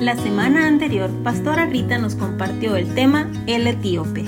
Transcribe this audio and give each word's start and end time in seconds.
La 0.00 0.14
semana 0.14 0.66
anterior, 0.66 1.10
Pastora 1.24 1.64
Rita 1.64 1.96
nos 1.96 2.16
compartió 2.16 2.76
el 2.76 2.94
tema 2.94 3.30
El 3.46 3.66
Etíope. 3.66 4.24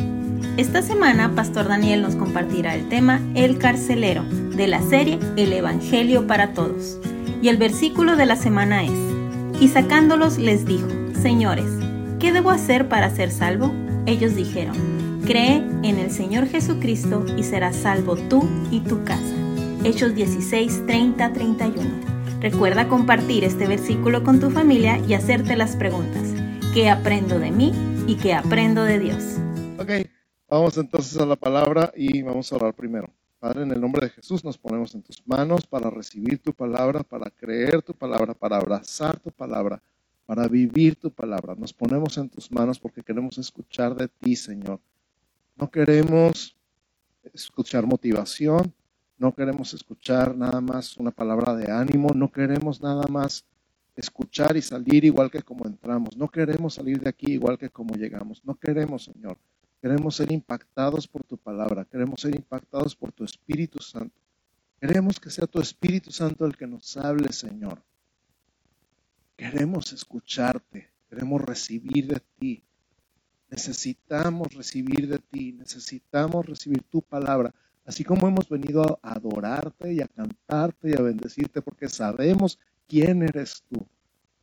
Esta 0.56 0.80
semana, 0.80 1.34
Pastor 1.34 1.68
Daniel 1.68 2.00
nos 2.00 2.16
compartirá 2.16 2.74
el 2.74 2.88
tema 2.88 3.20
El 3.34 3.58
Carcelero, 3.58 4.24
de 4.24 4.66
la 4.66 4.80
serie 4.80 5.18
El 5.36 5.52
Evangelio 5.52 6.26
para 6.26 6.54
Todos. 6.54 6.98
Y 7.42 7.48
el 7.48 7.58
versículo 7.58 8.16
de 8.16 8.24
la 8.24 8.36
semana 8.36 8.82
es, 8.82 8.92
Y 9.60 9.68
sacándolos 9.68 10.38
les 10.38 10.64
dijo, 10.64 10.88
Señores, 11.20 11.70
¿qué 12.18 12.32
debo 12.32 12.50
hacer 12.50 12.88
para 12.88 13.10
ser 13.10 13.30
salvo? 13.30 13.70
Ellos 14.06 14.34
dijeron, 14.34 15.20
Cree 15.26 15.56
en 15.82 15.98
el 15.98 16.10
Señor 16.10 16.48
Jesucristo 16.48 17.26
y 17.36 17.42
serás 17.42 17.76
salvo 17.76 18.16
tú 18.16 18.48
y 18.70 18.80
tu 18.80 19.04
casa. 19.04 19.34
Hechos 19.84 20.14
16, 20.14 20.86
30, 20.86 21.32
31. 21.34 22.07
Recuerda 22.40 22.86
compartir 22.86 23.42
este 23.42 23.66
versículo 23.66 24.22
con 24.22 24.38
tu 24.38 24.50
familia 24.50 24.98
y 25.08 25.14
hacerte 25.14 25.56
las 25.56 25.74
preguntas. 25.74 26.22
¿Qué 26.72 26.88
aprendo 26.88 27.40
de 27.40 27.50
mí 27.50 27.72
y 28.06 28.14
qué 28.14 28.32
aprendo 28.32 28.84
de 28.84 29.00
Dios? 29.00 29.24
Ok, 29.76 30.06
vamos 30.48 30.78
entonces 30.78 31.18
a 31.20 31.26
la 31.26 31.34
palabra 31.34 31.92
y 31.96 32.22
vamos 32.22 32.52
a 32.52 32.56
orar 32.56 32.74
primero. 32.74 33.10
Padre, 33.40 33.64
en 33.64 33.72
el 33.72 33.80
nombre 33.80 34.06
de 34.06 34.10
Jesús 34.10 34.44
nos 34.44 34.56
ponemos 34.56 34.94
en 34.94 35.02
tus 35.02 35.20
manos 35.26 35.66
para 35.66 35.90
recibir 35.90 36.38
tu 36.38 36.52
palabra, 36.52 37.02
para 37.02 37.28
creer 37.28 37.82
tu 37.82 37.92
palabra, 37.92 38.34
para 38.34 38.58
abrazar 38.58 39.18
tu 39.18 39.32
palabra, 39.32 39.82
para 40.24 40.46
vivir 40.46 40.94
tu 40.94 41.10
palabra. 41.10 41.56
Nos 41.56 41.72
ponemos 41.72 42.18
en 42.18 42.28
tus 42.28 42.52
manos 42.52 42.78
porque 42.78 43.02
queremos 43.02 43.36
escuchar 43.38 43.96
de 43.96 44.06
ti, 44.06 44.36
Señor. 44.36 44.78
No 45.56 45.68
queremos 45.68 46.56
escuchar 47.34 47.84
motivación, 47.84 48.72
no 49.18 49.34
queremos 49.34 49.74
escuchar 49.74 50.36
nada 50.36 50.60
más 50.60 50.96
una 50.96 51.10
palabra 51.10 51.54
de 51.56 51.70
ánimo, 51.72 52.10
no 52.14 52.30
queremos 52.30 52.80
nada 52.80 53.06
más 53.08 53.44
escuchar 53.96 54.56
y 54.56 54.62
salir 54.62 55.04
igual 55.04 55.28
que 55.30 55.42
como 55.42 55.66
entramos, 55.66 56.16
no 56.16 56.28
queremos 56.28 56.74
salir 56.74 57.00
de 57.00 57.08
aquí 57.08 57.32
igual 57.32 57.58
que 57.58 57.68
como 57.68 57.96
llegamos, 57.96 58.44
no 58.44 58.54
queremos, 58.54 59.04
Señor. 59.04 59.36
Queremos 59.82 60.16
ser 60.16 60.32
impactados 60.32 61.06
por 61.06 61.24
tu 61.24 61.36
palabra, 61.36 61.84
queremos 61.84 62.20
ser 62.20 62.34
impactados 62.34 62.94
por 62.94 63.12
tu 63.12 63.24
Espíritu 63.24 63.80
Santo. 63.80 64.20
Queremos 64.80 65.18
que 65.18 65.30
sea 65.30 65.46
tu 65.46 65.60
Espíritu 65.60 66.12
Santo 66.12 66.46
el 66.46 66.56
que 66.56 66.66
nos 66.66 66.96
hable, 66.96 67.32
Señor. 67.32 67.82
Queremos 69.36 69.92
escucharte, 69.92 70.90
queremos 71.08 71.42
recibir 71.42 72.06
de 72.06 72.20
ti. 72.38 72.64
Necesitamos 73.50 74.52
recibir 74.54 75.08
de 75.08 75.18
ti, 75.18 75.52
necesitamos 75.52 76.46
recibir 76.46 76.82
tu 76.82 77.02
palabra 77.02 77.54
así 77.88 78.04
como 78.04 78.28
hemos 78.28 78.50
venido 78.50 79.00
a 79.02 79.14
adorarte 79.14 79.94
y 79.94 80.02
a 80.02 80.08
cantarte 80.08 80.90
y 80.90 80.92
a 80.92 81.00
bendecirte 81.00 81.62
porque 81.62 81.88
sabemos 81.88 82.58
quién 82.86 83.22
eres 83.22 83.64
tú 83.70 83.86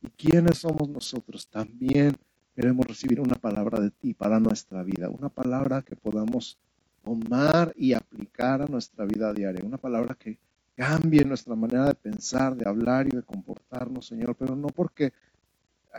y 0.02 0.08
quiénes 0.08 0.58
somos 0.58 0.88
nosotros, 0.88 1.46
también 1.46 2.16
queremos 2.56 2.84
recibir 2.84 3.20
una 3.20 3.36
palabra 3.36 3.78
de 3.78 3.92
ti 3.92 4.14
para 4.14 4.40
nuestra 4.40 4.82
vida, 4.82 5.08
una 5.08 5.28
palabra 5.28 5.82
que 5.82 5.94
podamos 5.94 6.58
tomar 7.04 7.72
y 7.76 7.92
aplicar 7.92 8.62
a 8.62 8.66
nuestra 8.66 9.04
vida 9.04 9.32
diaria, 9.32 9.64
una 9.64 9.78
palabra 9.78 10.16
que 10.16 10.38
cambie 10.74 11.24
nuestra 11.24 11.54
manera 11.54 11.84
de 11.84 11.94
pensar, 11.94 12.56
de 12.56 12.68
hablar 12.68 13.06
y 13.06 13.10
de 13.10 13.22
comportarnos, 13.22 14.06
Señor, 14.06 14.34
pero 14.34 14.56
no 14.56 14.66
porque 14.66 15.12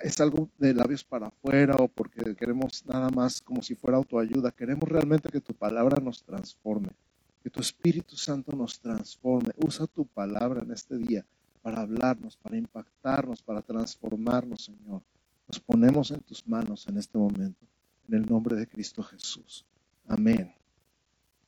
es 0.04 0.20
algo 0.20 0.50
de 0.58 0.74
labios 0.74 1.06
para 1.06 1.28
afuera 1.28 1.78
o 1.80 1.88
porque 1.88 2.36
queremos 2.36 2.86
nada 2.86 3.10
más 3.10 3.42
como 3.42 3.62
si 3.62 3.74
fuera 3.74 3.96
autoayuda, 3.96 4.52
queremos 4.52 4.90
realmente 4.90 5.30
que 5.30 5.40
tu 5.40 5.54
palabra 5.54 6.02
nos 6.04 6.24
transforme 6.24 6.90
que 7.44 7.50
tu 7.50 7.62
Espíritu 7.62 8.16
Santo 8.16 8.52
nos 8.52 8.80
transforme. 8.80 9.52
Usa 9.58 9.88
tu 9.88 10.06
palabra 10.06 10.62
en 10.62 10.72
este 10.72 10.98
día 10.98 11.26
para 11.62 11.82
hablarnos, 11.82 12.38
para 12.38 12.58
impactarnos, 12.58 13.42
para 13.42 13.62
transformarnos, 13.62 14.66
Señor. 14.66 15.02
Nos 15.48 15.60
ponemos 15.60 16.12
en 16.12 16.20
tus 16.22 16.48
manos 16.48 16.88
en 16.88 16.98
este 16.98 17.18
momento, 17.18 17.66
en 18.08 18.16
el 18.16 18.26
nombre 18.26 18.56
de 18.56 18.68
Cristo 18.68 19.02
Jesús. 19.04 19.66
Amén. 20.08 20.54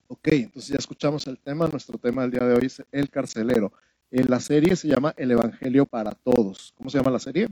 Ok, 0.07 0.27
entonces 0.29 0.71
ya 0.71 0.77
escuchamos 0.77 1.27
el 1.27 1.37
tema. 1.37 1.67
Nuestro 1.67 1.97
tema 1.97 2.23
del 2.23 2.31
día 2.31 2.43
de 2.43 2.55
hoy 2.55 2.65
es 2.65 2.83
el 2.91 3.09
carcelero. 3.09 3.71
En 4.11 4.29
la 4.29 4.39
serie 4.39 4.75
se 4.75 4.87
llama 4.87 5.13
El 5.17 5.31
Evangelio 5.31 5.85
para 5.85 6.11
Todos. 6.11 6.73
¿Cómo 6.77 6.89
se 6.89 6.97
llama 6.97 7.11
la 7.11 7.19
serie? 7.19 7.47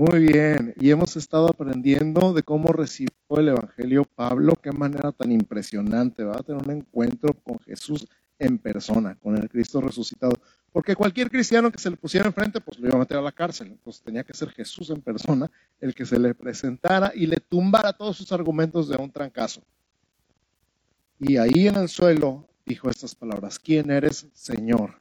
Muy 0.00 0.20
bien, 0.20 0.72
y 0.80 0.88
hemos 0.90 1.14
estado 1.16 1.48
aprendiendo 1.48 2.32
de 2.32 2.42
cómo 2.42 2.72
recibió 2.72 3.12
el 3.36 3.48
Evangelio 3.48 4.06
Pablo, 4.06 4.54
qué 4.54 4.72
manera 4.72 5.12
tan 5.12 5.30
impresionante, 5.30 6.24
va 6.24 6.36
a 6.36 6.42
tener 6.42 6.62
un 6.62 6.70
encuentro 6.70 7.34
con 7.34 7.58
Jesús 7.58 8.08
en 8.38 8.56
persona, 8.56 9.14
con 9.16 9.36
el 9.36 9.50
Cristo 9.50 9.78
resucitado. 9.82 10.32
Porque 10.72 10.96
cualquier 10.96 11.30
cristiano 11.30 11.70
que 11.70 11.76
se 11.76 11.90
le 11.90 11.98
pusiera 11.98 12.26
enfrente, 12.26 12.62
pues 12.62 12.78
lo 12.78 12.88
iba 12.88 12.96
a 12.96 13.00
meter 13.00 13.18
a 13.18 13.20
la 13.20 13.30
cárcel. 13.30 13.66
Entonces 13.72 14.02
tenía 14.02 14.24
que 14.24 14.32
ser 14.32 14.48
Jesús 14.48 14.88
en 14.88 15.02
persona 15.02 15.50
el 15.82 15.94
que 15.94 16.06
se 16.06 16.18
le 16.18 16.34
presentara 16.34 17.12
y 17.14 17.26
le 17.26 17.36
tumbara 17.36 17.92
todos 17.92 18.16
sus 18.16 18.32
argumentos 18.32 18.88
de 18.88 18.96
un 18.96 19.12
trancazo. 19.12 19.60
Y 21.18 21.36
ahí 21.36 21.68
en 21.68 21.76
el 21.76 21.90
suelo 21.90 22.48
dijo 22.64 22.88
estas 22.88 23.14
palabras, 23.14 23.58
¿quién 23.58 23.90
eres, 23.90 24.28
Señor? 24.32 24.94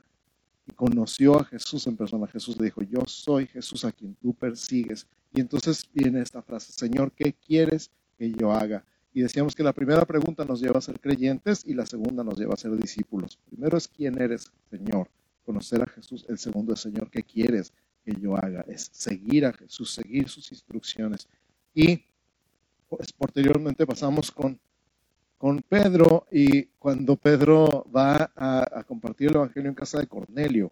Y 0.70 0.76
conoció 0.76 1.40
a 1.40 1.46
Jesús 1.46 1.88
en 1.88 1.98
persona. 1.98 2.28
Jesús 2.28 2.58
le 2.58 2.66
dijo, 2.66 2.82
yo 2.84 3.02
soy 3.08 3.48
Jesús 3.48 3.86
a 3.86 3.92
quien 3.92 4.16
tú 4.16 4.34
persigues. 4.34 5.08
Y 5.34 5.42
entonces 5.42 5.90
viene 5.94 6.22
esta 6.22 6.42
frase, 6.42 6.72
Señor, 6.72 7.12
¿qué 7.12 7.34
quieres 7.34 7.92
que 8.18 8.32
yo 8.32 8.52
haga? 8.52 8.84
Y 9.14 9.22
decíamos 9.22 9.56
que 9.56 9.64
la 9.64 9.74
primera 9.74 10.06
pregunta 10.06 10.46
nos 10.46 10.62
lleva 10.62 10.78
a 10.78 10.82
ser 10.82 11.00
creyentes 11.00 11.64
y 11.66 11.74
la 11.74 11.86
segunda 11.86 12.24
nos 12.24 12.38
lleva 12.38 12.54
a 12.54 12.58
ser 12.58 12.76
discípulos. 12.78 13.40
Primero 13.50 13.78
es 13.78 13.88
quién 13.88 14.22
eres, 14.22 14.52
Señor, 14.70 15.10
conocer 15.44 15.82
a 15.82 15.88
Jesús. 15.88 16.26
El 16.30 16.38
segundo 16.38 16.74
es, 16.74 16.82
Señor, 16.82 17.10
¿qué 17.10 17.24
quieres 17.24 17.74
que 18.06 18.14
yo 18.20 18.36
haga? 18.36 18.64
Es 18.68 18.90
seguir 18.94 19.46
a 19.46 19.54
Jesús, 19.54 19.92
seguir 19.92 20.30
sus 20.30 20.52
instrucciones. 20.52 21.28
Y 21.74 22.04
pues, 22.88 23.12
posteriormente 23.14 23.88
pasamos 23.88 24.32
con 24.32 24.60
con 25.40 25.62
Pedro 25.62 26.28
y 26.32 26.66
cuando 26.78 27.16
Pedro 27.16 27.88
va 27.96 28.30
a, 28.36 28.84
compartir 28.84 29.30
el 29.30 29.36
Evangelio 29.38 29.70
en 29.70 29.74
casa 29.76 29.98
de 29.98 30.06
Cornelio 30.06 30.70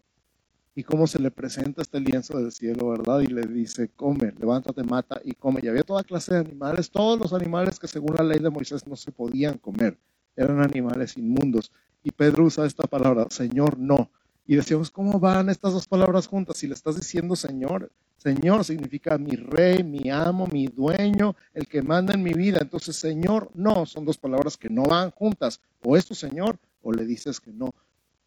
y 0.76 0.84
cómo 0.84 1.08
se 1.08 1.20
le 1.20 1.32
presenta 1.32 1.82
este 1.82 2.02
lienzo 2.02 2.38
del 2.38 2.52
cielo, 2.52 2.90
¿verdad? 2.90 3.22
Y 3.22 3.28
le 3.28 3.44
dice, 3.44 3.90
come, 3.96 4.34
levántate, 4.38 4.84
mata 4.84 5.22
y 5.24 5.32
come. 5.32 5.62
Y 5.64 5.70
había 5.70 5.84
toda 5.84 6.04
clase 6.04 6.34
de 6.34 6.40
animales, 6.42 6.92
todos 6.92 7.18
los 7.18 7.32
animales 7.32 7.80
que 7.80 7.88
según 7.88 8.16
la 8.18 8.26
ley 8.26 8.40
de 8.40 8.50
Moisés 8.50 8.86
no 8.86 8.98
se 8.98 9.12
podían 9.12 9.58
comer, 9.58 9.98
eran 10.36 10.60
animales 10.60 11.18
inmundos. 11.18 11.72
Y 12.04 12.12
Pedro 12.12 12.44
usa 12.44 12.66
esta 12.66 12.84
palabra, 12.84 13.26
Señor, 13.30 13.80
no. 13.80 14.12
Y 14.46 14.58
decíamos, 14.58 14.92
¿cómo 14.92 15.18
van 15.18 15.50
estas 15.50 15.72
dos 15.72 15.88
palabras 15.88 16.28
juntas? 16.28 16.58
Si 16.58 16.68
le 16.68 16.74
estás 16.74 16.98
diciendo 16.98 17.38
Señor, 17.38 17.90
Señor 18.18 18.66
significa 18.66 19.18
mi 19.18 19.36
rey, 19.36 19.84
mi 19.84 20.10
amo, 20.10 20.48
mi 20.48 20.68
dueño, 20.68 21.36
el 21.54 21.68
que 21.68 21.84
manda 21.84 22.16
en 22.16 22.24
mi 22.24 22.34
vida. 22.34 22.58
Entonces, 22.60 22.96
Señor, 22.96 23.52
no, 23.54 23.86
son 23.86 24.06
dos 24.06 24.18
palabras 24.18 24.58
que 24.58 24.70
no 24.70 24.84
van 24.84 25.12
juntas. 25.12 25.62
O 25.84 25.96
es 25.96 26.06
tu 26.06 26.16
Señor 26.16 26.58
o 26.82 26.92
le 26.92 27.06
dices 27.06 27.40
que 27.40 27.52
no. 27.54 27.74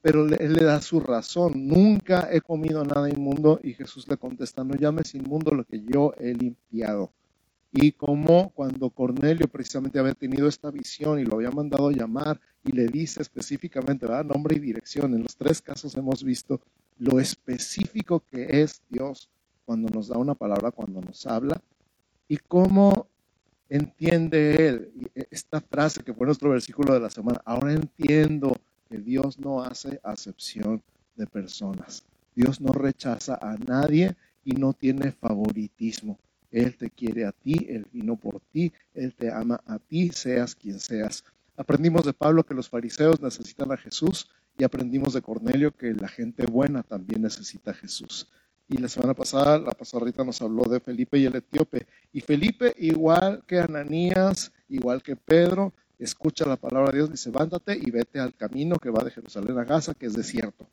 Pero 0.01 0.27
él 0.27 0.55
le 0.55 0.65
da 0.65 0.81
su 0.81 1.01
razón. 1.01 1.67
Nunca 1.67 2.29
he 2.31 2.41
comido 2.41 2.85
nada 2.85 3.11
inmundo. 3.11 3.61
Y 3.63 3.75
Jesús 3.75 4.07
le 4.09 4.17
contesta, 4.17 4.63
no 4.63 4.77
llames 4.77 5.15
inmundo 5.15 5.51
lo 5.51 5.65
que 5.65 5.83
yo 5.83 6.15
he 6.19 6.35
limpiado. 6.35 7.13
Y 7.73 7.93
como 7.93 8.51
cuando 8.51 8.91
Cornelio 8.91 9.49
precisamente 9.49 9.99
había 9.99 10.15
tenido 10.15 10.49
esta 10.49 10.71
visión 10.71 11.19
y 11.19 11.25
lo 11.25 11.37
había 11.37 11.51
mandado 11.51 11.91
llamar 11.91 12.41
y 12.65 12.73
le 12.73 12.87
dice 12.87 13.23
específicamente, 13.23 14.07
¿verdad? 14.07 14.25
Nombre 14.25 14.57
y 14.57 14.61
dirección. 14.61 15.15
En 15.15 15.23
los 15.23 15.37
tres 15.37 15.61
casos 15.61 15.97
hemos 15.97 16.23
visto 16.23 16.61
lo 16.99 17.21
específico 17.21 18.25
que 18.31 18.63
es 18.63 18.83
Dios 18.89 19.29
cuando 19.71 19.89
nos 19.89 20.09
da 20.09 20.19
una 20.19 20.35
palabra, 20.35 20.73
cuando 20.73 21.01
nos 21.01 21.25
habla, 21.29 21.63
y 22.27 22.39
cómo 22.39 23.07
entiende 23.69 24.67
él 24.67 25.11
esta 25.31 25.61
frase 25.61 26.03
que 26.03 26.13
fue 26.13 26.27
nuestro 26.27 26.51
versículo 26.51 26.93
de 26.93 26.99
la 26.99 27.09
semana. 27.09 27.41
Ahora 27.45 27.73
entiendo 27.73 28.57
que 28.89 28.99
Dios 28.99 29.39
no 29.39 29.63
hace 29.63 30.01
acepción 30.03 30.83
de 31.15 31.25
personas. 31.29 32.03
Dios 32.35 32.61
no 32.61 32.73
rechaza 32.73 33.39
a 33.41 33.57
nadie 33.59 34.17
y 34.45 34.55
no 34.55 34.73
tiene 34.73 35.13
favoritismo. 35.13 36.19
Él 36.51 36.77
te 36.77 36.91
quiere 36.91 37.25
a 37.25 37.31
ti, 37.31 37.69
Él 37.69 37.87
vino 37.93 38.17
por 38.17 38.41
ti, 38.41 38.73
Él 38.93 39.15
te 39.15 39.31
ama 39.31 39.61
a 39.67 39.79
ti, 39.79 40.11
seas 40.13 40.57
quien 40.57 40.81
seas. 40.81 41.23
Aprendimos 41.57 42.05
de 42.05 42.13
Pablo 42.13 42.43
que 42.43 42.55
los 42.55 42.69
fariseos 42.69 43.21
necesitan 43.21 43.71
a 43.71 43.77
Jesús 43.77 44.31
y 44.59 44.65
aprendimos 44.65 45.15
de 45.15 45.23
Cornelio 45.23 45.71
que 45.71 45.95
la 45.95 46.09
gente 46.09 46.45
buena 46.47 46.83
también 46.83 47.23
necesita 47.23 47.71
a 47.71 47.75
Jesús. 47.75 48.27
Y 48.71 48.79
la 48.79 48.89
semana 48.89 49.15
pasada, 49.15 49.59
la 49.59 49.73
pasarrita 49.73 50.23
nos 50.23 50.41
habló 50.43 50.63
de 50.63 50.79
Felipe 50.79 51.19
y 51.19 51.25
el 51.25 51.35
etíope. 51.35 51.89
Y 52.13 52.21
Felipe, 52.21 52.73
igual 52.79 53.43
que 53.45 53.59
Ananías, 53.59 54.53
igual 54.69 55.03
que 55.03 55.17
Pedro, 55.17 55.73
escucha 55.99 56.47
la 56.47 56.55
palabra 56.55 56.93
de 56.93 56.99
Dios, 56.99 57.11
dice, 57.11 57.33
levántate 57.33 57.77
y 57.77 57.91
vete 57.91 58.21
al 58.21 58.33
camino 58.33 58.77
que 58.77 58.91
va 58.91 59.03
de 59.03 59.11
Jerusalén 59.11 59.59
a 59.59 59.65
Gaza, 59.65 59.95
que 59.95 60.07
es 60.07 60.13
desierto. 60.13 60.69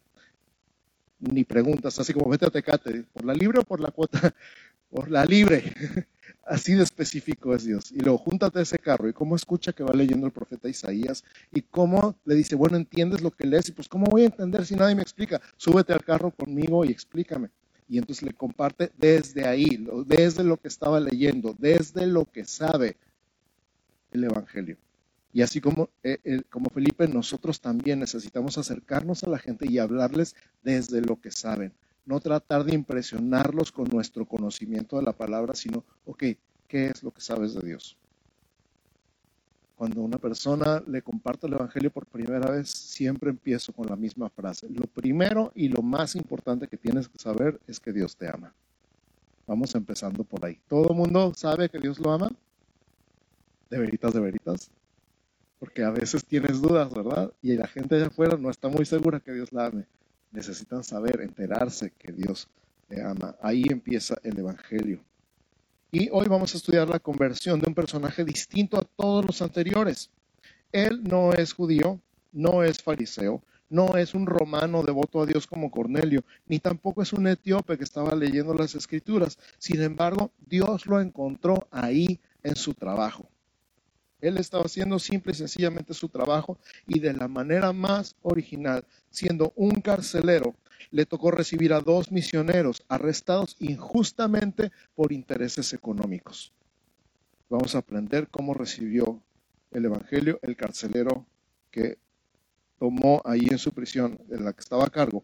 Ni 1.20 1.44
preguntas, 1.44 1.98
así 1.98 2.14
como 2.14 2.30
vete 2.30 2.46
a 2.46 2.52
Tecate, 2.52 3.04
¿por 3.12 3.26
la 3.26 3.34
libre 3.34 3.62
o 3.62 3.64
por 3.64 3.80
la 3.80 3.90
cuota? 3.90 4.22
Por 4.90 5.12
la 5.12 5.26
libre. 5.26 5.74
Así 6.46 6.74
de 6.74 6.84
específico 6.84 7.54
es 7.54 7.66
Dios. 7.66 7.92
Y 7.92 8.00
luego 8.00 8.20
júntate 8.20 8.60
a 8.60 8.62
ese 8.62 8.80
carro 8.80 9.10
y 9.10 9.12
cómo 9.12 9.36
escucha 9.36 9.74
que 9.74 9.84
va 9.84 9.94
leyendo 9.94 10.26
el 10.26 10.32
profeta 10.32 10.70
Isaías 10.70 11.26
y 11.52 11.62
cómo 11.62 12.16
le 12.24 12.36
dice, 12.36 12.56
bueno, 12.56 12.78
entiendes 12.78 13.22
lo 13.22 13.32
que 13.32 13.46
lees 13.46 13.68
y 13.68 13.74
pues 13.74 13.90
cómo 13.90 14.06
voy 14.06 14.22
a 14.22 14.28
entender 14.28 14.66
si 14.66 14.76
nadie 14.76 14.96
me 14.96 15.02
explica. 15.02 15.42
Súbete 15.58 15.92
al 15.92 16.06
carro 16.06 16.32
conmigo 16.32 16.86
y 16.86 16.92
explícame. 16.92 17.50
Y 17.90 17.98
entonces 17.98 18.24
le 18.24 18.34
comparte 18.34 18.92
desde 18.98 19.48
ahí, 19.48 19.86
desde 20.06 20.44
lo 20.44 20.58
que 20.58 20.68
estaba 20.68 21.00
leyendo, 21.00 21.56
desde 21.58 22.06
lo 22.06 22.26
que 22.26 22.46
sabe 22.46 22.98
el 24.12 24.26
Evangelio. 24.26 24.78
Y 25.34 25.42
así 25.42 25.62
como, 25.62 25.90
eh, 26.04 26.42
como 26.50 26.70
Felipe, 26.70 27.08
nosotros 27.08 27.62
también 27.62 28.00
necesitamos 28.00 28.58
acercarnos 28.58 29.24
a 29.24 29.30
la 29.30 29.38
gente 29.38 29.68
y 29.70 29.78
hablarles 29.78 30.36
desde 30.64 31.02
lo 31.02 31.20
que 31.22 31.32
saben. 31.32 31.74
No 32.06 32.20
tratar 32.20 32.64
de 32.64 32.74
impresionarlos 32.74 33.72
con 33.72 33.88
nuestro 33.90 34.26
conocimiento 34.26 34.98
de 34.98 35.04
la 35.04 35.14
palabra, 35.14 35.54
sino, 35.54 35.84
ok, 36.06 36.24
¿qué 36.68 36.88
es 36.88 37.04
lo 37.04 37.12
que 37.12 37.22
sabes 37.22 37.54
de 37.54 37.66
Dios? 37.68 37.98
Cuando 39.78 40.02
una 40.02 40.18
persona 40.18 40.84
le 40.88 41.04
comparte 41.04 41.46
el 41.46 41.54
Evangelio 41.54 41.92
por 41.92 42.08
primera 42.08 42.50
vez, 42.50 42.68
siempre 42.68 43.30
empiezo 43.30 43.72
con 43.72 43.86
la 43.86 43.96
misma 43.96 44.28
frase. 44.28 44.68
Lo 44.70 44.88
primero 44.88 45.52
y 45.54 45.70
lo 45.70 45.84
más 45.84 46.16
importante 46.16 46.68
que 46.68 46.78
tienes 46.78 47.08
que 47.08 47.20
saber 47.20 47.60
es 47.68 47.80
que 47.80 47.94
Dios 47.94 48.18
te 48.18 48.28
ama. 48.28 48.52
Vamos 49.46 49.76
empezando 49.76 50.24
por 50.24 50.44
ahí. 50.44 50.60
¿Todo 50.68 50.90
el 50.90 50.96
mundo 50.96 51.32
sabe 51.36 51.70
que 51.70 51.78
Dios 51.78 52.00
lo 52.00 52.12
ama? 52.12 52.32
De 53.70 53.78
veritas, 53.78 54.14
de 54.16 54.20
veritas. 54.20 54.72
Porque 55.60 55.84
a 55.84 55.92
veces 55.92 56.26
tienes 56.26 56.60
dudas, 56.60 56.92
¿verdad? 56.92 57.32
Y 57.44 57.54
la 57.54 57.68
gente 57.68 57.98
allá 57.98 58.08
afuera 58.08 58.36
no 58.36 58.50
está 58.50 58.70
muy 58.70 58.86
segura 58.86 59.20
que 59.20 59.32
Dios 59.32 59.54
la 59.54 59.68
ame. 59.68 59.86
Necesitan 60.32 60.84
saber, 60.84 61.22
enterarse 61.22 61.92
que 61.92 62.12
Dios 62.12 62.48
te 62.88 63.04
ama. 63.04 63.36
Ahí 63.44 63.64
empieza 63.70 64.16
el 64.24 64.40
Evangelio. 64.40 65.02
Y 66.00 66.10
hoy 66.12 66.28
vamos 66.28 66.54
a 66.54 66.58
estudiar 66.58 66.88
la 66.88 67.00
conversión 67.00 67.60
de 67.60 67.68
un 67.68 67.74
personaje 67.74 68.24
distinto 68.24 68.78
a 68.78 68.84
todos 68.84 69.26
los 69.26 69.42
anteriores. 69.42 70.12
Él 70.72 71.04
no 71.04 71.34
es 71.34 71.54
judío, 71.54 72.00
no 72.32 72.62
es 72.62 72.84
fariseo, 72.84 73.42
no 73.68 73.98
es 73.98 74.14
un 74.14 74.28
romano 74.28 74.84
devoto 74.84 75.24
a 75.24 75.26
Dios 75.26 75.48
como 75.48 75.72
Cornelio, 75.72 76.24
ni 76.46 76.60
tampoco 76.60 77.02
es 77.02 77.14
un 77.14 77.26
etíope 77.26 77.80
que 77.80 77.84
estaba 77.84 78.14
leyendo 78.14 78.54
las 78.54 78.76
escrituras. 78.76 79.40
Sin 79.58 79.82
embargo, 79.82 80.32
Dios 80.46 80.86
lo 80.86 81.02
encontró 81.02 81.68
ahí 81.72 82.20
en 82.44 82.56
su 82.56 82.76
trabajo. 82.76 83.28
Él 84.22 84.38
estaba 84.38 84.66
haciendo 84.66 85.00
simple 85.00 85.32
y 85.32 85.36
sencillamente 85.36 85.96
su 85.96 86.10
trabajo 86.10 86.60
y 86.86 87.00
de 87.00 87.14
la 87.14 87.28
manera 87.28 87.74
más 87.74 88.16
original, 88.22 88.86
siendo 89.10 89.52
un 89.56 89.82
carcelero, 89.82 90.54
le 90.92 91.06
tocó 91.06 91.32
recibir 91.32 91.74
a 91.74 91.82
dos 91.82 92.12
misioneros 92.12 92.84
arrestados 92.88 93.56
injustamente 93.60 94.72
por 94.96 95.12
intereses 95.12 95.74
económicos. 95.74 96.54
Vamos 97.50 97.76
a 97.76 97.80
aprender 97.80 98.28
cómo 98.30 98.54
recibió 98.54 99.22
el 99.72 99.86
Evangelio 99.86 100.40
el 100.42 100.56
carcelero 100.56 101.26
que 101.72 101.98
tomó 102.80 103.22
ahí 103.26 103.48
en 103.50 103.58
su 103.58 103.72
prisión, 103.72 104.20
en 104.30 104.46
la 104.46 104.54
que 104.54 104.62
estaba 104.62 104.86
a 104.86 104.90
cargo, 104.90 105.24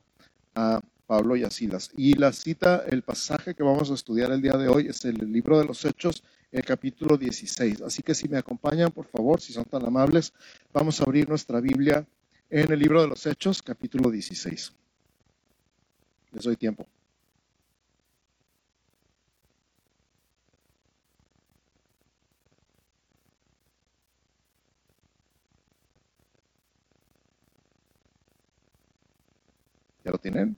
a 0.55 0.81
Pablo 1.05 1.35
y 1.35 1.43
a 1.43 1.49
Silas. 1.49 1.91
Y 1.95 2.13
la 2.15 2.31
cita, 2.31 2.83
el 2.89 3.03
pasaje 3.03 3.53
que 3.53 3.63
vamos 3.63 3.91
a 3.91 3.93
estudiar 3.93 4.31
el 4.31 4.41
día 4.41 4.53
de 4.53 4.67
hoy 4.67 4.87
es 4.87 5.03
el 5.05 5.31
libro 5.31 5.59
de 5.59 5.65
los 5.65 5.83
Hechos, 5.85 6.23
el 6.51 6.63
capítulo 6.63 7.17
16. 7.17 7.81
Así 7.81 8.01
que 8.01 8.15
si 8.15 8.27
me 8.27 8.37
acompañan, 8.37 8.91
por 8.91 9.05
favor, 9.05 9.41
si 9.41 9.53
son 9.53 9.65
tan 9.65 9.85
amables, 9.85 10.33
vamos 10.71 10.99
a 10.99 11.03
abrir 11.03 11.27
nuestra 11.27 11.59
Biblia 11.59 12.05
en 12.49 12.71
el 12.71 12.79
libro 12.79 13.01
de 13.01 13.07
los 13.07 13.25
Hechos, 13.25 13.61
capítulo 13.61 14.09
16. 14.09 14.73
Les 16.33 16.43
doy 16.43 16.57
tiempo. 16.57 16.87
¿Ya 30.03 30.11
lo 30.11 30.17
tienen? 30.17 30.57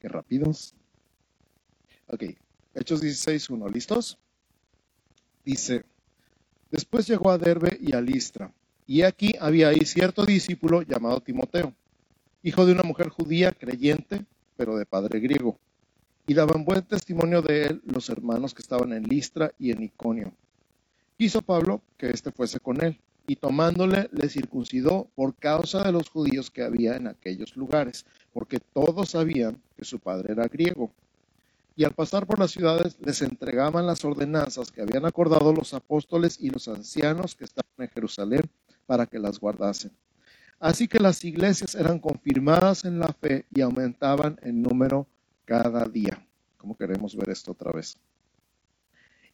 Qué 0.00 0.08
rápidos. 0.08 0.74
Ok, 2.08 2.24
Hechos 2.74 3.02
16.1, 3.02 3.72
¿listos? 3.72 4.18
Dice, 5.44 5.84
después 6.70 7.06
llegó 7.06 7.30
a 7.30 7.38
Derbe 7.38 7.78
y 7.80 7.94
a 7.94 8.00
Listra, 8.00 8.52
y 8.86 9.02
aquí 9.02 9.34
había 9.40 9.68
ahí 9.68 9.84
cierto 9.86 10.26
discípulo 10.26 10.82
llamado 10.82 11.20
Timoteo, 11.20 11.72
hijo 12.42 12.66
de 12.66 12.72
una 12.72 12.82
mujer 12.82 13.08
judía 13.08 13.52
creyente, 13.52 14.26
pero 14.62 14.76
de 14.76 14.86
padre 14.86 15.18
griego. 15.18 15.58
Y 16.24 16.34
daban 16.34 16.64
buen 16.64 16.82
testimonio 16.82 17.42
de 17.42 17.64
él 17.64 17.82
los 17.84 18.08
hermanos 18.08 18.54
que 18.54 18.62
estaban 18.62 18.92
en 18.92 19.02
Listra 19.02 19.50
y 19.58 19.72
en 19.72 19.82
Iconio. 19.82 20.32
Quiso 21.18 21.42
Pablo 21.42 21.82
que 21.98 22.10
éste 22.10 22.30
fuese 22.30 22.60
con 22.60 22.80
él, 22.80 22.96
y 23.26 23.34
tomándole 23.34 24.08
le 24.12 24.28
circuncidó 24.28 25.08
por 25.16 25.34
causa 25.34 25.82
de 25.82 25.90
los 25.90 26.08
judíos 26.10 26.52
que 26.52 26.62
había 26.62 26.94
en 26.94 27.08
aquellos 27.08 27.56
lugares, 27.56 28.06
porque 28.32 28.60
todos 28.60 29.10
sabían 29.10 29.60
que 29.76 29.84
su 29.84 29.98
padre 29.98 30.34
era 30.34 30.46
griego. 30.46 30.92
Y 31.74 31.82
al 31.82 31.94
pasar 31.94 32.24
por 32.24 32.38
las 32.38 32.52
ciudades 32.52 32.96
les 33.00 33.20
entregaban 33.20 33.84
las 33.84 34.04
ordenanzas 34.04 34.70
que 34.70 34.82
habían 34.82 35.06
acordado 35.06 35.52
los 35.52 35.74
apóstoles 35.74 36.38
y 36.40 36.50
los 36.50 36.68
ancianos 36.68 37.34
que 37.34 37.46
estaban 37.46 37.72
en 37.78 37.88
Jerusalén 37.88 38.42
para 38.86 39.06
que 39.06 39.18
las 39.18 39.40
guardasen. 39.40 39.90
Así 40.62 40.86
que 40.86 41.00
las 41.00 41.24
iglesias 41.24 41.74
eran 41.74 41.98
confirmadas 41.98 42.84
en 42.84 43.00
la 43.00 43.12
fe 43.12 43.46
y 43.52 43.62
aumentaban 43.62 44.38
en 44.42 44.62
número 44.62 45.08
cada 45.44 45.84
día. 45.86 46.24
¿Cómo 46.56 46.76
queremos 46.76 47.16
ver 47.16 47.30
esto 47.30 47.50
otra 47.50 47.72
vez? 47.72 47.96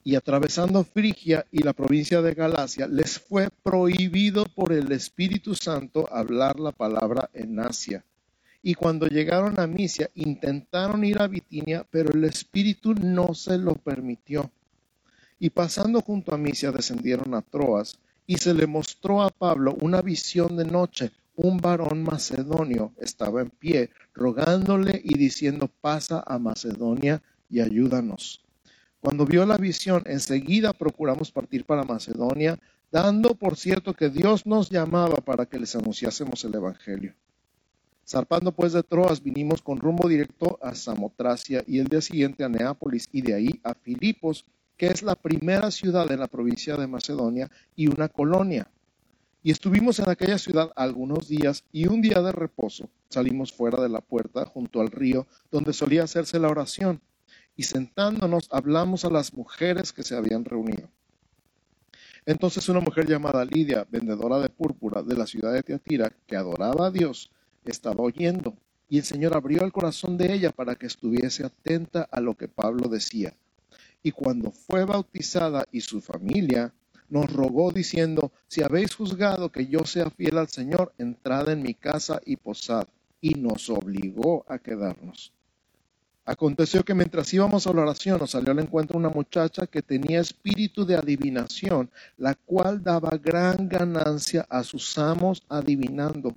Y 0.02 0.14
atravesando 0.14 0.82
Frigia 0.84 1.44
y 1.52 1.62
la 1.62 1.74
provincia 1.74 2.22
de 2.22 2.32
Galacia, 2.32 2.86
les 2.86 3.18
fue 3.18 3.50
prohibido 3.62 4.46
por 4.46 4.72
el 4.72 4.90
Espíritu 4.90 5.54
Santo 5.54 6.08
hablar 6.10 6.58
la 6.58 6.72
palabra 6.72 7.28
en 7.34 7.60
Asia. 7.60 8.06
Y 8.62 8.72
cuando 8.72 9.06
llegaron 9.06 9.60
a 9.60 9.66
Misia, 9.66 10.08
intentaron 10.14 11.04
ir 11.04 11.20
a 11.20 11.28
Bitinia, 11.28 11.86
pero 11.90 12.10
el 12.10 12.24
Espíritu 12.24 12.94
no 12.94 13.34
se 13.34 13.58
lo 13.58 13.74
permitió. 13.74 14.50
Y 15.38 15.50
pasando 15.50 16.00
junto 16.00 16.34
a 16.34 16.38
Misia, 16.38 16.72
descendieron 16.72 17.34
a 17.34 17.42
Troas 17.42 17.98
y 18.28 18.36
se 18.36 18.52
le 18.52 18.66
mostró 18.66 19.22
a 19.22 19.30
Pablo 19.30 19.74
una 19.80 20.02
visión 20.02 20.56
de 20.58 20.66
noche. 20.66 21.10
Un 21.34 21.56
varón 21.56 22.02
macedonio 22.02 22.92
estaba 23.00 23.40
en 23.40 23.48
pie, 23.48 23.90
rogándole 24.12 25.00
y 25.02 25.16
diciendo, 25.16 25.70
pasa 25.80 26.22
a 26.26 26.38
Macedonia 26.38 27.22
y 27.48 27.60
ayúdanos. 27.60 28.44
Cuando 29.00 29.24
vio 29.24 29.46
la 29.46 29.56
visión, 29.56 30.02
enseguida 30.04 30.74
procuramos 30.74 31.32
partir 31.32 31.64
para 31.64 31.84
Macedonia, 31.84 32.58
dando 32.92 33.34
por 33.34 33.56
cierto 33.56 33.94
que 33.94 34.10
Dios 34.10 34.44
nos 34.44 34.68
llamaba 34.68 35.16
para 35.16 35.46
que 35.46 35.58
les 35.58 35.74
anunciásemos 35.74 36.44
el 36.44 36.54
Evangelio. 36.54 37.14
Zarpando 38.06 38.52
pues 38.52 38.74
de 38.74 38.82
Troas, 38.82 39.22
vinimos 39.22 39.62
con 39.62 39.78
rumbo 39.78 40.06
directo 40.06 40.58
a 40.60 40.74
Samotracia 40.74 41.64
y 41.66 41.78
el 41.78 41.86
día 41.86 42.02
siguiente 42.02 42.44
a 42.44 42.50
Neápolis 42.50 43.08
y 43.10 43.22
de 43.22 43.34
ahí 43.34 43.60
a 43.62 43.72
Filipos, 43.72 44.44
que 44.78 44.86
es 44.86 45.02
la 45.02 45.16
primera 45.16 45.72
ciudad 45.72 46.08
de 46.08 46.16
la 46.16 46.28
provincia 46.28 46.76
de 46.76 46.86
Macedonia 46.86 47.50
y 47.74 47.88
una 47.88 48.08
colonia. 48.08 48.70
Y 49.42 49.50
estuvimos 49.50 49.98
en 49.98 50.08
aquella 50.08 50.38
ciudad 50.38 50.70
algunos 50.76 51.28
días 51.28 51.64
y 51.72 51.88
un 51.88 52.00
día 52.00 52.22
de 52.22 52.32
reposo 52.32 52.88
salimos 53.08 53.52
fuera 53.52 53.82
de 53.82 53.88
la 53.88 54.00
puerta 54.00 54.44
junto 54.46 54.80
al 54.80 54.90
río 54.90 55.26
donde 55.50 55.72
solía 55.72 56.04
hacerse 56.04 56.38
la 56.38 56.48
oración 56.48 57.00
y 57.56 57.64
sentándonos 57.64 58.48
hablamos 58.52 59.04
a 59.04 59.10
las 59.10 59.34
mujeres 59.34 59.92
que 59.92 60.04
se 60.04 60.16
habían 60.16 60.44
reunido. 60.44 60.88
Entonces 62.24 62.68
una 62.68 62.80
mujer 62.80 63.08
llamada 63.08 63.44
Lidia, 63.44 63.86
vendedora 63.90 64.38
de 64.38 64.48
púrpura 64.48 65.02
de 65.02 65.16
la 65.16 65.26
ciudad 65.26 65.52
de 65.52 65.62
Teatira, 65.62 66.12
que 66.26 66.36
adoraba 66.36 66.86
a 66.86 66.90
Dios, 66.90 67.32
estaba 67.64 68.04
oyendo 68.04 68.54
y 68.88 68.98
el 68.98 69.04
Señor 69.04 69.36
abrió 69.36 69.64
el 69.64 69.72
corazón 69.72 70.16
de 70.16 70.32
ella 70.32 70.52
para 70.52 70.76
que 70.76 70.86
estuviese 70.86 71.44
atenta 71.44 72.02
a 72.02 72.20
lo 72.20 72.36
que 72.36 72.46
Pablo 72.46 72.88
decía 72.88 73.34
y 74.02 74.12
cuando 74.12 74.50
fue 74.52 74.84
bautizada 74.84 75.64
y 75.72 75.80
su 75.80 76.00
familia, 76.00 76.72
nos 77.08 77.32
rogó 77.32 77.72
diciendo, 77.72 78.32
si 78.46 78.62
habéis 78.62 78.94
juzgado 78.94 79.50
que 79.50 79.66
yo 79.66 79.84
sea 79.84 80.10
fiel 80.10 80.38
al 80.38 80.48
Señor, 80.48 80.92
entrad 80.98 81.48
en 81.48 81.62
mi 81.62 81.74
casa 81.74 82.20
y 82.24 82.36
posad. 82.36 82.86
Y 83.20 83.34
nos 83.34 83.68
obligó 83.70 84.44
a 84.46 84.58
quedarnos. 84.58 85.32
Aconteció 86.24 86.84
que 86.84 86.94
mientras 86.94 87.32
íbamos 87.32 87.66
a 87.66 87.72
la 87.72 87.82
oración 87.82 88.18
nos 88.18 88.32
salió 88.32 88.52
al 88.52 88.58
encuentro 88.58 88.98
una 88.98 89.08
muchacha 89.08 89.66
que 89.66 89.80
tenía 89.80 90.20
espíritu 90.20 90.84
de 90.84 90.94
adivinación, 90.94 91.90
la 92.18 92.34
cual 92.34 92.82
daba 92.82 93.16
gran 93.16 93.68
ganancia 93.68 94.46
a 94.50 94.62
sus 94.62 94.98
amos 94.98 95.42
adivinando. 95.48 96.36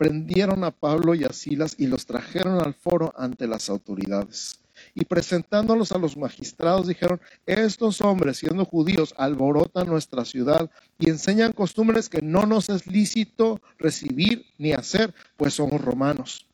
prendieron 0.00 0.64
a 0.64 0.70
Pablo 0.70 1.14
y 1.14 1.24
a 1.24 1.32
Silas 1.34 1.74
y 1.76 1.86
los 1.86 2.06
trajeron 2.06 2.58
al 2.58 2.72
foro 2.72 3.12
ante 3.18 3.46
las 3.46 3.68
autoridades. 3.68 4.58
y 4.94 5.04
presentándolos 5.04 5.92
a 5.92 5.98
los 5.98 6.16
magistrados 6.16 6.86
dijeron, 6.86 7.20
estos 7.44 8.00
hombres 8.00 8.38
siendo 8.38 8.64
judíos 8.64 9.12
alborotan 9.18 9.88
nuestra 9.88 10.24
ciudad 10.24 10.70
y 10.98 11.10
enseñan 11.10 11.52
costumbres 11.52 12.08
que 12.08 12.22
no 12.22 12.46
nos 12.46 12.70
es 12.70 12.86
lícito 12.86 13.60
recibir 13.78 14.46
ni 14.56 14.72
hacer, 14.72 15.12
pues 15.36 15.52
somos 15.52 15.82
romanos. 15.82 16.46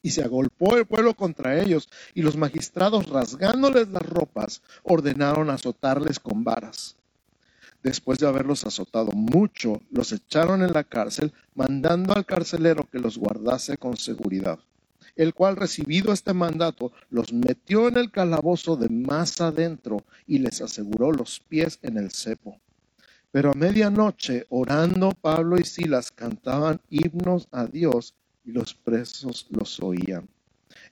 Y 0.00 0.10
se 0.10 0.22
agolpó 0.22 0.76
el 0.76 0.86
pueblo 0.86 1.14
contra 1.14 1.60
ellos 1.60 1.88
y 2.14 2.22
los 2.22 2.36
magistrados 2.36 3.08
rasgándoles 3.08 3.88
las 3.88 4.08
ropas 4.08 4.62
ordenaron 4.84 5.50
azotarles 5.50 6.20
con 6.20 6.44
varas. 6.44 6.99
Después 7.82 8.18
de 8.18 8.26
haberlos 8.26 8.64
azotado 8.64 9.12
mucho, 9.12 9.82
los 9.90 10.12
echaron 10.12 10.62
en 10.62 10.72
la 10.72 10.84
cárcel, 10.84 11.32
mandando 11.54 12.14
al 12.14 12.26
carcelero 12.26 12.88
que 12.90 12.98
los 12.98 13.18
guardase 13.18 13.76
con 13.76 13.96
seguridad 13.96 14.58
el 15.16 15.34
cual 15.34 15.56
recibido 15.56 16.12
este 16.12 16.32
mandato 16.32 16.92
los 17.10 17.32
metió 17.32 17.88
en 17.88 17.96
el 17.96 18.10
calabozo 18.10 18.76
de 18.76 18.88
más 18.88 19.40
adentro 19.40 20.04
y 20.26 20.38
les 20.38 20.60
aseguró 20.62 21.12
los 21.12 21.40
pies 21.40 21.78
en 21.82 21.98
el 21.98 22.10
cepo. 22.10 22.58
Pero 23.30 23.52
a 23.52 23.54
medianoche, 23.54 24.46
orando, 24.48 25.12
Pablo 25.20 25.58
y 25.58 25.64
Silas 25.64 26.10
cantaban 26.10 26.80
himnos 26.88 27.48
a 27.52 27.66
Dios 27.66 28.14
y 28.44 28.52
los 28.52 28.74
presos 28.74 29.46
los 29.50 29.78
oían. 29.80 30.28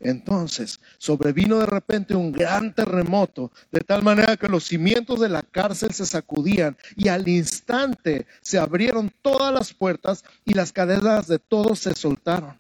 Entonces 0.01 0.81
sobrevino 0.99 1.59
de 1.59 1.67
repente 1.67 2.15
un 2.15 2.31
gran 2.31 2.73
terremoto, 2.75 3.51
de 3.73 3.81
tal 3.81 4.03
manera 4.03 4.37
que 4.37 4.49
los 4.49 4.65
cimientos 4.65 5.19
de 5.21 5.29
la 5.29 5.43
cárcel 5.43 5.93
se 5.93 6.07
sacudían 6.07 6.77
y 6.97 7.09
al 7.09 7.29
instante 7.29 8.27
se 8.41 8.59
abrieron 8.59 9.13
todas 9.23 9.53
las 9.53 9.75
puertas 9.75 10.25
y 10.45 10.55
las 10.55 10.73
cadenas 10.73 11.27
de 11.27 11.39
todos 11.39 11.81
se 11.81 11.95
soltaron. 11.95 12.57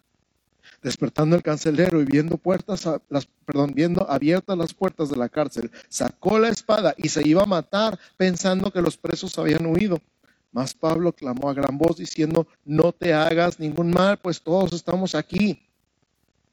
Despertando 0.83 1.35
el 1.35 1.43
cancelero 1.43 2.01
y 2.01 2.05
viendo 2.05 2.39
puertas, 2.39 2.89
las, 3.09 3.27
perdón, 3.45 3.73
viendo 3.75 4.09
abiertas 4.09 4.57
las 4.57 4.75
puertas 4.75 5.11
de 5.11 5.17
la 5.17 5.29
cárcel, 5.29 5.71
sacó 5.89 6.39
la 6.39 6.49
espada 6.49 6.95
y 6.97 7.09
se 7.09 7.27
iba 7.27 7.43
a 7.43 7.47
matar 7.47 7.99
pensando 8.17 8.73
que 8.73 8.83
los 8.83 8.97
presos 8.97 9.39
habían 9.39 9.67
huido. 9.67 10.01
Mas 10.53 10.75
Pablo 10.75 11.13
clamó 11.13 11.51
a 11.51 11.55
gran 11.55 11.77
voz 11.77 11.97
diciendo, 11.97 12.47
no 12.65 12.93
te 12.93 13.13
hagas 13.13 13.59
ningún 13.59 13.91
mal, 13.91 14.19
pues 14.19 14.41
todos 14.41 14.73
estamos 14.73 15.15
aquí. 15.15 15.68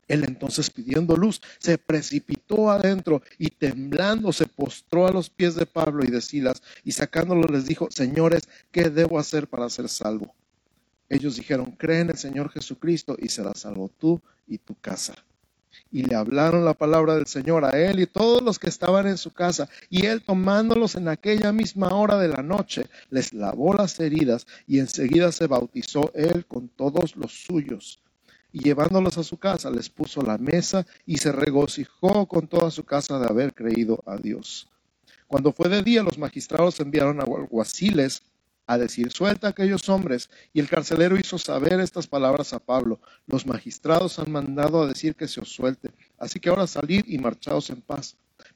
Él 0.08 0.24
entonces 0.24 0.70
pidiendo 0.70 1.16
luz, 1.16 1.42
se 1.58 1.78
precipitó 1.78 2.70
adentro 2.70 3.22
y 3.40 3.50
temblando 3.50 4.32
se 4.32 4.46
postró 4.46 5.08
a 5.08 5.12
los 5.12 5.30
pies 5.30 5.56
de 5.56 5.66
Pablo 5.66 6.04
y 6.04 6.12
de 6.12 6.22
Silas 6.22 6.62
y 6.84 6.92
sacándolo 6.92 7.48
les 7.48 7.66
dijo, 7.66 7.88
señores, 7.90 8.48
¿qué 8.72 8.90
debo 8.90 9.18
hacer 9.18 9.48
para 9.48 9.70
ser 9.70 9.90
salvo? 9.90 10.36
Ellos 11.10 11.36
dijeron, 11.36 11.72
cree 11.72 12.02
en 12.02 12.10
el 12.12 12.18
Señor 12.18 12.52
Jesucristo 12.52 13.16
y 13.20 13.30
serás 13.30 13.60
salvo 13.60 13.90
tú 13.98 14.22
y 14.48 14.58
tu 14.58 14.76
casa. 14.76 15.16
Y 15.92 16.04
le 16.04 16.16
hablaron 16.16 16.66
la 16.66 16.74
palabra 16.74 17.16
del 17.16 17.28
Señor 17.28 17.66
a 17.66 17.72
él 17.72 18.00
y 18.00 18.08
todos 18.08 18.42
los 18.42 18.60
que 18.60 18.70
estaban 18.70 19.08
en 19.08 19.18
su 19.18 19.32
casa. 19.32 19.70
Y 19.90 20.06
él 20.06 20.22
tomándolos 20.24 20.96
en 20.96 21.08
aquella 21.08 21.52
misma 21.52 21.90
hora 21.90 22.18
de 22.18 22.28
la 22.28 22.42
noche, 22.42 22.88
les 23.10 23.34
lavó 23.34 23.74
las 23.74 24.00
heridas 24.00 24.48
y 24.68 24.80
enseguida 24.80 25.32
se 25.32 25.48
bautizó 25.48 26.12
él 26.14 26.46
con 26.46 26.70
todos 26.70 27.16
los 27.16 27.32
suyos. 27.32 28.00
Y 28.56 28.60
llevándolos 28.60 29.18
a 29.18 29.24
su 29.24 29.36
casa, 29.36 29.70
les 29.70 29.90
puso 29.90 30.22
la 30.22 30.38
mesa 30.38 30.88
y 31.06 31.18
se 31.18 31.34
regocijó 31.34 32.26
con 32.26 32.48
toda 32.48 32.72
su 32.72 32.86
casa 32.86 33.20
de 33.20 33.28
haber 33.28 33.54
creído 33.54 34.02
a 34.06 34.16
Dios. 34.16 34.70
Cuando 35.28 35.52
fue 35.52 35.68
de 35.68 35.84
día, 35.84 36.02
los 36.04 36.18
magistrados 36.18 36.80
enviaron 36.80 37.20
a 37.20 37.26
alguaciles 37.26 38.24
a 38.66 38.78
decir, 38.78 39.12
suelta 39.12 39.48
a 39.48 39.50
aquellos 39.50 39.90
hombres. 39.90 40.30
Y 40.54 40.62
el 40.62 40.70
carcelero 40.70 41.18
hizo 41.18 41.38
saber 41.38 41.82
estas 41.82 42.08
palabras 42.08 42.54
a 42.54 42.60
Pablo. 42.60 43.02
Los 43.28 43.46
magistrados 43.46 44.20
han 44.20 44.32
mandado 44.32 44.84
a 44.84 44.88
decir 44.88 45.16
que 45.16 45.28
se 45.28 45.42
os 45.42 45.50
suelte. 45.50 45.92
Así 46.18 46.40
que 46.40 46.48
ahora 46.48 46.66
salid 46.66 47.04
y 47.08 47.18
marchaos 47.18 47.70
en 47.72 47.82
paz. 47.82 48.16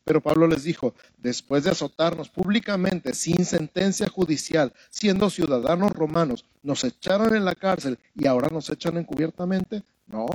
Pero 0.09 0.21
Pablo 0.21 0.47
les 0.47 0.63
dijo, 0.63 0.95
después 1.19 1.63
de 1.63 1.69
azotarnos 1.69 2.29
públicamente, 2.29 3.13
sin 3.13 3.45
sentencia 3.45 4.09
judicial, 4.09 4.73
siendo 4.89 5.29
ciudadanos 5.29 5.91
romanos, 5.91 6.45
nos 6.63 6.83
echaron 6.83 7.35
en 7.35 7.45
la 7.45 7.53
cárcel 7.53 7.99
y 8.15 8.25
ahora 8.25 8.47
nos 8.51 8.71
echan 8.71 8.97
encubiertamente. 8.97 9.83
No, 10.07 10.25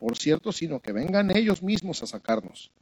por 0.00 0.18
cierto, 0.18 0.50
sino 0.50 0.80
que 0.80 0.90
vengan 0.90 1.30
ellos 1.36 1.62
mismos 1.62 2.02
a 2.02 2.08
sacarnos. 2.08 2.72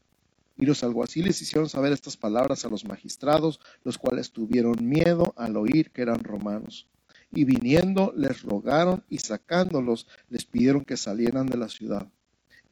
Y 0.56 0.64
los 0.64 0.82
alguaciles 0.82 1.42
hicieron 1.42 1.68
saber 1.68 1.92
estas 1.92 2.16
palabras 2.16 2.64
a 2.64 2.70
los 2.70 2.86
magistrados, 2.86 3.60
los 3.84 3.98
cuales 3.98 4.30
tuvieron 4.30 4.76
miedo 4.80 5.34
al 5.36 5.58
oír 5.58 5.90
que 5.90 6.00
eran 6.00 6.24
romanos. 6.24 6.86
Y 7.30 7.44
viniendo 7.44 8.14
les 8.16 8.40
rogaron 8.40 9.04
y 9.10 9.18
sacándolos 9.18 10.06
les 10.30 10.46
pidieron 10.46 10.86
que 10.86 10.96
salieran 10.96 11.48
de 11.48 11.58
la 11.58 11.68
ciudad. 11.68 12.08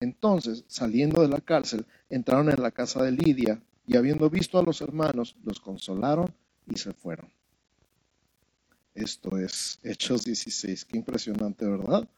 Entonces, 0.01 0.65
saliendo 0.69 1.23
de 1.23 1.29
la 1.29 1.41
cárcel, 1.41 1.87
entraron 2.09 2.51
en 2.51 2.63
la 2.63 2.71
casa 2.71 3.03
de 3.03 3.13
Lidia 3.13 3.63
y 3.87 3.97
habiendo 3.97 4.31
visto 4.31 4.59
a 4.59 4.63
los 4.63 4.81
hermanos, 4.81 5.37
los 5.45 5.61
consolaron 5.61 6.33
y 6.67 6.79
se 6.79 6.93
fueron. 6.93 7.31
Esto 8.95 9.39
es 9.39 9.79
Hechos 9.83 10.25
16. 10.25 10.85
Qué 10.85 10.97
impresionante, 10.97 11.67
¿verdad? 11.67 12.09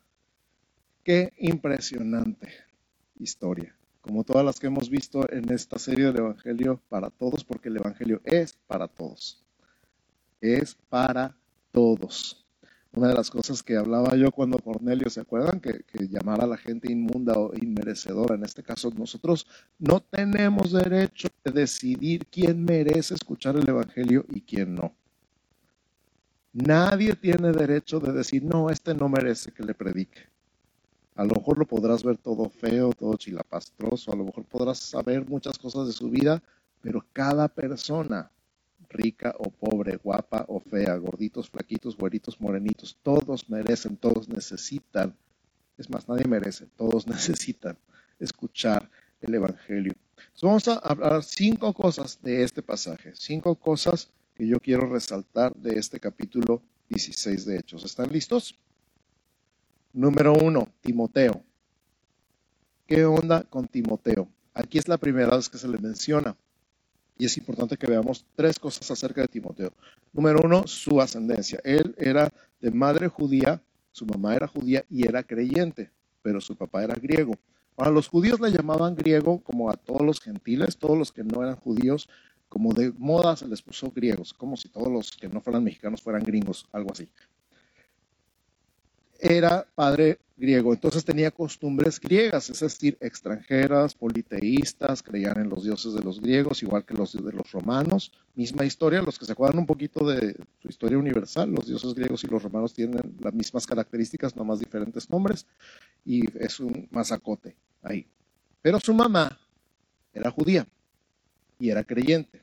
Qué 1.05 1.33
impresionante 1.39 2.49
historia 3.19 3.75
como 4.01 4.25
todas 4.25 4.45
las 4.45 4.59
que 4.59 4.67
hemos 4.67 4.89
visto 4.89 5.31
en 5.31 5.51
esta 5.53 5.79
serie 5.79 6.07
del 6.07 6.17
Evangelio 6.17 6.81
para 6.89 7.11
todos, 7.11 7.45
porque 7.45 7.69
el 7.69 7.77
Evangelio 7.77 8.21
es 8.25 8.55
para 8.67 8.89
todos. 8.89 9.45
Es 10.41 10.75
para 10.89 11.37
todos. 11.71 12.47
Una 12.93 13.09
de 13.09 13.15
las 13.15 13.31
cosas 13.31 13.63
que 13.63 13.77
hablaba 13.77 14.17
yo 14.17 14.33
cuando 14.33 14.59
Cornelio, 14.59 15.09
¿se 15.11 15.21
acuerdan? 15.21 15.61
Que, 15.61 15.85
llamara 16.09 16.45
a 16.45 16.49
la 16.49 16.57
gente 16.57 16.91
inmunda 16.91 17.35
o 17.35 17.55
inmerecedora. 17.55 18.35
En 18.35 18.45
este 18.45 18.65
caso, 18.65 18.91
nosotros 18.91 19.47
no 19.79 20.01
tenemos 20.01 20.73
derecho 20.73 21.29
de 21.45 21.53
decidir 21.53 22.27
quién 22.27 22.65
merece 22.65 23.15
escuchar 23.15 23.57
el 23.57 23.69
Evangelio 23.69 24.25
y 24.29 24.41
quién 24.41 24.75
no. 24.75 24.93
Nadie 26.53 27.15
tiene 27.15 27.53
derecho 27.53 28.01
de 28.01 28.13
decir, 28.13 28.43
no, 28.43 28.71
este 28.71 28.93
no 28.93 29.09
merece 29.09 29.53
que 29.53 29.63
le 29.63 29.73
predique. 29.73 30.23
A 31.15 31.25
lo 31.25 31.35
mejor 31.37 31.59
lo 31.59 31.67
podrás 31.67 32.03
ver 32.03 32.17
todo 32.17 32.49
feo, 32.49 32.93
todo 32.93 33.17
chilapastroso, 33.17 34.13
a 34.13 34.17
lo 34.17 34.25
mejor 34.25 34.45
podrás 34.47 34.79
saber 34.79 35.29
muchas 35.29 35.59
cosas 35.59 35.87
de 35.87 35.93
su 35.93 36.11
vida, 36.11 36.43
pero 36.81 37.05
cada 37.13 37.47
persona, 37.47 38.31
rica 38.91 39.35
o 39.39 39.51
pobre, 39.51 39.97
guapa 39.97 40.45
o 40.49 40.61
fea, 40.61 40.97
gorditos, 40.97 41.49
flaquitos, 41.49 41.97
güeritos, 41.97 42.41
morenitos, 42.41 42.99
todos 43.03 43.49
merecen, 43.49 43.97
todos 43.97 44.29
necesitan, 44.29 45.17
es 45.79 45.89
más, 45.89 46.09
nadie 46.09 46.27
merece, 46.27 46.67
todos 46.77 47.07
necesitan 47.15 47.79
escuchar 48.19 48.91
el 49.21 49.35
Evangelio. 49.35 49.95
vamos 50.43 50.69
a 50.69 50.75
hablar 50.75 51.23
cinco 51.23 51.73
cosas 51.73 52.19
de 52.23 52.43
este 52.43 52.63
pasaje, 52.63 53.13
cinco 53.15 53.55
cosas 53.55 54.11
que 54.35 54.47
yo 54.47 54.61
quiero 54.61 54.87
resaltar 54.87 55.55
de 55.55 55.79
este 55.79 56.01
capítulo 56.01 56.63
16 56.89 57.45
de 57.45 57.57
Hechos. 57.59 57.85
¿Están 57.85 58.11
listos? 58.11 58.59
Número 59.93 60.35
uno, 60.35 60.69
Timoteo. 60.81 61.43
¿Qué 62.87 63.05
onda 63.05 63.45
con 63.45 63.69
Timoteo? 63.69 64.29
Aquí 64.55 64.79
es 64.79 64.89
la 64.89 64.99
primera 64.99 65.37
vez 65.37 65.49
que 65.49 65.59
se 65.59 65.69
le 65.69 65.79
menciona. 65.79 66.37
Y 67.21 67.27
es 67.27 67.37
importante 67.37 67.77
que 67.77 67.87
veamos 67.87 68.25
tres 68.35 68.59
cosas 68.59 68.91
acerca 68.91 69.21
de 69.21 69.29
Timoteo. 69.29 69.75
Número 70.15 70.41
uno, 70.43 70.67
su 70.67 71.03
ascendencia. 71.03 71.61
Él 71.65 71.95
era 71.99 72.33
de 72.63 72.71
madre 72.71 73.09
judía, 73.09 73.61
su 73.93 74.07
mamá 74.07 74.35
era 74.35 74.47
judía 74.47 74.87
y 74.89 75.07
era 75.07 75.23
creyente, 75.23 75.91
pero 76.23 76.41
su 76.41 76.57
papá 76.57 76.83
era 76.83 76.95
griego. 76.95 77.35
Ahora, 77.77 77.91
los 77.91 78.09
judíos 78.09 78.41
le 78.41 78.51
llamaban 78.51 78.97
griego 78.97 79.39
como 79.43 79.69
a 79.69 79.75
todos 79.75 80.01
los 80.01 80.19
gentiles, 80.19 80.79
todos 80.79 80.97
los 80.97 81.13
que 81.13 81.23
no 81.23 81.43
eran 81.43 81.57
judíos, 81.57 82.09
como 82.49 82.73
de 82.73 82.91
moda 82.97 83.37
se 83.37 83.47
les 83.47 83.61
puso 83.61 83.93
griegos, 83.95 84.33
como 84.33 84.57
si 84.57 84.71
todos 84.71 84.89
los 84.91 85.11
que 85.11 85.29
no 85.29 85.43
fueran 85.43 85.63
mexicanos 85.63 86.01
fueran 86.01 86.23
gringos, 86.23 86.67
algo 86.73 86.91
así 86.91 87.07
era 89.21 89.67
padre 89.75 90.19
griego, 90.41 90.73
entonces 90.73 91.05
tenía 91.05 91.31
costumbres 91.31 92.01
griegas, 92.01 92.51
es 92.51 92.61
decir, 92.61 92.99
extranjeras, 93.01 93.95
politeístas, 93.95 95.03
creían 95.03 95.39
en 95.39 95.49
los 95.49 95.63
dioses 95.63 95.95
de 95.95 96.03
los 96.03 96.21
griegos, 96.21 96.63
igual 96.63 96.85
que 96.85 96.95
los 96.95 97.13
de 97.13 97.33
los 97.33 97.53
romanos. 97.53 98.13
Misma 98.35 98.65
historia, 98.65 99.03
los 99.03 99.19
que 99.19 99.27
se 99.27 99.33
acuerdan 99.33 99.61
un 99.61 99.67
poquito 99.67 100.05
de 100.05 100.35
su 100.61 100.69
historia 100.69 100.99
universal, 100.99 101.51
los 101.51 101.67
dioses 101.67 101.95
griegos 101.95 102.25
y 102.25 102.27
los 102.27 102.43
romanos 102.43 102.75
tienen 102.75 103.15
las 103.21 103.35
mismas 103.35 103.67
características, 103.67 104.35
no 104.35 104.45
más 104.45 104.59
diferentes 104.59 105.09
nombres, 105.11 105.47
y 106.05 106.25
es 106.43 106.59
un 106.59 106.89
masacote 106.91 107.55
ahí. 107.83 108.07
Pero 108.63 108.81
su 108.81 108.93
mamá 108.93 109.39
era 110.13 110.31
judía 110.31 110.67
y 111.59 111.71
era 111.71 111.85
creyente. 111.85 112.43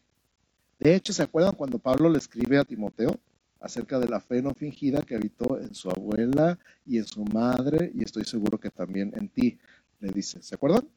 De 0.79 0.95
hecho, 0.95 1.11
¿se 1.11 1.23
acuerdan 1.23 1.55
cuando 1.55 1.79
Pablo 1.79 2.09
le 2.09 2.19
escribe 2.19 2.59
a 2.59 2.63
Timoteo? 2.63 3.19
Acerca 3.59 3.99
de 3.99 4.07
la 4.07 4.19
fe 4.19 4.41
no 4.41 4.53
fingida 4.53 5.01
que 5.01 5.15
habitó 5.15 5.59
en 5.59 5.73
su 5.73 5.89
abuela 5.89 6.57
y 6.85 6.97
en 6.97 7.05
su 7.05 7.23
madre, 7.25 7.91
y 7.93 8.03
estoy 8.03 8.25
seguro 8.25 8.59
que 8.59 8.69
también 8.69 9.13
en 9.15 9.29
ti, 9.29 9.57
le 9.99 10.11
dice. 10.11 10.41
¿Se 10.41 10.55
acuerdan? 10.55 10.87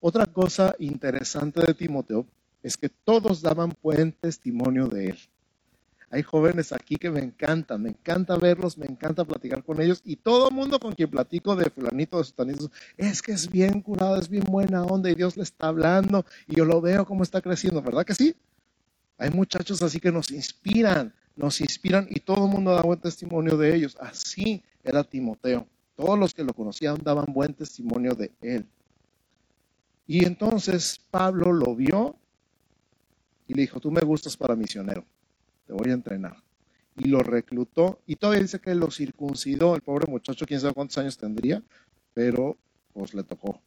Otra 0.00 0.26
cosa 0.26 0.74
interesante 0.78 1.60
de 1.60 1.74
Timoteo 1.74 2.26
es 2.62 2.76
que 2.76 2.88
todos 2.88 3.42
daban 3.42 3.74
buen 3.82 4.12
testimonio 4.12 4.88
de 4.88 5.10
él. 5.10 5.18
hay 6.12 6.22
jóvenes 6.24 6.72
aquí 6.72 6.96
que 6.96 7.08
me 7.08 7.20
encantan, 7.20 7.82
me 7.82 7.90
encanta 7.90 8.36
verlos, 8.36 8.76
me 8.76 8.86
encanta 8.86 9.24
platicar 9.24 9.62
con 9.62 9.80
ellos 9.80 10.00
y 10.04 10.16
todo 10.16 10.48
el 10.48 10.54
mundo 10.54 10.80
con 10.80 10.92
quien 10.92 11.08
platico 11.08 11.54
de 11.54 11.70
fulanito, 11.70 12.18
de 12.18 12.24
sutanito, 12.24 12.70
es 12.96 13.22
que 13.22 13.30
es 13.32 13.48
bien 13.48 13.80
curado, 13.80 14.16
es 14.16 14.28
bien 14.28 14.44
buena 14.44 14.82
onda 14.82 15.08
y 15.08 15.14
Dios 15.14 15.36
le 15.36 15.44
está 15.44 15.68
hablando 15.68 16.24
y 16.48 16.56
yo 16.56 16.64
lo 16.64 16.80
veo 16.80 17.04
cómo 17.04 17.22
está 17.22 17.40
creciendo, 17.40 17.80
¿verdad 17.80 18.04
que 18.04 18.14
sí? 18.14 18.34
Hay 19.18 19.30
muchachos 19.30 19.82
así 19.82 20.00
que 20.00 20.10
nos 20.10 20.30
inspiran, 20.32 21.14
nos 21.36 21.60
inspiran 21.60 22.06
y 22.10 22.20
todo 22.20 22.46
el 22.46 22.50
mundo 22.50 22.74
da 22.74 22.82
buen 22.82 23.00
testimonio 23.00 23.56
de 23.56 23.74
ellos. 23.74 23.96
Así 24.00 24.62
era 24.82 25.04
Timoteo. 25.04 25.66
Todos 25.96 26.18
los 26.18 26.34
que 26.34 26.44
lo 26.44 26.54
conocían 26.54 26.98
daban 27.02 27.32
buen 27.32 27.54
testimonio 27.54 28.14
de 28.14 28.30
él. 28.40 28.66
Y 30.06 30.24
entonces 30.24 31.00
Pablo 31.10 31.52
lo 31.52 31.76
vio 31.76 32.16
y 33.46 33.54
le 33.54 33.62
dijo, 33.62 33.80
tú 33.80 33.90
me 33.90 34.00
gustas 34.00 34.36
para 34.36 34.56
misionero, 34.56 35.04
te 35.66 35.72
voy 35.72 35.90
a 35.90 35.94
entrenar. 35.94 36.36
Y 36.96 37.04
lo 37.04 37.20
reclutó 37.20 38.00
y 38.06 38.16
todavía 38.16 38.42
dice 38.42 38.60
que 38.60 38.74
lo 38.74 38.90
circuncidó, 38.90 39.74
el 39.74 39.82
pobre 39.82 40.10
muchacho, 40.10 40.46
quién 40.46 40.60
sabe 40.60 40.74
cuántos 40.74 40.98
años 40.98 41.16
tendría, 41.16 41.62
pero 42.12 42.56
pues 42.92 43.14
le 43.14 43.22
tocó 43.22 43.60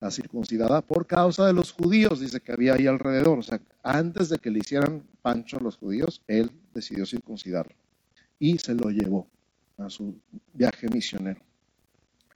la 0.00 0.10
circuncidada 0.10 0.82
por 0.82 1.06
causa 1.06 1.46
de 1.46 1.52
los 1.52 1.72
judíos, 1.72 2.20
dice 2.20 2.40
que 2.40 2.52
había 2.52 2.74
ahí 2.74 2.86
alrededor. 2.86 3.38
O 3.38 3.42
sea, 3.42 3.60
antes 3.82 4.28
de 4.28 4.38
que 4.38 4.50
le 4.50 4.58
hicieran 4.58 5.02
pancho 5.22 5.58
a 5.58 5.62
los 5.62 5.76
judíos, 5.76 6.22
él 6.26 6.50
decidió 6.74 7.06
circuncidarlo 7.06 7.74
y 8.38 8.58
se 8.58 8.74
lo 8.74 8.90
llevó 8.90 9.26
a 9.78 9.88
su 9.88 10.14
viaje 10.52 10.88
misionero. 10.88 11.40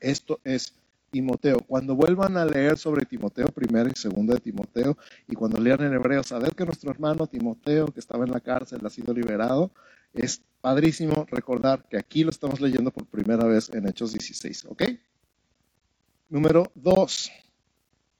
Esto 0.01 0.41
es 0.45 0.75
Timoteo. 1.11 1.59
Cuando 1.67 1.95
vuelvan 1.95 2.37
a 2.37 2.45
leer 2.45 2.79
sobre 2.79 3.05
Timoteo, 3.05 3.49
primera 3.49 3.91
y 3.91 3.99
segunda 3.99 4.35
de 4.35 4.41
Timoteo, 4.41 4.97
y 5.29 5.35
cuando 5.35 5.61
lean 5.61 5.83
en 5.83 5.93
hebreo, 5.93 6.23
saber 6.23 6.55
que 6.55 6.65
nuestro 6.65 6.91
hermano 6.91 7.27
Timoteo, 7.27 7.87
que 7.89 8.01
estaba 8.01 8.25
en 8.25 8.31
la 8.31 8.41
cárcel, 8.41 8.81
ha 8.85 8.91
sido 8.91 9.13
liberado, 9.13 9.71
es 10.15 10.43
padrísimo 10.61 11.27
recordar 11.31 11.87
que 11.89 11.99
aquí 11.99 12.25
lo 12.25 12.31
estamos 12.31 12.61
leyendo 12.61 12.91
por 12.91 13.07
primera 13.07 13.45
vez 13.45 13.71
en 13.71 13.89
Hechos 13.89 14.13
16, 14.13 14.67
¿ok? 14.67 14.83
Número 16.29 16.71
dos, 16.75 17.31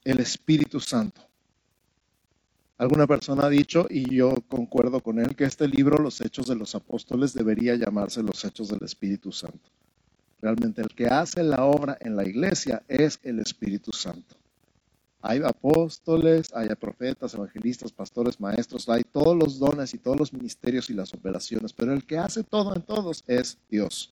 el 0.03 0.19
Espíritu 0.19 0.79
Santo. 0.79 1.21
Alguna 2.77 3.05
persona 3.05 3.45
ha 3.45 3.49
dicho, 3.49 3.85
y 3.89 4.15
yo 4.15 4.33
concuerdo 4.47 5.01
con 5.01 5.19
él, 5.19 5.35
que 5.35 5.43
este 5.43 5.67
libro, 5.67 6.01
Los 6.01 6.19
Hechos 6.21 6.47
de 6.47 6.55
los 6.55 6.73
Apóstoles, 6.73 7.33
debería 7.33 7.75
llamarse 7.75 8.23
Los 8.23 8.43
Hechos 8.43 8.69
del 8.69 8.83
Espíritu 8.83 9.31
Santo. 9.31 9.69
Realmente 10.41 10.81
el 10.81 10.89
que 10.89 11.05
hace 11.05 11.43
la 11.43 11.65
obra 11.65 11.97
en 12.01 12.15
la 12.15 12.27
iglesia 12.27 12.81
es 12.87 13.19
el 13.21 13.39
Espíritu 13.39 13.91
Santo. 13.93 14.35
Hay 15.21 15.39
apóstoles, 15.43 16.51
hay 16.55 16.69
profetas, 16.69 17.35
evangelistas, 17.35 17.91
pastores, 17.91 18.39
maestros, 18.39 18.89
hay 18.89 19.03
todos 19.03 19.37
los 19.37 19.59
dones 19.59 19.93
y 19.93 19.99
todos 19.99 20.17
los 20.17 20.33
ministerios 20.33 20.89
y 20.89 20.95
las 20.95 21.13
operaciones, 21.13 21.73
pero 21.73 21.93
el 21.93 22.03
que 22.03 22.17
hace 22.17 22.43
todo 22.43 22.75
en 22.75 22.81
todos 22.81 23.23
es 23.27 23.59
Dios. 23.69 24.11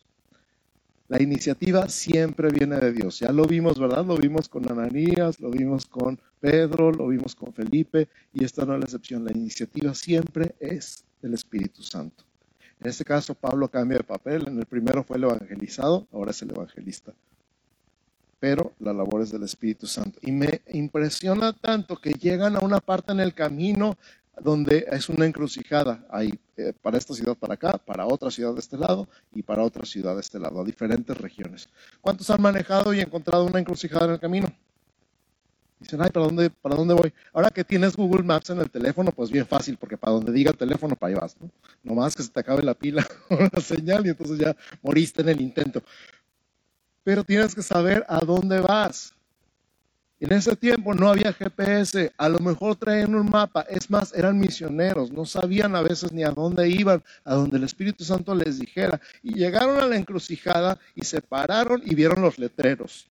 La 1.09 1.19
iniciativa 1.19 1.89
siempre 1.89 2.49
viene 2.49 2.77
de 2.77 2.93
Dios. 2.93 3.19
Ya 3.19 3.31
lo 3.31 3.45
vimos, 3.45 3.79
¿verdad? 3.79 4.05
Lo 4.05 4.15
vimos 4.15 4.47
con 4.47 4.71
Ananías, 4.71 5.39
lo 5.39 5.49
vimos 5.49 5.87
con 5.87 6.19
Pedro, 6.39 6.91
lo 6.91 7.07
vimos 7.07 7.35
con 7.35 7.51
Felipe 7.51 8.07
y 8.31 8.43
esta 8.43 8.63
no 8.63 8.75
es 8.75 8.79
la 8.79 8.85
excepción. 8.85 9.25
La 9.25 9.31
iniciativa 9.31 9.95
siempre 9.95 10.53
es 10.59 11.03
del 11.19 11.33
Espíritu 11.33 11.81
Santo. 11.81 12.23
En 12.79 12.87
este 12.87 13.03
caso, 13.03 13.33
Pablo 13.33 13.67
cambia 13.69 13.97
de 13.97 14.03
papel. 14.03 14.47
En 14.47 14.59
el 14.59 14.67
primero 14.67 15.03
fue 15.03 15.17
el 15.17 15.23
evangelizado, 15.23 16.07
ahora 16.13 16.29
es 16.29 16.43
el 16.43 16.51
evangelista. 16.51 17.11
Pero 18.39 18.73
la 18.79 18.93
labor 18.93 19.23
es 19.23 19.31
del 19.31 19.41
Espíritu 19.41 19.87
Santo. 19.87 20.19
Y 20.21 20.31
me 20.31 20.61
impresiona 20.67 21.53
tanto 21.53 21.97
que 21.97 22.13
llegan 22.13 22.55
a 22.55 22.59
una 22.59 22.81
parte 22.81 23.13
en 23.13 23.19
el 23.19 23.33
camino 23.33 23.97
donde 24.41 24.85
es 24.91 25.09
una 25.09 25.25
encrucijada. 25.25 26.05
Hay 26.09 26.39
eh, 26.57 26.73
para 26.81 26.97
esta 26.97 27.13
ciudad 27.13 27.35
para 27.35 27.53
acá, 27.53 27.77
para 27.77 28.05
otra 28.05 28.31
ciudad 28.31 28.53
de 28.53 28.59
este 28.59 28.77
lado 28.77 29.07
y 29.33 29.43
para 29.43 29.63
otra 29.63 29.85
ciudad 29.85 30.15
de 30.15 30.21
este 30.21 30.39
lado, 30.39 30.61
a 30.61 30.65
diferentes 30.65 31.17
regiones. 31.17 31.69
¿Cuántos 32.01 32.29
han 32.29 32.41
manejado 32.41 32.93
y 32.93 32.99
encontrado 32.99 33.45
una 33.45 33.59
encrucijada 33.59 34.05
en 34.05 34.11
el 34.11 34.19
camino? 34.19 34.47
Dicen, 35.79 36.01
ay, 36.01 36.09
¿para 36.09 36.25
dónde, 36.25 36.49
¿para 36.49 36.75
dónde 36.75 36.93
voy? 36.93 37.13
Ahora 37.31 37.49
que 37.49 37.63
tienes 37.63 37.95
Google 37.95 38.23
Maps 38.23 38.49
en 38.49 38.59
el 38.59 38.69
teléfono, 38.69 39.11
pues 39.13 39.31
bien 39.31 39.47
fácil, 39.47 39.77
porque 39.77 39.95
para 39.95 40.11
donde 40.11 40.33
diga 40.33 40.51
el 40.51 40.57
teléfono, 40.57 40.95
para 40.95 41.13
ahí 41.13 41.19
vas, 41.19 41.37
¿no? 41.39 41.49
Nomás 41.83 42.15
que 42.15 42.23
se 42.23 42.29
te 42.29 42.39
acabe 42.41 42.63
la 42.63 42.73
pila 42.73 43.07
o 43.29 43.37
la 43.37 43.61
señal 43.61 44.05
y 44.05 44.09
entonces 44.09 44.37
ya 44.37 44.55
moriste 44.81 45.21
en 45.21 45.29
el 45.29 45.39
intento. 45.39 45.81
Pero 47.03 47.23
tienes 47.23 47.55
que 47.55 47.61
saber 47.61 48.05
a 48.09 48.19
dónde 48.19 48.59
vas. 48.59 49.13
En 50.21 50.33
ese 50.33 50.53
tiempo 50.57 50.93
no 50.93 51.07
había 51.07 51.31
GPS, 51.31 52.11
a 52.17 52.27
lo 52.27 52.39
mejor 52.39 52.75
traían 52.75 53.15
un 53.15 53.29
mapa, 53.29 53.61
es 53.69 53.89
más, 53.89 54.13
eran 54.13 54.37
misioneros, 54.37 55.11
no 55.11 55.25
sabían 55.25 55.77
a 55.77 55.81
veces 55.81 56.11
ni 56.11 56.23
a 56.23 56.31
dónde 56.31 56.67
iban, 56.67 57.01
a 57.23 57.35
donde 57.35 57.55
el 57.57 57.63
Espíritu 57.63 58.03
Santo 58.03 58.35
les 58.35 58.59
dijera. 58.59 58.99
Y 59.23 59.35
llegaron 59.35 59.79
a 59.79 59.87
la 59.87 59.95
encrucijada 59.95 60.77
y 60.93 61.05
se 61.05 61.21
pararon 61.21 61.81
y 61.85 61.95
vieron 61.95 62.21
los 62.21 62.37
letreros. 62.37 63.07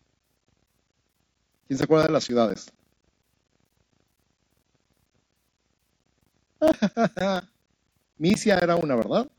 ¿Quién 1.66 1.78
se 1.78 1.84
acuerda 1.84 2.06
de 2.06 2.12
las 2.12 2.24
ciudades? 2.24 2.70
Misia 8.18 8.58
era 8.58 8.76
una, 8.76 8.96
¿verdad? 8.96 9.30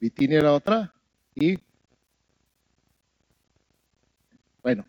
Bitinia 0.00 0.38
era 0.38 0.52
otra 0.52 0.92
y 1.34 1.58
bueno, 4.66 4.84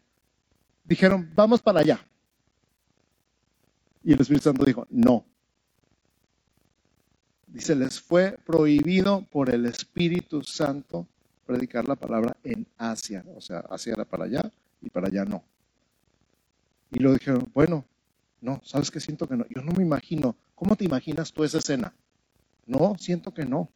dijeron, 0.85 1.31
vamos 1.35 1.61
para 1.61 1.81
allá. 1.81 2.03
Y 4.03 4.11
el 4.11 4.19
Espíritu 4.19 4.45
Santo 4.45 4.65
dijo, 4.65 4.87
no. 4.89 5.23
Dice, 7.45 7.75
les 7.75 8.01
fue 8.01 8.39
prohibido 8.43 9.21
por 9.29 9.51
el 9.51 9.67
Espíritu 9.67 10.41
Santo 10.41 11.05
predicar 11.45 11.87
la 11.87 11.95
palabra 11.95 12.35
en 12.43 12.65
Asia. 12.75 13.23
O 13.35 13.39
sea, 13.39 13.59
Asia 13.69 13.93
era 13.93 14.03
para 14.03 14.25
allá 14.25 14.51
y 14.81 14.89
para 14.89 15.09
allá 15.09 15.25
no. 15.25 15.43
Y 16.89 16.97
lo 16.97 17.13
dijeron, 17.13 17.47
bueno, 17.53 17.85
no, 18.41 18.59
¿sabes 18.63 18.89
qué 18.89 18.99
siento 18.99 19.27
que 19.27 19.35
no? 19.35 19.45
Yo 19.47 19.61
no 19.61 19.73
me 19.73 19.83
imagino. 19.83 20.35
¿Cómo 20.55 20.75
te 20.75 20.85
imaginas 20.85 21.31
tú 21.31 21.43
esa 21.43 21.59
escena? 21.59 21.93
No, 22.65 22.95
siento 22.97 23.31
que 23.31 23.45
no. 23.45 23.69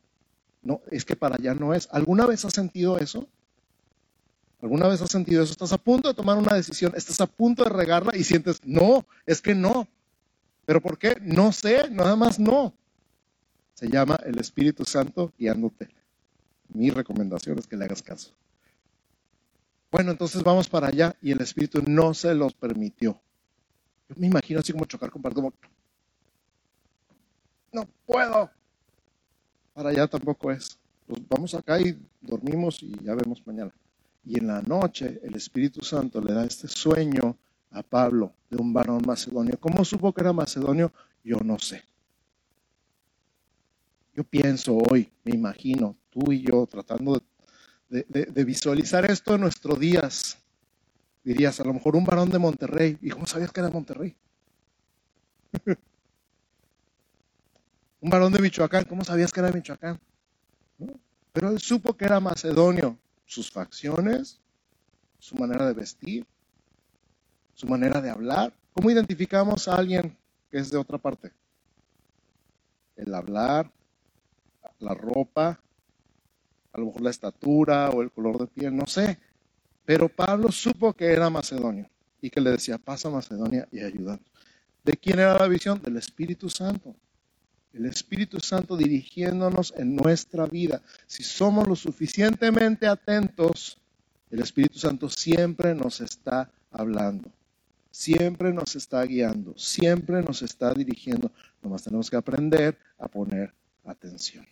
No, 0.64 0.82
es 0.90 1.06
que 1.06 1.16
para 1.16 1.36
allá 1.36 1.54
no 1.54 1.76
es. 1.76 1.88
¿Alguna 1.92 2.26
vez 2.26 2.44
has 2.44 2.54
sentido 2.54 2.98
eso? 2.98 3.28
¿Alguna 4.62 4.88
vez 4.88 5.02
has 5.02 5.10
sentido 5.10 5.44
eso? 5.44 5.54
Estás 5.54 5.74
a 5.74 5.78
punto 5.78 6.08
de 6.08 6.14
tomar 6.14 6.38
una 6.38 6.56
decisión, 6.56 6.94
estás 6.96 7.20
a 7.20 7.26
punto 7.26 7.64
de 7.64 7.72
regarla 7.72 8.16
y 8.16 8.24
sientes, 8.24 8.62
no, 8.64 9.06
es 9.26 9.42
que 9.42 9.56
no. 9.56 9.88
¿Pero 10.66 10.82
por 10.82 11.00
qué? 11.00 11.16
No 11.22 11.52
sé, 11.52 11.90
nada 11.90 12.16
más 12.16 12.40
no. 12.40 12.74
Se 13.74 13.90
llama 13.90 14.20
el 14.24 14.38
Espíritu 14.40 14.86
Santo 14.86 15.34
guiándote. 15.38 15.90
Mi 16.70 16.92
recomendación 16.92 17.58
es 17.58 17.66
que 17.66 17.76
le 17.76 17.86
hagas 17.86 18.04
caso. 18.04 18.32
Bueno, 19.92 20.12
entonces 20.12 20.44
vamos 20.44 20.70
para 20.70 20.88
allá 20.88 21.16
y 21.22 21.32
el 21.32 21.42
Espíritu 21.42 21.82
no 21.86 22.14
se 22.14 22.36
los 22.36 22.54
permitió. 22.54 23.20
Yo 24.08 24.16
me 24.18 24.28
imagino 24.28 24.60
así 24.60 24.72
como 24.72 24.86
chocar 24.86 25.10
con 25.10 25.22
como, 25.22 25.54
no 27.74 27.88
puedo. 28.06 28.52
Para 29.74 29.90
allá 29.90 30.08
tampoco 30.08 30.52
es. 30.52 30.78
Pues 31.08 31.22
vamos 31.28 31.54
acá 31.56 31.80
y 31.82 32.00
dormimos 32.22 32.82
y 32.84 32.92
ya 33.04 33.16
vemos 33.16 33.46
mañana. 33.46 33.74
Y 34.24 34.38
en 34.38 34.48
la 34.48 34.62
noche 34.62 35.20
el 35.24 35.36
Espíritu 35.36 35.84
Santo 35.84 36.22
le 36.22 36.34
da 36.34 36.46
este 36.46 36.68
sueño 36.68 37.38
a 37.72 37.82
Pablo 37.82 38.34
de 38.50 38.58
un 38.58 38.74
varón 38.74 39.02
macedonio. 39.06 39.58
¿Cómo 39.60 39.84
supo 39.84 40.14
que 40.14 40.22
era 40.22 40.34
macedonio? 40.34 40.92
Yo 41.24 41.38
no 41.44 41.58
sé. 41.58 41.84
Yo 44.14 44.24
pienso 44.24 44.76
hoy, 44.76 45.10
me 45.24 45.34
imagino, 45.34 45.96
tú 46.10 46.32
y 46.32 46.42
yo 46.42 46.68
tratando 46.68 47.24
de, 47.90 48.44
visualizar 48.44 49.10
esto 49.10 49.36
en 49.36 49.42
nuestros 49.42 49.80
días. 49.80 50.38
Dirías, 51.24 51.60
a 51.60 51.64
lo 51.64 51.74
mejor 51.74 51.96
un 51.96 52.04
varón 52.04 52.30
de 52.30 52.40
Monterrey. 52.40 52.98
¿Y 53.02 53.10
cómo 53.10 53.26
sabías 53.26 53.52
que 53.52 53.62
era 53.62 53.70
Monterrey? 53.70 54.16
un 58.02 58.10
varón 58.10 58.34
de 58.34 58.40
Michoacán. 58.40 58.84
¿Cómo 58.86 59.04
sabías 59.04 59.32
que 59.32 59.40
era 59.40 59.52
Michoacán? 59.52 60.00
Pero 61.32 61.50
él 61.50 61.60
supo 61.60 61.96
que 61.96 62.06
era 62.06 62.20
macedonio 62.20 62.98
sus 63.32 63.50
facciones, 63.50 64.42
su 65.18 65.38
manera 65.38 65.66
de 65.66 65.74
vestir, 65.74 66.28
su 67.54 67.66
manera 67.66 68.02
de 68.02 68.10
hablar. 68.10 68.54
¿Cómo 68.74 68.92
identificamos 68.92 69.70
a 69.70 69.76
alguien 69.76 70.18
que 70.50 70.58
es 70.58 70.70
de 70.70 70.78
otra 70.78 70.98
parte? 70.98 71.32
El 72.98 73.16
hablar, 73.16 73.72
la 74.80 74.94
ropa, 74.94 75.62
a 76.74 76.78
lo 76.78 76.88
mejor 76.88 77.02
la 77.04 77.10
estatura 77.10 77.90
o 77.92 78.02
el 78.02 78.12
color 78.12 78.38
de 78.38 78.48
piel, 78.48 78.76
no 78.76 78.86
sé. 78.86 79.18
Pero 79.86 80.10
Pablo 80.10 80.52
supo 80.52 80.92
que 80.92 81.06
era 81.06 81.30
macedonio 81.30 81.90
y 82.22 82.30
que 82.30 82.42
le 82.42 82.52
decía, 82.52 82.78
pasa 82.80 83.10
Macedonia 83.10 83.66
y 83.72 83.80
ayúdanos. 83.80 84.26
¿De 84.84 84.92
quién 84.98 85.20
era 85.20 85.40
la 85.40 85.48
visión? 85.48 85.82
Del 85.82 85.96
Espíritu 85.96 86.50
Santo 86.50 86.98
el 87.74 87.86
Espíritu 87.86 88.40
Santo 88.40 88.76
dirigiéndonos 88.76 89.74
en 89.78 89.96
nuestra 89.96 90.46
vida. 90.46 90.82
Si 91.08 91.24
somos 91.24 91.68
lo 91.68 91.76
suficientemente 91.76 92.88
atentos, 92.88 93.78
el 94.30 94.42
Espíritu 94.42 94.80
Santo 94.80 95.10
siempre 95.10 95.74
nos 95.76 96.02
está 96.02 96.52
hablando. 96.72 97.32
siempre 97.92 98.54
nos 98.54 98.76
está 98.78 99.04
guiando, 99.04 99.54
siempre 99.58 100.22
nos 100.24 100.42
está 100.42 100.74
dirigiendo. 100.74 101.30
Nomás 101.62 101.84
tenemos 101.84 102.10
que 102.10 102.16
aprender 102.16 102.78
a 102.98 103.08
poner 103.10 103.54
atención. 103.84 104.48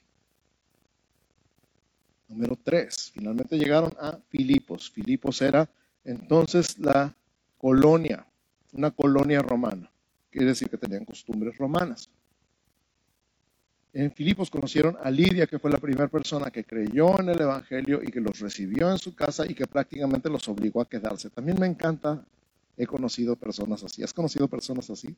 Número 2.27 2.59
tres, 2.61 3.11
finalmente 3.13 3.57
llegaron 3.57 3.93
a 3.99 4.19
Filipos. 4.29 4.91
Filipos 4.91 5.41
era 5.41 5.67
entonces 6.03 6.77
la 6.77 7.15
colonia, 7.57 8.27
una 8.73 8.91
colonia 8.91 9.41
romana. 9.41 9.89
Quiere 10.29 10.47
decir 10.47 10.69
que 10.69 10.77
tenían 10.77 11.05
costumbres 11.05 11.57
romanas. 11.57 12.09
En 13.99 14.13
Filipos 14.13 14.49
conocieron 14.49 14.95
a 15.03 15.11
Lidia, 15.11 15.45
que 15.45 15.59
fue 15.59 15.69
la 15.69 15.77
primera 15.77 16.07
persona 16.07 16.49
que 16.51 16.63
creyó 16.63 17.19
en 17.19 17.27
el 17.27 17.41
Evangelio 17.41 17.99
y 18.01 18.09
que 18.09 18.21
los 18.21 18.39
recibió 18.39 18.89
en 18.89 18.97
su 18.97 19.13
casa 19.13 19.45
y 19.45 19.53
que 19.53 19.67
prácticamente 19.67 20.29
los 20.29 20.47
obligó 20.47 20.79
a 20.79 20.87
quedarse. 20.87 21.29
También 21.29 21.59
me 21.59 21.67
encanta, 21.67 22.23
he 22.77 22.87
conocido 22.87 23.35
personas 23.35 23.83
así. 23.83 24.01
¿Has 24.01 24.13
conocido 24.13 24.47
personas 24.47 24.89
así? 24.89 25.13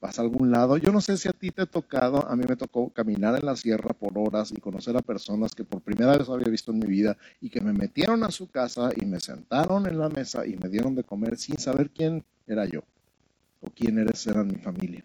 vas 0.00 0.20
a 0.20 0.22
algún 0.22 0.52
lado. 0.52 0.76
Yo 0.76 0.92
no 0.92 1.00
sé 1.00 1.16
si 1.16 1.28
a 1.28 1.32
ti 1.32 1.50
te 1.50 1.62
ha 1.62 1.66
tocado, 1.66 2.24
a 2.28 2.36
mí 2.36 2.44
me 2.48 2.54
tocó 2.54 2.90
caminar 2.90 3.36
en 3.36 3.44
la 3.44 3.56
sierra 3.56 3.92
por 3.92 4.16
horas 4.16 4.52
y 4.52 4.60
conocer 4.60 4.96
a 4.96 5.02
personas 5.02 5.52
que 5.56 5.64
por 5.64 5.80
primera 5.80 6.16
vez 6.16 6.28
había 6.28 6.48
visto 6.48 6.70
en 6.70 6.78
mi 6.78 6.86
vida 6.86 7.16
y 7.40 7.50
que 7.50 7.60
me 7.60 7.72
metieron 7.72 8.22
a 8.22 8.30
su 8.30 8.48
casa 8.48 8.90
y 8.96 9.04
me 9.04 9.18
sentaron 9.18 9.86
en 9.86 9.98
la 9.98 10.08
mesa 10.08 10.46
y 10.46 10.56
me 10.56 10.68
dieron 10.68 10.94
de 10.94 11.02
comer 11.02 11.36
sin 11.36 11.58
saber 11.58 11.90
quién 11.90 12.24
era 12.46 12.66
yo 12.66 12.84
o 13.60 13.68
quién 13.68 13.98
eres, 13.98 14.24
era 14.28 14.44
mi 14.44 14.54
familia. 14.54 15.04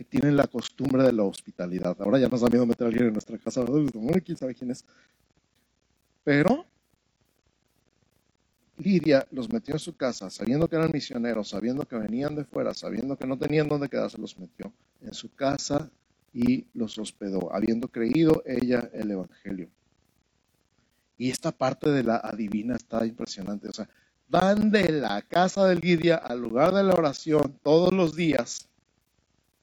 Que 0.00 0.04
tienen 0.04 0.34
la 0.34 0.46
costumbre 0.46 1.02
de 1.02 1.12
la 1.12 1.24
hospitalidad. 1.24 1.94
Ahora 2.00 2.18
ya 2.18 2.26
nos 2.26 2.40
da 2.40 2.48
miedo 2.48 2.64
meter 2.64 2.86
a 2.86 2.88
alguien 2.88 3.08
en 3.08 3.12
nuestra 3.12 3.36
casa, 3.36 3.62
¿quién 4.24 4.38
sabe 4.38 4.54
quién 4.54 4.70
es? 4.70 4.82
Pero 6.24 6.64
Lidia 8.78 9.26
los 9.30 9.52
metió 9.52 9.74
en 9.74 9.78
su 9.78 9.94
casa, 9.98 10.30
sabiendo 10.30 10.70
que 10.70 10.76
eran 10.76 10.90
misioneros, 10.90 11.50
sabiendo 11.50 11.84
que 11.84 11.96
venían 11.96 12.34
de 12.34 12.44
fuera, 12.44 12.72
sabiendo 12.72 13.14
que 13.18 13.26
no 13.26 13.36
tenían 13.36 13.68
dónde 13.68 13.90
quedarse, 13.90 14.16
los 14.16 14.38
metió 14.38 14.72
en 15.02 15.12
su 15.12 15.34
casa 15.34 15.90
y 16.32 16.64
los 16.72 16.96
hospedó, 16.96 17.54
habiendo 17.54 17.88
creído 17.88 18.42
ella 18.46 18.88
el 18.94 19.10
Evangelio. 19.10 19.68
Y 21.18 21.28
esta 21.28 21.52
parte 21.52 21.90
de 21.90 22.04
la 22.04 22.16
adivina 22.16 22.74
está 22.74 23.04
impresionante. 23.04 23.68
O 23.68 23.72
sea, 23.74 23.86
van 24.28 24.70
de 24.70 24.92
la 24.92 25.20
casa 25.20 25.66
de 25.66 25.76
Lidia 25.76 26.16
al 26.16 26.40
lugar 26.40 26.72
de 26.72 26.84
la 26.84 26.94
oración 26.94 27.60
todos 27.62 27.92
los 27.92 28.16
días. 28.16 28.69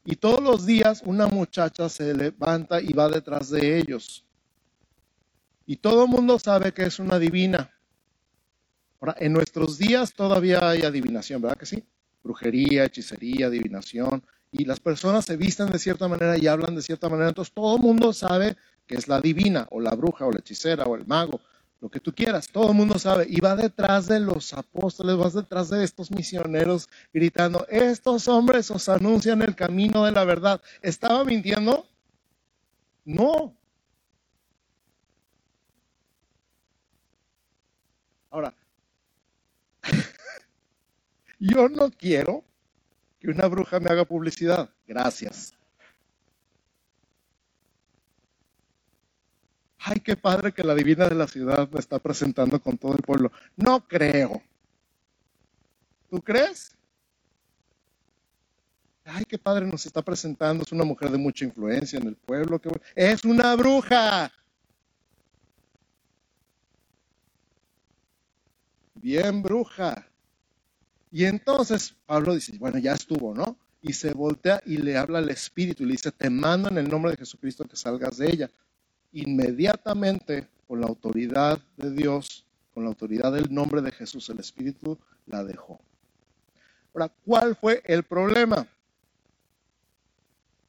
Y 0.10 0.16
todos 0.16 0.42
los 0.42 0.66
días 0.66 1.02
una 1.04 1.28
muchacha 1.28 1.90
se 1.90 2.14
levanta 2.14 2.80
y 2.80 2.94
va 2.94 3.10
detrás 3.10 3.50
de 3.50 3.78
ellos. 3.78 4.24
Y 5.66 5.76
todo 5.76 6.06
el 6.06 6.10
mundo 6.10 6.40
sabe 6.40 6.72
que 6.72 6.84
es 6.84 6.98
una 7.00 7.20
divina. 7.20 7.70
Ahora, 9.02 9.18
en 9.20 9.34
nuestros 9.34 9.78
días 9.78 10.14
todavía 10.14 10.70
hay 10.70 10.84
adivinación, 10.84 11.42
¿verdad 11.42 11.58
que 11.58 11.66
sí? 11.66 11.84
Brujería, 12.24 12.86
hechicería, 12.86 13.48
adivinación, 13.48 14.24
y 14.50 14.64
las 14.64 14.80
personas 14.80 15.26
se 15.26 15.36
visten 15.36 15.70
de 15.70 15.78
cierta 15.78 16.08
manera 16.08 16.38
y 16.38 16.48
hablan 16.48 16.74
de 16.74 16.82
cierta 16.84 17.10
manera, 17.10 17.28
entonces 17.28 17.54
todo 17.54 17.76
el 17.76 17.82
mundo 17.82 18.14
sabe 18.14 18.56
que 18.88 18.96
es 18.96 19.10
la 19.10 19.20
divina, 19.20 19.68
o 19.72 19.82
la 19.82 19.94
bruja, 19.94 20.26
o 20.26 20.32
la 20.32 20.40
hechicera, 20.40 20.86
o 20.86 20.96
el 20.96 21.06
mago, 21.06 21.42
lo 21.80 21.90
que 21.90 22.00
tú 22.00 22.14
quieras, 22.14 22.48
todo 22.48 22.70
el 22.72 22.76
mundo 22.76 22.98
sabe, 22.98 23.28
y 23.30 23.40
va 23.40 23.56
detrás 23.56 24.08
de 24.08 24.20
los 24.20 24.54
apóstoles, 24.54 25.20
va 25.20 25.30
detrás 25.30 25.70
de 25.70 25.84
estos 25.84 26.12
misioneros 26.12 26.90
gritando, 27.14 27.66
estos 27.70 28.28
hombres 28.28 28.72
os 28.72 28.90
anuncian 28.90 29.42
el 29.42 29.56
camino 29.56 30.06
de 30.06 30.12
la 30.12 30.24
verdad. 30.24 30.62
¿Estaba 30.82 31.24
mintiendo? 31.24 31.86
No. 33.06 33.56
Ahora, 38.30 38.54
yo 41.40 41.70
no 41.70 41.90
quiero 41.92 42.44
que 43.20 43.30
una 43.30 43.48
bruja 43.48 43.80
me 43.80 43.90
haga 43.90 44.06
publicidad. 44.06 44.70
Gracias. 44.86 45.57
Ay, 49.90 50.02
qué 50.02 50.18
padre 50.18 50.52
que 50.52 50.66
la 50.66 50.76
divina 50.76 51.08
de 51.08 51.16
la 51.16 51.28
ciudad 51.28 51.70
me 51.70 51.80
está 51.80 51.98
presentando 51.98 52.62
con 52.62 52.78
todo 52.78 52.94
el 52.94 53.02
pueblo. 53.02 53.32
No 53.56 53.88
creo. 53.88 54.42
¿Tú 56.10 56.20
crees? 56.22 56.76
Ay, 59.06 59.24
qué 59.24 59.38
padre 59.38 59.66
nos 59.66 59.86
está 59.86 60.02
presentando. 60.02 60.64
Es 60.66 60.74
una 60.74 60.84
mujer 60.84 61.10
de 61.10 61.18
mucha 61.18 61.46
influencia 61.46 62.00
en 62.00 62.08
el 62.08 62.18
pueblo. 62.18 62.60
Es 62.96 63.24
una 63.24 63.56
bruja. 63.56 64.30
Bien 68.96 69.42
bruja. 69.42 70.06
Y 71.14 71.24
entonces 71.24 71.96
Pablo 72.06 72.36
dice, 72.36 72.58
bueno, 72.58 72.78
ya 72.78 72.92
estuvo, 72.92 73.34
¿no? 73.34 73.58
Y 73.82 73.94
se 73.94 74.12
voltea 74.12 74.62
y 74.66 74.80
le 74.80 74.98
habla 74.98 75.20
al 75.20 75.30
Espíritu 75.30 75.84
y 75.84 75.86
le 75.86 75.94
dice, 75.94 76.12
te 76.12 76.30
mando 76.30 76.68
en 76.68 76.78
el 76.78 76.90
nombre 76.90 77.12
de 77.12 77.18
Jesucristo 77.18 77.64
que 77.64 77.78
salgas 77.78 78.18
de 78.18 78.28
ella. 78.28 78.52
Inmediatamente, 79.14 80.48
con 80.68 80.82
la 80.82 80.88
autoridad 80.88 81.60
de 81.78 81.92
Dios, 81.92 82.46
con 82.74 82.84
la 82.84 82.90
autoridad 82.90 83.32
del 83.32 83.54
nombre 83.54 83.82
de 83.82 83.92
Jesús, 83.92 84.30
el 84.30 84.40
Espíritu 84.40 84.98
la 85.26 85.44
dejó. 85.44 85.80
Ahora, 86.94 87.12
¿cuál 87.26 87.56
fue 87.56 87.82
el 87.86 88.04
problema? 88.04 88.68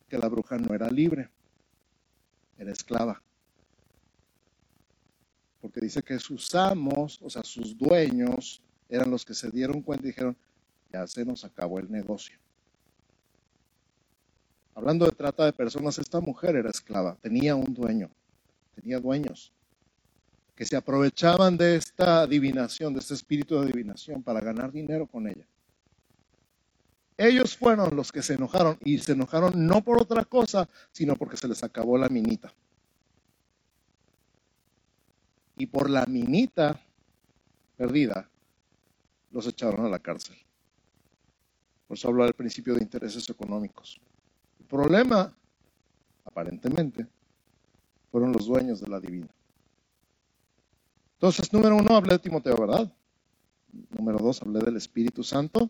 Que 0.09 0.19
la 0.19 0.29
bruja 0.29 0.57
no 0.59 0.75
era 0.75 0.89
libre, 0.91 1.29
era 2.57 2.73
esclava. 2.73 3.23
Porque 5.61 5.81
dice 5.81 6.03
que 6.03 6.19
sus 6.19 6.55
amos, 6.55 7.21
o 7.23 7.29
sea, 7.29 7.43
sus 7.43 7.77
dueños, 7.77 8.63
eran 8.89 9.11
los 9.11 9.25
que 9.25 9.35
se 9.35 9.51
dieron 9.51 9.83
cuenta 9.83 10.05
y 10.07 10.09
dijeron, 10.09 10.37
ya 10.93 11.07
se 11.07 11.25
nos 11.25 11.45
acabó 11.45 11.79
el 11.79 11.91
negocio. 11.91 12.39
Hablando 14.75 15.05
de 15.05 15.13
trata 15.13 15.45
de 15.45 15.53
personas, 15.53 15.99
esta 15.99 16.21
mujer 16.21 16.57
era 16.57 16.71
esclava, 16.71 17.17
tenía 17.21 17.57
un 17.57 17.75
dueño, 17.75 18.11
tenía 18.81 19.01
dueños 19.01 19.53
que 20.55 20.65
se 20.65 20.77
aprovechaban 20.77 21.57
de 21.57 21.77
esta 21.77 22.23
adivinación, 22.23 22.93
de 22.93 23.01
este 23.01 23.15
espíritu 23.15 23.55
de 23.55 23.67
adivinación 23.67 24.23
para 24.23 24.41
ganar 24.41 24.73
dinero 24.73 25.07
con 25.07 25.29
ella. 25.29 25.47
Ellos 27.17 27.57
fueron 27.57 27.95
los 27.95 28.11
que 28.11 28.23
se 28.23 28.35
enojaron 28.35 28.77
y 28.85 28.99
se 28.99 29.13
enojaron 29.13 29.67
no 29.67 29.83
por 29.83 30.01
otra 30.01 30.25
cosa, 30.25 30.69
sino 30.93 31.17
porque 31.17 31.37
se 31.37 31.49
les 31.49 31.63
acabó 31.63 31.97
la 31.99 32.09
minita. 32.09 32.53
Y 35.57 35.67
por 35.67 35.91
la 35.91 36.07
minita 36.07 36.81
perdida, 37.77 38.29
los 39.31 39.47
echaron 39.47 39.85
a 39.85 39.89
la 39.89 39.99
cárcel. 39.99 40.37
Por 41.87 41.97
eso 41.97 42.09
hablo 42.09 42.25
del 42.25 42.35
principio 42.35 42.75
de 42.75 42.83
intereses 42.83 43.29
económicos. 43.29 44.01
El 44.61 44.67
problema, 44.67 45.33
aparentemente, 46.25 47.07
fueron 48.11 48.33
los 48.33 48.47
dueños 48.47 48.81
de 48.81 48.89
la 48.89 49.01
divina. 49.01 49.29
Entonces, 51.15 51.53
número 51.53 51.77
uno, 51.77 51.97
hablé 51.97 52.13
de 52.13 52.19
Timoteo, 52.21 52.57
¿verdad? 52.57 52.93
Número 53.91 54.19
dos, 54.19 54.41
hablé 54.43 54.61
del 54.61 54.77
Espíritu 54.77 55.23
Santo. 55.23 55.69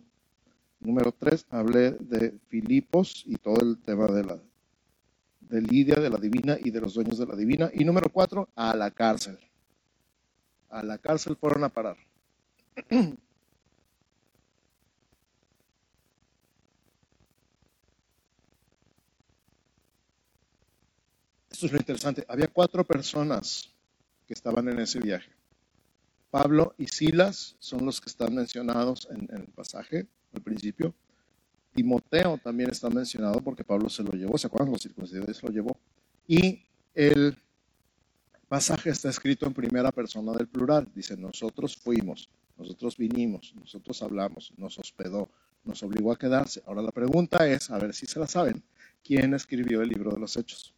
Número 0.80 1.12
tres, 1.12 1.46
hablé 1.50 1.92
de 1.92 2.38
Filipos 2.48 3.24
y 3.26 3.36
todo 3.36 3.60
el 3.60 3.78
tema 3.78 4.06
de 4.06 4.24
la 4.24 4.38
de 5.40 5.62
Lidia, 5.62 5.96
de 5.96 6.10
la 6.10 6.18
divina 6.18 6.58
y 6.62 6.70
de 6.70 6.80
los 6.80 6.94
dueños 6.94 7.18
de 7.18 7.26
la 7.26 7.34
divina. 7.34 7.70
Y 7.72 7.84
número 7.84 8.10
cuatro, 8.10 8.48
a 8.54 8.76
la 8.76 8.90
cárcel. 8.90 9.38
A 10.68 10.82
la 10.82 10.98
cárcel 10.98 11.36
fueron 11.36 11.64
a 11.64 11.70
parar. 11.70 11.96
Esto 21.58 21.66
es 21.66 21.72
lo 21.72 21.78
interesante. 21.78 22.24
Había 22.28 22.46
cuatro 22.46 22.84
personas 22.84 23.68
que 24.28 24.32
estaban 24.32 24.68
en 24.68 24.78
ese 24.78 25.00
viaje. 25.00 25.32
Pablo 26.30 26.76
y 26.78 26.86
Silas 26.86 27.56
son 27.58 27.84
los 27.84 28.00
que 28.00 28.08
están 28.08 28.32
mencionados 28.32 29.08
en, 29.10 29.28
el 29.36 29.48
pasaje 29.48 30.06
al 30.32 30.40
principio. 30.40 30.94
Timoteo 31.74 32.38
también 32.38 32.70
está 32.70 32.88
mencionado 32.90 33.42
porque 33.42 33.64
Pablo 33.64 33.88
se 33.88 34.04
lo 34.04 34.12
llevó. 34.12 34.38
¿Se 34.38 34.46
acuerdan? 34.46 34.70
Los 34.70 34.82
circuncidarios 34.82 35.36
se 35.36 35.46
lo 35.48 35.52
llevó. 35.52 35.80
Y 36.28 36.62
el 36.94 37.36
pasaje 38.46 38.90
está 38.90 39.08
escrito 39.08 39.44
en 39.44 39.52
primera 39.52 39.90
persona 39.90 40.34
del 40.34 40.46
plural. 40.46 40.86
Dice, 40.94 41.16
nosotros 41.16 41.76
fuimos, 41.76 42.30
nosotros 42.56 42.96
vinimos, 42.96 43.52
nosotros 43.56 44.00
hablamos, 44.04 44.52
nos 44.56 44.78
hospedó, 44.78 45.28
nos 45.64 45.82
obligó 45.82 46.12
a 46.12 46.18
quedarse. 46.18 46.62
Ahora 46.66 46.82
la 46.82 46.92
pregunta 46.92 47.48
es, 47.48 47.68
a 47.72 47.80
ver 47.80 47.94
si 47.94 48.06
se 48.06 48.20
la 48.20 48.28
saben, 48.28 48.62
¿quién 49.02 49.34
escribió 49.34 49.82
el 49.82 49.88
libro 49.88 50.12
de 50.12 50.20
los 50.20 50.36
hechos? 50.36 50.77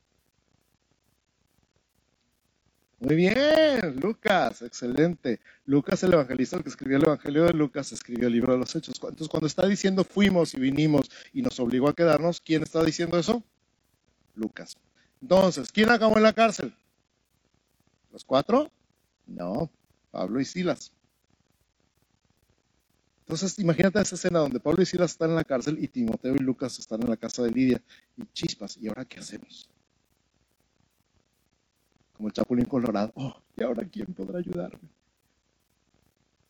Muy 3.00 3.16
bien, 3.16 3.96
Lucas, 3.98 4.60
excelente. 4.60 5.40
Lucas, 5.64 6.02
el 6.02 6.12
evangelista, 6.12 6.58
el 6.58 6.62
que 6.62 6.68
escribió 6.68 6.98
el 6.98 7.04
Evangelio 7.04 7.44
de 7.44 7.54
Lucas, 7.54 7.92
escribió 7.92 8.26
el 8.26 8.34
libro 8.34 8.52
de 8.52 8.58
los 8.58 8.76
Hechos. 8.76 8.96
Entonces, 8.96 9.28
cuando 9.28 9.46
está 9.46 9.66
diciendo 9.66 10.04
fuimos 10.04 10.52
y 10.52 10.60
vinimos 10.60 11.10
y 11.32 11.40
nos 11.40 11.58
obligó 11.60 11.88
a 11.88 11.94
quedarnos, 11.94 12.42
¿quién 12.42 12.62
está 12.62 12.84
diciendo 12.84 13.18
eso? 13.18 13.42
Lucas. 14.34 14.76
Entonces, 15.22 15.72
¿quién 15.72 15.90
acabó 15.90 16.18
en 16.18 16.24
la 16.24 16.34
cárcel? 16.34 16.74
¿Los 18.12 18.22
cuatro? 18.22 18.70
No, 19.26 19.70
Pablo 20.10 20.38
y 20.38 20.44
Silas. 20.44 20.92
Entonces, 23.20 23.58
imagínate 23.60 23.98
esa 23.98 24.16
escena 24.16 24.40
donde 24.40 24.60
Pablo 24.60 24.82
y 24.82 24.86
Silas 24.86 25.12
están 25.12 25.30
en 25.30 25.36
la 25.36 25.44
cárcel 25.44 25.82
y 25.82 25.88
Timoteo 25.88 26.34
y 26.34 26.40
Lucas 26.40 26.78
están 26.78 27.00
en 27.02 27.08
la 27.08 27.16
casa 27.16 27.42
de 27.44 27.50
Lidia 27.50 27.82
y 28.18 28.26
chispas. 28.34 28.76
¿Y 28.76 28.88
ahora 28.88 29.06
qué 29.06 29.20
hacemos? 29.20 29.69
Como 32.20 32.28
el 32.28 32.35
Chapulín 32.35 32.66
Colorado. 32.66 33.12
Oh, 33.14 33.35
¿y 33.56 33.62
ahora 33.62 33.83
quién 33.90 34.12
podrá 34.12 34.40
ayudarme? 34.40 34.90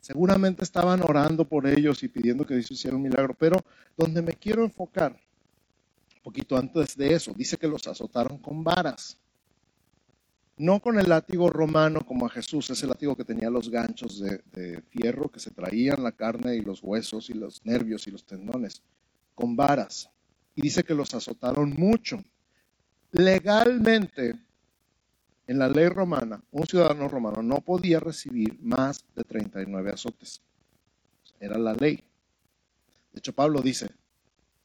Seguramente 0.01 0.65
estaban 0.65 1.01
orando 1.01 1.47
por 1.47 1.65
ellos 1.65 2.03
y 2.03 2.09
pidiendo 2.09 2.45
que 2.45 2.55
Dios 2.55 2.71
hiciera 2.71 2.97
un 2.97 3.03
milagro, 3.03 3.33
pero 3.39 3.55
donde 3.95 4.21
me 4.21 4.33
quiero 4.33 4.65
enfocar, 4.65 5.13
un 5.13 6.23
poquito 6.23 6.57
antes 6.57 6.97
de 6.97 7.13
eso, 7.13 7.31
dice 7.33 7.55
que 7.55 7.69
los 7.69 7.87
azotaron 7.87 8.37
con 8.39 8.65
varas 8.65 9.17
no 10.57 10.81
con 10.81 10.99
el 10.99 11.07
látigo 11.07 11.49
romano 11.49 12.01
como 12.05 12.25
a 12.25 12.29
Jesús, 12.29 12.69
ese 12.69 12.85
látigo 12.85 13.15
que 13.15 13.23
tenía 13.23 13.49
los 13.49 13.69
ganchos 13.69 14.19
de, 14.19 14.83
fierro 14.89 15.31
que 15.31 15.39
se 15.39 15.51
traían 15.51 16.03
la 16.03 16.11
carne 16.11 16.57
y 16.57 16.61
los 16.61 16.83
huesos 16.83 17.29
y 17.29 17.33
los 17.33 17.65
nervios 17.65 18.07
y 18.07 18.11
los 18.11 18.25
tendones, 18.25 18.83
con 19.33 19.55
varas. 19.55 20.09
Y 20.53 20.63
dice 20.63 20.83
que 20.83 20.93
los 20.93 21.13
azotaron 21.13 21.71
mucho. 21.77 22.21
Legalmente, 23.11 24.35
en 25.47 25.59
la 25.59 25.67
ley 25.67 25.87
romana, 25.87 26.41
un 26.51 26.65
ciudadano 26.65 27.07
romano 27.07 27.41
no 27.41 27.61
podía 27.61 27.99
recibir 27.99 28.59
más 28.61 29.05
de 29.15 29.23
39 29.23 29.91
azotes. 29.91 30.41
Era 31.39 31.57
la 31.57 31.73
ley. 31.73 32.03
De 33.11 33.19
hecho, 33.19 33.33
Pablo 33.33 33.61
dice, 33.61 33.89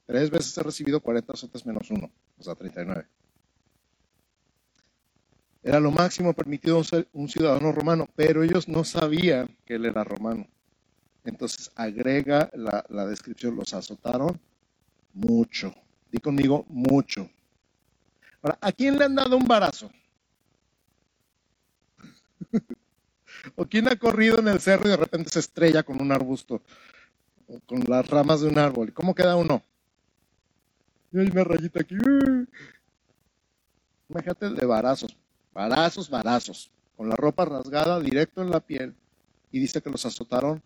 tres 0.07 0.31
veces 0.31 0.57
he 0.57 0.62
recibido 0.62 1.01
40 1.01 1.33
azotes 1.33 1.67
menos 1.67 1.91
uno, 1.91 2.11
o 2.39 2.43
sea, 2.43 2.55
39. 2.55 3.07
Era 5.62 5.81
lo 5.81 5.91
máximo 5.91 6.33
permitido 6.33 6.81
un 7.12 7.29
ciudadano 7.29 7.73
romano, 7.73 8.07
pero 8.15 8.45
ellos 8.45 8.69
no 8.69 8.85
sabían 8.85 9.49
que 9.65 9.75
él 9.75 9.87
era 9.87 10.05
romano. 10.05 10.47
Entonces 11.25 11.73
agrega 11.75 12.51
la, 12.55 13.07
descripción, 13.07 13.57
los 13.57 13.75
azotaron 13.75 14.41
mucho. 15.12 15.75
Di 16.12 16.19
conmigo, 16.19 16.65
mucho. 16.69 17.29
Ahora, 18.43 18.59
¿a 18.61 18.71
quién 18.71 18.97
le 18.97 19.07
han 19.07 19.17
dado 19.17 19.37
un 19.37 19.45
barazo? 19.45 19.91
¿O 23.57 23.66
quién 23.66 23.88
ha 23.88 23.96
corrido 23.96 24.38
en 24.38 24.49
el 24.49 24.61
cerro 24.61 24.87
y 24.87 24.90
de 24.90 24.96
repente 24.96 25.31
se 25.31 25.40
estrella 25.40 25.83
con 25.83 26.01
un 26.01 26.12
arbusto? 26.12 26.62
O 27.49 27.61
con 27.61 27.85
las 27.87 28.09
ramas 28.09 28.40
de 28.40 28.49
un 28.49 28.59
árbol. 28.59 28.92
¿Cómo 28.92 29.14
queda 29.14 29.37
uno? 29.37 29.62
Y 31.12 31.20
hay 31.20 31.27
una 31.27 31.44
rayita 31.44 31.81
aquí. 31.81 31.96
Imagínate 34.09 34.51
de 34.51 34.66
barazos 34.66 35.16
varazos, 35.57 36.11
varazos, 36.11 36.70
con 36.99 37.09
la 37.09 37.16
ropa 37.16 37.46
rasgada 37.46 37.99
directo 37.99 38.42
en 38.42 38.51
la 38.51 38.61
piel, 38.61 38.94
y 39.51 39.59
dice 39.59 39.81
que 39.81 39.88
los 39.88 40.05
azotaron 40.05 40.62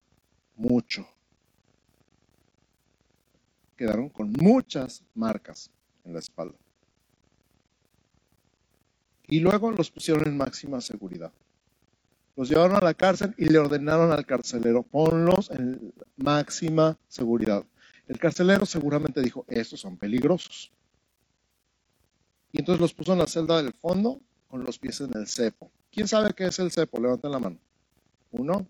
mucho. 0.57 1.07
Quedaron 3.77 4.09
con 4.09 4.33
muchas 4.33 5.05
marcas 5.15 5.71
en 6.05 6.15
la 6.15 6.19
espalda. 6.19 6.59
Y 9.29 9.39
luego 9.39 9.71
los 9.71 9.93
pusieron 9.93 10.27
en 10.27 10.37
máxima 10.37 10.81
seguridad. 10.81 11.33
Los 12.41 12.49
llevaron 12.49 12.79
a 12.79 12.81
la 12.81 12.95
cárcel 12.95 13.35
y 13.37 13.51
le 13.51 13.59
ordenaron 13.59 14.13
al 14.13 14.25
carcelero, 14.25 14.83
ponlos 14.83 15.51
en 15.51 15.93
máxima 16.17 16.97
seguridad. 17.07 17.67
El 18.07 18.19
carcelero 18.19 18.65
seguramente 18.65 19.21
dijo, 19.21 19.45
estos 19.47 19.81
son 19.81 19.99
peligrosos. 19.99 20.73
Y 22.51 22.61
entonces 22.61 22.81
los 22.81 22.95
puso 22.95 23.13
en 23.13 23.19
la 23.19 23.27
celda 23.27 23.63
del 23.63 23.75
fondo 23.75 24.23
con 24.49 24.65
los 24.65 24.79
pies 24.79 25.03
en 25.03 25.15
el 25.19 25.27
cepo. 25.27 25.71
¿Quién 25.93 26.09
sabe 26.09 26.33
qué 26.33 26.47
es 26.47 26.59
el 26.61 26.71
cepo? 26.71 26.99
Levanten 26.99 27.31
la 27.31 27.41
mano. 27.41 27.59
Uno, 28.31 28.67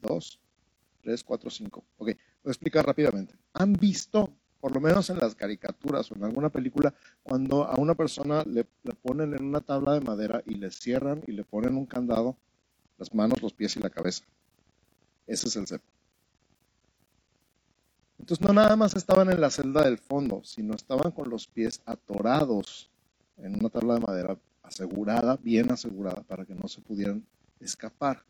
dos, 0.00 0.38
tres, 1.00 1.24
cuatro, 1.24 1.50
cinco. 1.50 1.82
Ok, 1.96 2.06
voy 2.06 2.16
a 2.46 2.50
explicar 2.50 2.86
rápidamente. 2.86 3.34
¿Han 3.54 3.72
visto, 3.72 4.32
por 4.60 4.72
lo 4.72 4.80
menos 4.80 5.10
en 5.10 5.18
las 5.18 5.34
caricaturas 5.34 6.08
o 6.12 6.14
en 6.14 6.22
alguna 6.22 6.50
película, 6.50 6.94
cuando 7.24 7.64
a 7.64 7.74
una 7.80 7.96
persona 7.96 8.44
le, 8.44 8.64
le 8.84 8.94
ponen 8.94 9.34
en 9.34 9.44
una 9.44 9.60
tabla 9.60 9.94
de 9.94 10.02
madera 10.02 10.40
y 10.46 10.54
le 10.54 10.70
cierran 10.70 11.20
y 11.26 11.32
le 11.32 11.42
ponen 11.42 11.76
un 11.76 11.86
candado, 11.86 12.36
las 13.00 13.14
manos, 13.14 13.42
los 13.42 13.54
pies 13.54 13.76
y 13.76 13.80
la 13.80 13.90
cabeza? 13.90 14.22
Ese 15.26 15.48
es 15.48 15.56
el 15.56 15.66
cepo. 15.66 15.84
Entonces 18.18 18.46
no 18.46 18.52
nada 18.52 18.76
más 18.76 18.94
estaban 18.94 19.30
en 19.30 19.40
la 19.40 19.50
celda 19.50 19.82
del 19.82 19.98
fondo, 19.98 20.44
sino 20.44 20.74
estaban 20.74 21.10
con 21.10 21.30
los 21.30 21.48
pies 21.48 21.80
atorados 21.86 22.90
en 23.38 23.54
una 23.54 23.70
tabla 23.70 23.94
de 23.94 24.00
madera 24.00 24.38
asegurada, 24.62 25.36
bien 25.36 25.72
asegurada, 25.72 26.22
para 26.22 26.44
que 26.44 26.54
no 26.54 26.68
se 26.68 26.82
pudieran 26.82 27.24
escapar. 27.58 28.22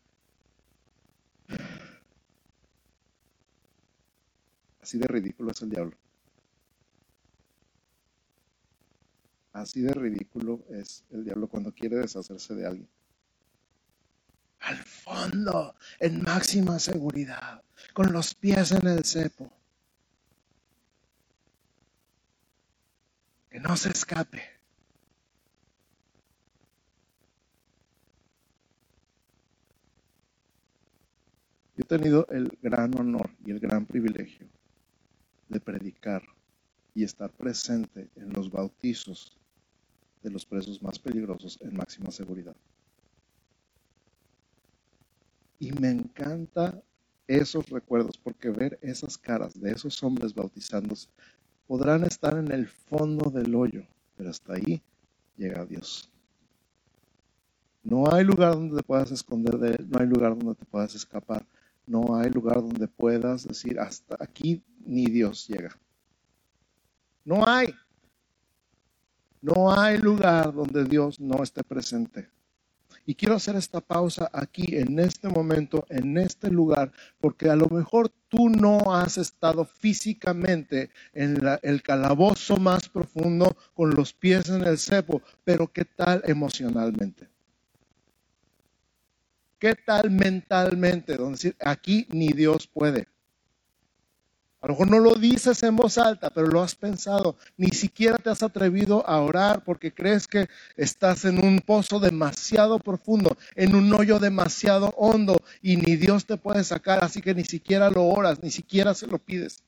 Así 4.81 4.97
de 4.97 5.07
ridículo 5.07 5.51
es 5.51 5.61
el 5.61 5.69
diablo. 5.69 5.97
Así 9.51 9.81
de 9.81 9.93
ridículo 9.93 10.63
es 10.69 11.03
el 11.11 11.25
diablo 11.25 11.49
cuando 11.49 11.73
quiere 11.73 11.97
deshacerse 11.97 12.55
de 12.55 12.65
alguien. 12.65 13.00
Al 14.61 14.77
fondo, 14.77 15.75
en 15.99 16.21
máxima 16.21 16.79
seguridad, 16.79 17.63
con 17.93 18.11
los 18.11 18.35
pies 18.35 18.71
en 18.71 18.87
el 18.87 19.03
cepo. 19.03 19.51
Que 23.49 23.59
no 23.59 23.75
se 23.75 23.89
escape. 23.89 24.61
he 31.81 31.83
tenido 31.83 32.27
el 32.29 32.57
gran 32.61 32.97
honor 32.99 33.29
y 33.43 33.51
el 33.51 33.59
gran 33.59 33.85
privilegio 33.85 34.47
de 35.49 35.59
predicar 35.59 36.21
y 36.93 37.03
estar 37.03 37.31
presente 37.31 38.09
en 38.15 38.31
los 38.33 38.51
bautizos 38.51 39.37
de 40.21 40.29
los 40.29 40.45
presos 40.45 40.81
más 40.83 40.99
peligrosos 40.99 41.57
en 41.61 41.75
máxima 41.75 42.11
seguridad. 42.11 42.55
Y 45.61 45.71
me 45.73 45.91
encanta 45.91 46.81
esos 47.27 47.69
recuerdos 47.69 48.17
porque 48.17 48.49
ver 48.49 48.79
esas 48.81 49.15
caras 49.15 49.53
de 49.61 49.71
esos 49.71 50.01
hombres 50.01 50.33
bautizándose 50.33 51.07
podrán 51.67 52.03
estar 52.03 52.35
en 52.35 52.51
el 52.51 52.67
fondo 52.67 53.29
del 53.29 53.53
hoyo, 53.53 53.85
pero 54.17 54.31
hasta 54.31 54.53
ahí 54.55 54.81
llega 55.37 55.63
Dios. 55.65 56.09
No 57.83 58.11
hay 58.11 58.23
lugar 58.23 58.55
donde 58.55 58.77
te 58.77 58.81
puedas 58.81 59.11
esconder 59.11 59.59
de 59.59 59.75
Él, 59.75 59.87
no 59.87 59.99
hay 59.99 60.07
lugar 60.07 60.35
donde 60.35 60.55
te 60.55 60.65
puedas 60.65 60.95
escapar. 60.95 61.45
No 61.85 62.15
hay 62.15 62.31
lugar 62.31 62.55
donde 62.55 62.87
puedas 62.87 63.47
decir, 63.47 63.79
hasta 63.79 64.17
aquí 64.19 64.63
ni 64.83 65.05
Dios 65.05 65.47
llega. 65.47 65.77
No 67.23 67.47
hay. 67.47 67.67
No 69.41 69.71
hay 69.71 69.99
lugar 69.99 70.53
donde 70.53 70.85
Dios 70.85 71.19
no 71.19 71.43
esté 71.43 71.63
presente. 71.63 72.29
Y 73.05 73.15
quiero 73.15 73.35
hacer 73.35 73.55
esta 73.55 73.81
pausa 73.81 74.29
aquí, 74.31 74.77
en 74.77 74.99
este 74.99 75.27
momento, 75.27 75.85
en 75.89 76.17
este 76.17 76.49
lugar, 76.49 76.91
porque 77.19 77.49
a 77.49 77.55
lo 77.55 77.67
mejor 77.67 78.11
tú 78.29 78.49
no 78.49 78.95
has 78.95 79.17
estado 79.17 79.65
físicamente 79.65 80.89
en 81.13 81.39
el 81.63 81.81
calabozo 81.81 82.57
más 82.57 82.87
profundo 82.89 83.55
con 83.73 83.95
los 83.95 84.13
pies 84.13 84.49
en 84.49 84.63
el 84.63 84.77
cepo, 84.77 85.21
pero 85.43 85.67
¿qué 85.67 85.85
tal 85.85 86.21
emocionalmente? 86.25 87.27
¿Qué 89.59 89.75
tal 89.75 90.09
mentalmente? 90.09 91.17
Donde 91.17 91.33
decir, 91.33 91.55
aquí 91.59 92.07
ni 92.09 92.29
Dios 92.29 92.67
puede. 92.67 93.07
A 94.61 94.67
lo 94.67 94.73
mejor 94.73 94.91
no 94.91 94.99
lo 94.99 95.15
dices 95.15 95.63
en 95.63 95.75
voz 95.75 95.97
alta, 95.97 96.29
pero 96.29 96.45
lo 96.45 96.61
has 96.61 96.75
pensado. 96.75 97.35
Ni 97.57 97.69
siquiera 97.69 98.19
te 98.19 98.29
has 98.29 98.43
atrevido 98.43 99.03
a 99.07 99.19
orar 99.19 99.63
porque 99.63 99.91
crees 99.91 100.27
que 100.27 100.47
estás 100.77 101.25
en 101.25 101.43
un 101.43 101.61
pozo 101.61 101.99
demasiado 101.99 102.77
profundo, 102.77 103.35
en 103.55 103.73
un 103.73 103.91
hoyo 103.91 104.19
demasiado 104.19 104.93
hondo 104.97 105.41
y 105.63 105.77
ni 105.77 105.95
Dios 105.95 106.27
te 106.27 106.37
puede 106.37 106.63
sacar, 106.63 107.03
así 107.03 107.21
que 107.21 107.33
ni 107.33 107.43
siquiera 107.43 107.89
lo 107.89 108.05
oras, 108.05 108.43
ni 108.43 108.51
siquiera 108.51 108.93
se 108.93 109.07
lo 109.07 109.17
pides. 109.17 109.63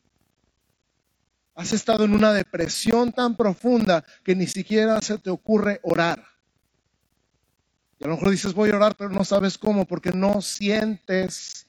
Has 1.56 1.73
estado 1.73 2.03
en 2.03 2.13
una 2.13 2.32
depresión 2.32 3.12
tan 3.12 3.36
profunda 3.36 4.06
que 4.23 4.36
ni 4.36 4.45
siquiera 4.45 5.01
se 5.01 5.17
te 5.17 5.32
ocurre 5.32 5.79
orar. 5.82 6.23
Y 7.99 8.03
a 8.03 8.08
lo 8.08 8.13
mejor 8.13 8.29
dices, 8.29 8.53
voy 8.53 8.69
a 8.69 8.75
orar, 8.75 8.95
pero 8.95 9.10
no 9.10 9.23
sabes 9.23 9.58
cómo, 9.58 9.86
porque 9.86 10.12
no 10.12 10.39
sientes 10.41 11.65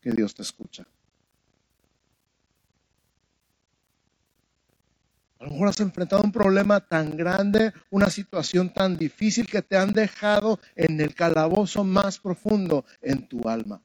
que 0.00 0.10
Dios 0.10 0.34
te 0.34 0.42
escucha. 0.42 0.84
A 5.44 5.46
lo 5.46 5.52
mejor 5.52 5.68
has 5.68 5.80
enfrentado 5.80 6.22
un 6.22 6.32
problema 6.32 6.80
tan 6.80 7.18
grande, 7.18 7.74
una 7.90 8.08
situación 8.08 8.72
tan 8.72 8.96
difícil 8.96 9.46
que 9.46 9.60
te 9.60 9.76
han 9.76 9.92
dejado 9.92 10.58
en 10.74 10.98
el 11.02 11.14
calabozo 11.14 11.84
más 11.84 12.18
profundo 12.18 12.86
en 13.02 13.28
tu 13.28 13.46
alma. 13.46 13.82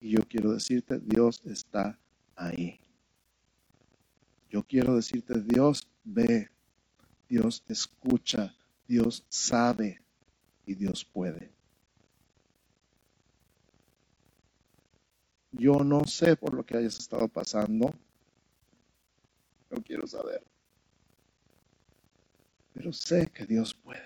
Y 0.00 0.10
yo 0.10 0.26
quiero 0.28 0.52
decirte, 0.52 0.98
Dios 0.98 1.40
está 1.44 1.96
ahí. 2.34 2.80
Yo 4.50 4.64
quiero 4.64 4.96
decirte, 4.96 5.40
Dios 5.42 5.86
ve, 6.02 6.50
Dios 7.28 7.62
escucha, 7.68 8.52
Dios 8.88 9.24
sabe 9.28 10.02
y 10.66 10.74
Dios 10.74 11.04
puede. 11.04 11.61
Yo 15.52 15.80
no 15.84 16.04
sé 16.06 16.36
por 16.36 16.54
lo 16.54 16.64
que 16.64 16.76
hayas 16.76 16.98
estado 16.98 17.28
pasando. 17.28 17.92
No 19.70 19.82
quiero 19.82 20.06
saber. 20.06 20.42
Pero 22.72 22.92
sé 22.92 23.28
que 23.28 23.44
Dios 23.46 23.74
puede. 23.74 24.02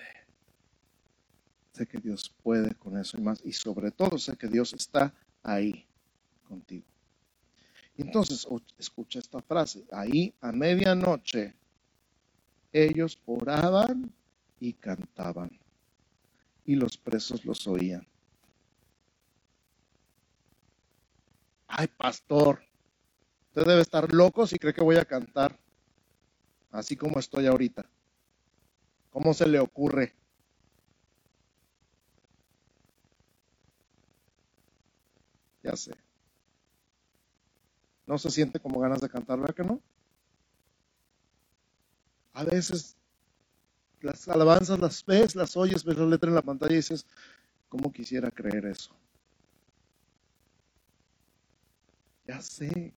Sé 1.73 1.87
que 1.87 1.99
Dios 1.99 2.33
puede 2.43 2.75
con 2.75 2.99
eso 2.99 3.17
y 3.19 3.21
más. 3.21 3.41
Y 3.45 3.53
sobre 3.53 3.91
todo 3.91 4.19
sé 4.19 4.37
que 4.37 4.49
Dios 4.49 4.73
está 4.73 5.15
ahí 5.43 5.87
contigo. 6.49 6.87
Entonces, 7.97 8.47
escucha 8.79 9.19
esta 9.19 9.41
frase. 9.41 9.85
Ahí 9.91 10.35
a 10.41 10.53
medianoche 10.53 11.55
ellos 12.73 13.19
oraban 13.25 14.13
y 14.61 14.75
cantaban. 14.75 15.51
Y 16.65 16.75
los 16.75 16.99
presos 16.99 17.45
los 17.45 17.67
oían. 17.67 18.07
Ay, 21.69 21.89
pastor, 21.89 22.61
usted 23.49 23.65
debe 23.67 23.83
estar 23.83 24.13
loco 24.13 24.47
si 24.47 24.59
cree 24.59 24.75
que 24.75 24.83
voy 24.83 24.97
a 24.97 25.05
cantar 25.05 25.59
así 26.71 26.97
como 26.97 27.19
estoy 27.19 27.47
ahorita. 27.47 27.87
¿Cómo 29.11 29.33
se 29.35 29.49
le 29.49 29.59
ocurre? 29.59 30.15
Ya 35.63 35.77
sé. 35.77 35.93
No 38.07 38.17
se 38.19 38.31
siente 38.31 38.61
como 38.61 38.81
ganas 38.81 39.01
de 39.01 39.09
cantar, 39.09 39.39
¿verdad 39.39 39.55
que 39.55 39.65
no? 39.65 39.81
A 42.35 42.45
veces 42.45 42.97
las 44.01 44.29
alabanzas 44.29 44.79
las 44.79 45.05
ves, 45.05 45.35
las 45.35 45.57
oyes, 45.57 45.85
ves 45.85 45.99
la 45.99 46.07
letra 46.07 46.29
en 46.29 46.35
la 46.37 46.43
pantalla 46.43 46.73
y 46.73 46.77
dices, 46.77 47.05
¿cómo 47.69 47.93
quisiera 47.93 48.31
creer 48.31 48.67
eso? 48.67 48.97
Ya 52.27 52.41
sé. 52.41 52.93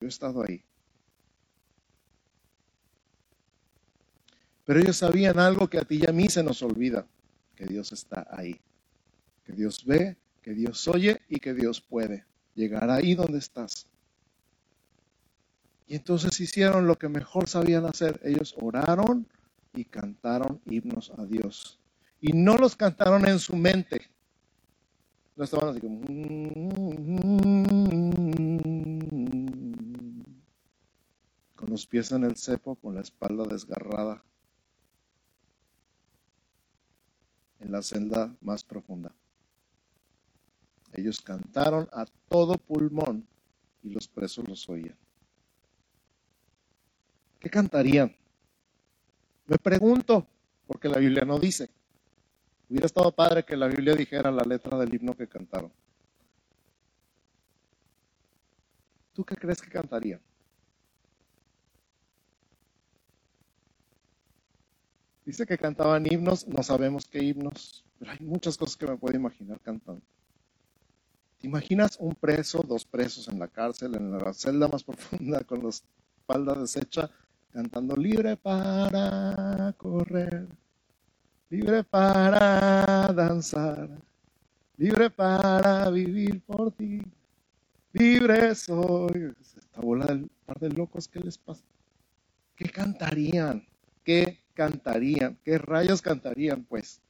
Yo 0.00 0.06
he 0.06 0.08
estado 0.08 0.42
ahí. 0.42 0.62
Pero 4.64 4.80
ellos 4.80 4.96
sabían 4.96 5.38
algo 5.38 5.68
que 5.68 5.78
a 5.78 5.84
ti 5.84 6.00
y 6.00 6.08
a 6.08 6.12
mí 6.12 6.28
se 6.28 6.44
nos 6.44 6.62
olvida, 6.62 7.06
que 7.56 7.66
Dios 7.66 7.92
está 7.92 8.26
ahí, 8.30 8.60
que 9.44 9.52
Dios 9.52 9.84
ve, 9.84 10.16
que 10.42 10.54
Dios 10.54 10.86
oye 10.86 11.20
y 11.28 11.40
que 11.40 11.54
Dios 11.54 11.80
puede 11.80 12.24
llegar 12.54 12.88
ahí 12.88 13.14
donde 13.14 13.38
estás. 13.38 13.88
Y 15.88 15.96
entonces 15.96 16.38
hicieron 16.40 16.86
lo 16.86 16.96
que 16.96 17.08
mejor 17.08 17.48
sabían 17.48 17.84
hacer. 17.84 18.20
Ellos 18.22 18.54
oraron 18.60 19.26
y 19.74 19.84
cantaron 19.84 20.60
himnos 20.66 21.10
a 21.18 21.26
Dios. 21.26 21.80
Y 22.20 22.32
no 22.32 22.56
los 22.56 22.76
cantaron 22.76 23.26
en 23.26 23.40
su 23.40 23.56
mente. 23.56 24.02
No 25.34 25.42
estaban 25.42 25.70
así 25.70 25.80
como... 25.80 26.00
Los 31.70 31.86
pies 31.86 32.10
en 32.10 32.24
el 32.24 32.34
cepo, 32.34 32.74
con 32.74 32.96
la 32.96 33.00
espalda 33.00 33.44
desgarrada. 33.44 34.24
En 37.60 37.70
la 37.70 37.80
celda 37.80 38.34
más 38.40 38.64
profunda. 38.64 39.14
Ellos 40.92 41.20
cantaron 41.20 41.88
a 41.92 42.06
todo 42.28 42.58
pulmón 42.58 43.24
y 43.84 43.90
los 43.90 44.08
presos 44.08 44.48
los 44.48 44.68
oían. 44.68 44.96
¿Qué 47.38 47.48
cantarían? 47.48 48.16
Me 49.46 49.56
pregunto, 49.56 50.26
porque 50.66 50.88
la 50.88 50.98
Biblia 50.98 51.24
no 51.24 51.38
dice. 51.38 51.70
Hubiera 52.68 52.86
estado 52.86 53.12
padre 53.12 53.44
que 53.44 53.56
la 53.56 53.68
Biblia 53.68 53.94
dijera 53.94 54.32
la 54.32 54.42
letra 54.42 54.76
del 54.76 54.92
himno 54.92 55.16
que 55.16 55.28
cantaron. 55.28 55.72
¿Tú 59.12 59.24
qué 59.24 59.36
crees 59.36 59.62
que 59.62 59.70
cantarían? 59.70 60.20
Dice 65.30 65.46
que 65.46 65.56
cantaban 65.56 66.04
himnos, 66.10 66.44
no 66.48 66.60
sabemos 66.64 67.06
qué 67.06 67.22
himnos, 67.22 67.84
pero 68.00 68.10
hay 68.10 68.18
muchas 68.18 68.58
cosas 68.58 68.76
que 68.76 68.84
me 68.88 68.96
puedo 68.96 69.14
imaginar 69.14 69.60
cantando. 69.60 70.02
¿Te 71.38 71.46
imaginas 71.46 71.96
un 72.00 72.16
preso, 72.16 72.64
dos 72.66 72.84
presos 72.84 73.28
en 73.28 73.38
la 73.38 73.46
cárcel, 73.46 73.94
en 73.94 74.10
la 74.10 74.32
celda 74.32 74.66
más 74.66 74.82
profunda, 74.90 75.44
con 75.44 75.62
la 75.62 75.68
espalda 75.68 76.56
deshecha, 76.56 77.08
cantando 77.52 77.94
libre 77.94 78.36
para 78.36 79.72
correr, 79.76 80.48
libre 81.48 81.84
para 81.84 83.12
danzar, 83.14 83.88
libre 84.78 85.10
para 85.10 85.90
vivir 85.90 86.42
por 86.42 86.72
ti, 86.72 87.02
libre 87.92 88.52
soy. 88.56 89.32
Esta 89.56 89.80
bola 89.80 90.06
del 90.06 90.28
par 90.44 90.58
de 90.58 90.70
locos, 90.70 91.06
¿qué 91.06 91.20
les 91.20 91.38
pasa? 91.38 91.62
¿Qué 92.56 92.68
cantarían? 92.68 93.69
¿Qué 94.04 94.40
cantarían? 94.54 95.38
¿Qué 95.44 95.58
rayos 95.58 96.02
cantarían, 96.02 96.64
pues? 96.64 97.00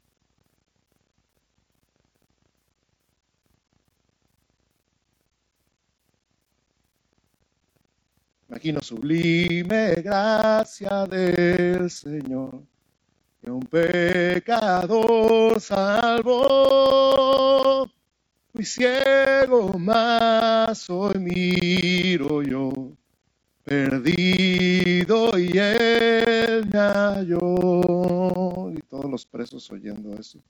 Imagino 8.50 8.81
sublime 8.83 9.94
gracia 10.03 11.07
del 11.07 11.88
Señor, 11.88 12.64
que 13.40 13.48
un 13.50 13.62
pecador 13.62 15.61
salvó. 15.61 16.40
Fui 18.53 18.64
ciego, 18.64 19.79
más 19.79 20.90
hoy 20.90 21.20
miro 21.20 22.42
yo, 22.42 22.96
perdido 23.70 25.38
y 25.38 25.56
él 25.56 26.68
me. 26.72 27.38
Y 28.74 28.80
todos 28.88 29.09
los 29.09 29.24
presos 29.24 29.70
oyendo 29.70 30.12
eso. 30.18 30.40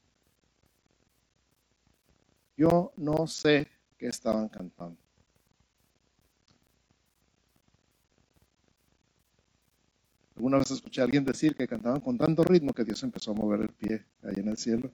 Yo 2.57 2.95
no 2.97 3.27
sé 3.27 3.69
qué 3.99 4.07
estaban 4.07 4.49
cantando. 4.49 4.97
Alguna 10.37 10.57
vez 10.57 10.71
escuché 10.71 11.03
a 11.03 11.05
alguien 11.05 11.23
decir 11.23 11.55
que 11.55 11.69
cantaban 11.69 12.01
con 12.01 12.17
tanto 12.17 12.43
ritmo 12.43 12.73
que 12.73 12.85
Dios 12.85 13.03
empezó 13.03 13.33
a 13.33 13.35
mover 13.35 13.61
el 13.61 13.69
pie 13.69 14.03
ahí 14.23 14.37
en 14.39 14.49
el 14.49 14.57
cielo. 14.57 14.91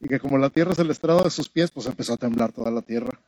Y 0.00 0.08
que 0.08 0.18
como 0.18 0.38
la 0.38 0.48
tierra 0.48 0.74
se 0.74 0.84
le 0.84 0.92
estrado 0.92 1.22
de 1.22 1.30
sus 1.30 1.50
pies, 1.50 1.70
pues 1.70 1.84
empezó 1.84 2.14
a 2.14 2.16
temblar 2.16 2.50
toda 2.50 2.70
la 2.70 2.80
tierra. 2.80 3.20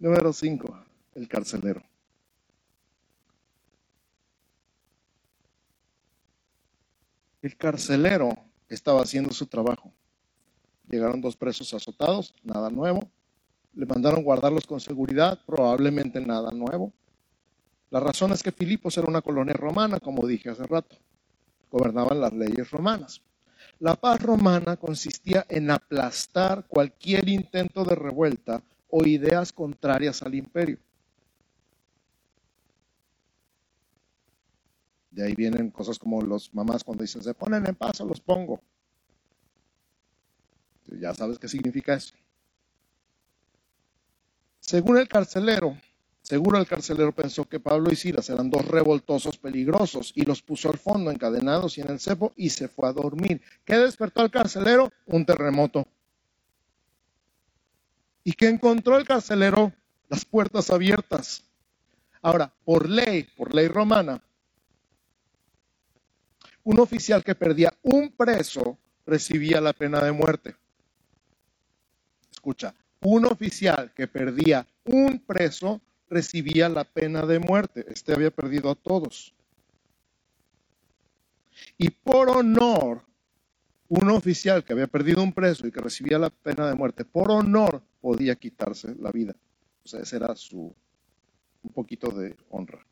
Número 0.00 0.32
5. 0.32 0.84
El 1.16 1.26
carcelero. 1.26 1.82
El 7.42 7.56
carcelero 7.56 8.30
estaba 8.68 9.02
haciendo 9.02 9.32
su 9.32 9.46
trabajo. 9.46 9.92
Llegaron 10.88 11.20
dos 11.20 11.36
presos 11.36 11.74
azotados, 11.74 12.32
nada 12.44 12.70
nuevo. 12.70 13.10
Le 13.74 13.86
mandaron 13.86 14.22
guardarlos 14.22 14.68
con 14.68 14.80
seguridad, 14.80 15.40
probablemente 15.44 16.20
nada 16.20 16.52
nuevo. 16.52 16.92
La 17.90 17.98
razón 17.98 18.30
es 18.30 18.42
que 18.44 18.52
Filipos 18.52 18.96
era 18.98 19.08
una 19.08 19.22
colonia 19.22 19.54
romana, 19.54 19.98
como 19.98 20.28
dije 20.28 20.50
hace 20.50 20.64
rato. 20.64 20.96
Gobernaban 21.72 22.20
las 22.20 22.32
leyes 22.32 22.70
romanas. 22.70 23.20
La 23.80 23.96
paz 23.96 24.22
romana 24.22 24.76
consistía 24.76 25.44
en 25.48 25.72
aplastar 25.72 26.66
cualquier 26.68 27.28
intento 27.28 27.84
de 27.84 27.96
revuelta 27.96 28.62
o 28.88 29.04
ideas 29.04 29.52
contrarias 29.52 30.22
al 30.22 30.34
imperio. 30.34 30.78
De 35.10 35.24
ahí 35.24 35.34
vienen 35.34 35.70
cosas 35.70 35.98
como 35.98 36.22
los 36.22 36.54
mamás 36.54 36.84
cuando 36.84 37.02
dicen, 37.02 37.22
se 37.22 37.34
ponen 37.34 37.66
en 37.66 37.74
paz 37.74 38.00
o 38.00 38.06
los 38.06 38.20
pongo. 38.20 38.60
Ya 41.00 41.12
sabes 41.12 41.38
qué 41.38 41.48
significa 41.48 41.94
eso. 41.94 42.14
Según 44.60 44.98
el 44.98 45.08
carcelero, 45.08 45.76
seguro 46.22 46.58
el 46.58 46.66
carcelero 46.66 47.12
pensó 47.12 47.44
que 47.44 47.58
Pablo 47.58 47.90
y 47.90 47.96
Silas 47.96 48.30
eran 48.30 48.50
dos 48.50 48.64
revoltosos 48.66 49.38
peligrosos 49.38 50.12
y 50.14 50.22
los 50.22 50.42
puso 50.42 50.70
al 50.70 50.78
fondo 50.78 51.10
encadenados 51.10 51.78
y 51.78 51.80
en 51.80 51.90
el 51.90 52.00
cepo 52.00 52.32
y 52.36 52.50
se 52.50 52.68
fue 52.68 52.88
a 52.88 52.92
dormir. 52.92 53.42
¿Qué 53.64 53.76
despertó 53.76 54.20
al 54.20 54.30
carcelero? 54.30 54.92
Un 55.06 55.26
terremoto. 55.26 55.86
¿Y 58.28 58.34
qué 58.34 58.46
encontró 58.48 58.98
el 58.98 59.06
carcelero? 59.06 59.72
Las 60.10 60.26
puertas 60.26 60.68
abiertas. 60.68 61.42
Ahora, 62.20 62.52
por 62.62 62.86
ley, 62.86 63.22
por 63.22 63.54
ley 63.54 63.68
romana, 63.68 64.22
un 66.62 66.78
oficial 66.78 67.24
que 67.24 67.34
perdía 67.34 67.72
un 67.80 68.10
preso 68.10 68.76
recibía 69.06 69.62
la 69.62 69.72
pena 69.72 70.02
de 70.02 70.12
muerte. 70.12 70.56
Escucha, 72.30 72.74
un 73.00 73.24
oficial 73.24 73.94
que 73.94 74.06
perdía 74.06 74.66
un 74.84 75.20
preso 75.20 75.80
recibía 76.10 76.68
la 76.68 76.84
pena 76.84 77.24
de 77.24 77.38
muerte. 77.38 77.86
Este 77.88 78.12
había 78.12 78.30
perdido 78.30 78.70
a 78.70 78.74
todos. 78.74 79.32
Y 81.78 81.88
por 81.88 82.28
honor, 82.28 83.06
un 83.88 84.10
oficial 84.10 84.64
que 84.64 84.72
había 84.72 84.86
perdido 84.86 85.22
un 85.22 85.32
preso 85.32 85.66
y 85.66 85.72
que 85.72 85.80
recibía 85.80 86.18
la 86.18 86.30
pena 86.30 86.68
de 86.68 86.74
muerte, 86.74 87.04
por 87.04 87.30
honor 87.30 87.82
podía 88.00 88.36
quitarse 88.36 88.94
la 89.00 89.10
vida. 89.10 89.34
O 89.84 89.88
sea, 89.88 90.00
ese 90.00 90.16
era 90.16 90.34
su 90.36 90.74
un 91.62 91.72
poquito 91.72 92.10
de 92.10 92.36
honra. 92.50 92.84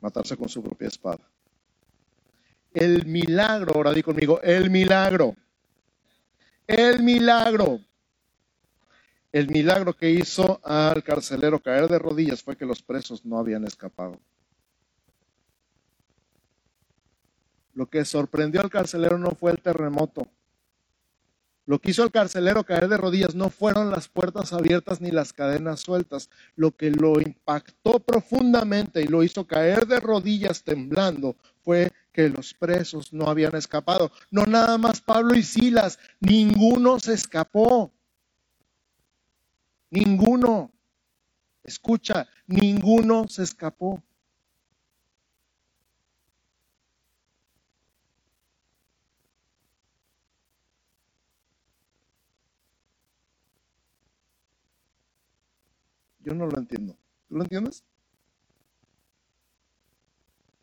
Matarse 0.00 0.36
con 0.36 0.48
su 0.48 0.62
propia 0.62 0.88
espada. 0.88 1.20
El 2.74 3.06
milagro, 3.06 3.74
ahora 3.74 3.92
di 3.92 4.02
conmigo, 4.02 4.40
el 4.42 4.70
milagro. 4.70 5.36
El 6.66 7.02
milagro. 7.02 7.80
El 9.30 9.48
milagro 9.48 9.94
que 9.94 10.10
hizo 10.10 10.60
al 10.64 11.02
carcelero 11.02 11.60
caer 11.60 11.88
de 11.88 11.98
rodillas 11.98 12.42
fue 12.42 12.56
que 12.56 12.66
los 12.66 12.82
presos 12.82 13.24
no 13.24 13.38
habían 13.38 13.64
escapado. 13.64 14.18
Lo 17.74 17.86
que 17.86 18.04
sorprendió 18.04 18.60
al 18.60 18.70
carcelero 18.70 19.18
no 19.18 19.32
fue 19.32 19.52
el 19.52 19.60
terremoto. 19.60 20.26
Lo 21.64 21.78
que 21.78 21.92
hizo 21.92 22.02
al 22.02 22.10
carcelero 22.10 22.64
caer 22.64 22.88
de 22.88 22.96
rodillas 22.96 23.36
no 23.36 23.48
fueron 23.48 23.90
las 23.90 24.08
puertas 24.08 24.52
abiertas 24.52 25.00
ni 25.00 25.12
las 25.12 25.32
cadenas 25.32 25.80
sueltas. 25.80 26.28
Lo 26.56 26.72
que 26.72 26.90
lo 26.90 27.20
impactó 27.20 28.00
profundamente 28.00 29.00
y 29.02 29.06
lo 29.06 29.22
hizo 29.22 29.46
caer 29.46 29.86
de 29.86 30.00
rodillas 30.00 30.64
temblando 30.64 31.36
fue 31.62 31.92
que 32.12 32.28
los 32.28 32.52
presos 32.52 33.12
no 33.12 33.26
habían 33.26 33.54
escapado. 33.54 34.10
No 34.30 34.44
nada 34.44 34.76
más 34.76 35.00
Pablo 35.00 35.36
y 35.36 35.42
Silas, 35.44 36.00
ninguno 36.20 36.98
se 36.98 37.14
escapó. 37.14 37.92
Ninguno. 39.90 40.72
Escucha, 41.62 42.28
ninguno 42.46 43.28
se 43.28 43.44
escapó. 43.44 44.02
Yo 56.24 56.34
no 56.34 56.46
lo 56.46 56.58
entiendo. 56.58 56.96
¿Tú 57.28 57.36
lo 57.36 57.42
entiendes? 57.42 57.84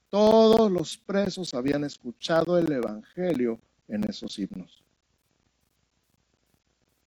Todos 0.09 0.71
los 0.71 0.97
presos 0.97 1.53
habían 1.53 1.83
escuchado 1.83 2.57
el 2.57 2.71
Evangelio 2.71 3.59
en 3.87 4.03
esos 4.05 4.39
himnos. 4.39 4.83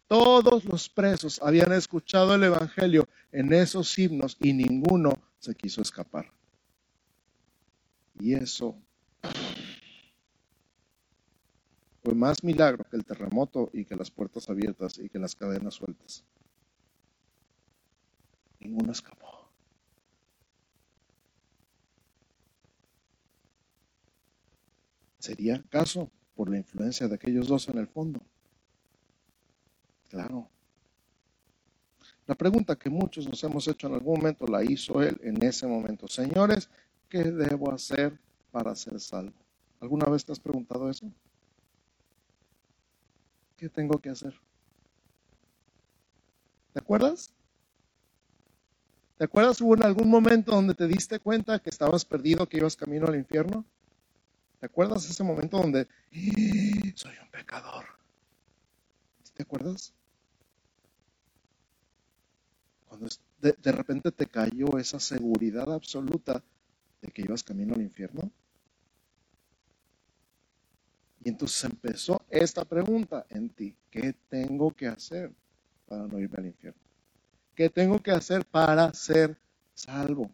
Todos 0.07 0.65
los 0.65 0.89
presos 0.89 1.41
habían 1.43 1.73
escuchado 1.73 2.35
el 2.35 2.45
Evangelio 2.45 3.09
en 3.33 3.53
esos 3.53 3.99
himnos 3.99 4.37
y 4.41 4.53
ninguno 4.53 5.15
se 5.39 5.55
quiso 5.55 5.81
escapar. 5.81 6.31
Y 8.21 8.35
eso 8.35 8.77
fue 12.05 12.15
más 12.15 12.45
milagro 12.45 12.85
que 12.85 12.97
el 12.97 13.05
terremoto 13.05 13.71
y 13.73 13.85
que 13.85 13.97
las 13.97 14.11
puertas 14.11 14.49
abiertas 14.49 14.99
y 14.99 15.09
que 15.09 15.19
las 15.19 15.35
cadenas 15.35 15.75
sueltas. 15.75 16.25
Ninguno 18.63 18.93
escapó. 18.93 19.49
¿Sería 25.19 25.57
acaso 25.57 26.11
por 26.37 26.49
la 26.49 26.59
influencia 26.59 27.09
de 27.09 27.15
aquellos 27.17 27.49
dos 27.49 27.69
en 27.69 27.79
el 27.79 27.89
fondo? 27.89 28.21
Claro. 30.09 30.49
La 32.27 32.37
pregunta 32.37 32.77
que 32.77 32.89
muchos 32.89 33.27
nos 33.27 33.43
hemos 33.43 33.67
hecho 33.67 33.89
en 33.89 33.95
algún 33.95 34.19
momento 34.19 34.47
la 34.47 34.63
hizo 34.63 35.03
él 35.03 35.21
en 35.23 35.43
ese 35.43 35.67
momento. 35.67 36.07
Señores, 36.07 36.71
¿qué 37.09 37.25
debo 37.25 37.73
hacer 37.73 38.19
para 38.53 38.77
ser 38.77 39.01
salvo? 39.01 39.35
¿Alguna 39.81 40.07
vez 40.07 40.25
te 40.25 40.33
has 40.33 40.41
preguntado 40.41 40.89
eso? 40.89 41.11
¿Qué 43.57 43.69
tengo 43.69 43.99
que 43.99 44.11
hacer? 44.11 44.35
¿Te 46.73 46.79
acuerdas? 46.79 47.33
¿Te 49.23 49.27
acuerdas 49.27 49.61
hubo 49.61 49.77
en 49.77 49.85
algún 49.85 50.11
momento 50.11 50.51
donde 50.51 50.75
te 50.75 50.89
diste 50.89 51.21
cuenta 51.21 51.61
que 51.61 51.71
estabas 51.71 52.05
perdido, 52.05 52.49
que 52.49 52.57
ibas 52.57 52.75
camino 52.75 53.07
al 53.07 53.15
infierno? 53.15 53.65
¿Te 54.59 54.67
acuerdas 54.67 55.09
ese 55.09 55.23
momento 55.23 55.59
donde 55.59 55.83
¡Ah! 55.83 56.93
soy 56.97 57.15
un 57.23 57.31
pecador? 57.31 57.85
¿Te 59.33 59.45
acuerdas? 59.45 59.93
Cuando 62.89 63.07
de, 63.41 63.55
de, 63.63 63.71
repente 63.71 64.11
te 64.11 64.27
cayó 64.27 64.77
esa 64.77 64.99
seguridad 64.99 65.73
absoluta 65.73 66.43
de 67.01 67.13
que 67.13 67.23
ibas 67.23 67.45
camino 67.45 67.75
al 67.75 67.83
infierno. 67.83 68.29
Y 71.23 71.29
entonces 71.29 71.63
empezó 71.63 72.21
esta 72.29 72.65
pregunta 72.65 73.25
en 73.29 73.51
ti. 73.51 73.77
¿Qué 73.89 74.17
tengo 74.29 74.73
que 74.73 74.89
hacer 74.89 75.31
para 75.87 76.09
no 76.09 76.19
irme 76.19 76.39
al 76.39 76.47
infierno? 76.47 76.92
¿Qué 77.55 77.69
tengo 77.69 77.99
que 77.99 78.11
hacer 78.11 78.45
para 78.47 78.93
ser 78.95 79.37
salvo? 79.75 80.31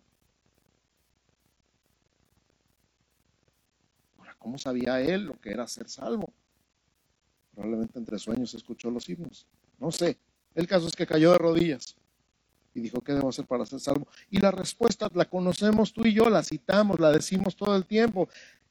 Ahora, 4.18 4.36
¿cómo 4.38 4.58
sabía 4.58 5.00
él 5.00 5.24
lo 5.24 5.40
que 5.40 5.50
era 5.50 5.66
ser 5.66 5.88
salvo? 5.88 6.32
Probablemente 7.54 7.98
entre 7.98 8.18
sueños 8.18 8.54
escuchó 8.54 8.90
los 8.90 9.08
himnos. 9.08 9.46
No 9.78 9.90
sé. 9.90 10.16
El 10.54 10.66
caso 10.66 10.86
es 10.86 10.94
que 10.94 11.06
cayó 11.06 11.32
de 11.32 11.38
rodillas 11.38 11.96
y 12.74 12.80
dijo, 12.80 13.00
¿qué 13.00 13.12
debo 13.12 13.28
hacer 13.28 13.46
para 13.46 13.66
ser 13.66 13.80
salvo? 13.80 14.06
Y 14.30 14.38
la 14.38 14.50
respuesta 14.50 15.10
la 15.14 15.24
conocemos 15.24 15.92
tú 15.92 16.06
y 16.06 16.14
yo, 16.14 16.30
la 16.30 16.42
citamos, 16.42 17.00
la 17.00 17.10
decimos 17.10 17.56
todo 17.56 17.74
el 17.76 17.84
tiempo. 17.84 18.28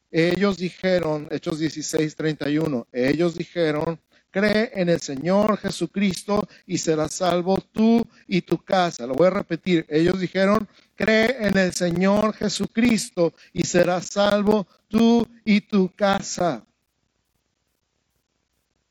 Ellos 0.09 0.57
dijeron, 0.57 1.27
Hechos 1.31 1.59
16, 1.59 2.15
31, 2.15 2.87
ellos 2.93 3.35
dijeron, 3.35 3.99
cree 4.37 4.69
en 4.75 4.87
el 4.89 5.01
Señor 5.01 5.57
Jesucristo 5.57 6.47
y 6.67 6.77
serás 6.77 7.15
salvo 7.15 7.57
tú 7.71 8.05
y 8.27 8.41
tu 8.41 8.63
casa. 8.63 9.07
Lo 9.07 9.15
voy 9.15 9.27
a 9.27 9.31
repetir. 9.31 9.83
Ellos 9.89 10.19
dijeron, 10.19 10.67
cree 10.95 11.47
en 11.47 11.57
el 11.57 11.73
Señor 11.73 12.33
Jesucristo 12.33 13.33
y 13.51 13.63
serás 13.63 14.05
salvo 14.05 14.67
tú 14.87 15.27
y 15.43 15.61
tu 15.61 15.91
casa. 15.95 16.63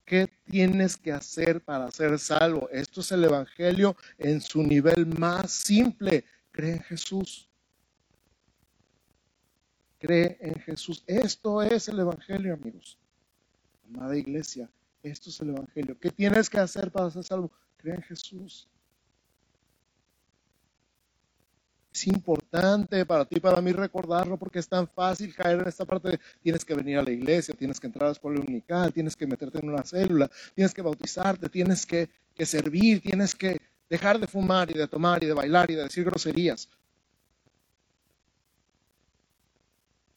¿Qué 0.04 0.28
tienes 0.50 0.96
que 0.96 1.12
hacer 1.12 1.60
para 1.60 1.92
ser 1.92 2.18
salvo? 2.18 2.68
Esto 2.70 3.00
es 3.00 3.12
el 3.12 3.22
Evangelio 3.22 3.96
en 4.18 4.40
su 4.40 4.64
nivel 4.64 5.06
más 5.06 5.52
simple. 5.52 6.24
Cree 6.50 6.72
en 6.72 6.82
Jesús. 6.82 7.48
Cree 10.00 10.38
en 10.40 10.54
Jesús. 10.56 11.04
Esto 11.06 11.62
es 11.62 11.86
el 11.86 12.00
Evangelio, 12.00 12.54
amigos. 12.54 12.98
Amada 13.88 14.16
iglesia, 14.16 14.68
esto 15.10 15.30
es 15.30 15.40
el 15.40 15.50
Evangelio. 15.50 15.98
¿Qué 15.98 16.10
tienes 16.10 16.50
que 16.50 16.58
hacer 16.58 16.90
para 16.90 17.10
ser 17.10 17.24
salvo? 17.24 17.50
Cree 17.76 17.94
en 17.94 18.02
Jesús. 18.02 18.68
Es 21.92 22.06
importante 22.08 23.06
para 23.06 23.24
ti, 23.24 23.40
para 23.40 23.62
mí 23.62 23.72
recordarlo, 23.72 24.36
porque 24.36 24.58
es 24.58 24.68
tan 24.68 24.86
fácil 24.86 25.34
caer 25.34 25.60
en 25.60 25.68
esta 25.68 25.86
parte 25.86 26.10
de 26.10 26.20
tienes 26.42 26.62
que 26.62 26.74
venir 26.74 26.98
a 26.98 27.02
la 27.02 27.10
iglesia, 27.10 27.54
tienes 27.54 27.80
que 27.80 27.86
entrar 27.86 28.04
a 28.04 28.08
la 28.08 28.12
escuela 28.12 28.38
unical, 28.38 28.92
tienes 28.92 29.16
que 29.16 29.26
meterte 29.26 29.60
en 29.60 29.70
una 29.70 29.82
célula, 29.82 30.30
tienes 30.54 30.74
que 30.74 30.82
bautizarte, 30.82 31.48
tienes 31.48 31.86
que, 31.86 32.10
que 32.34 32.44
servir, 32.44 33.00
tienes 33.00 33.34
que 33.34 33.58
dejar 33.88 34.18
de 34.18 34.26
fumar 34.26 34.70
y 34.70 34.74
de 34.74 34.86
tomar 34.88 35.22
y 35.22 35.26
de 35.26 35.32
bailar 35.32 35.70
y 35.70 35.74
de 35.74 35.84
decir 35.84 36.04
groserías. 36.04 36.68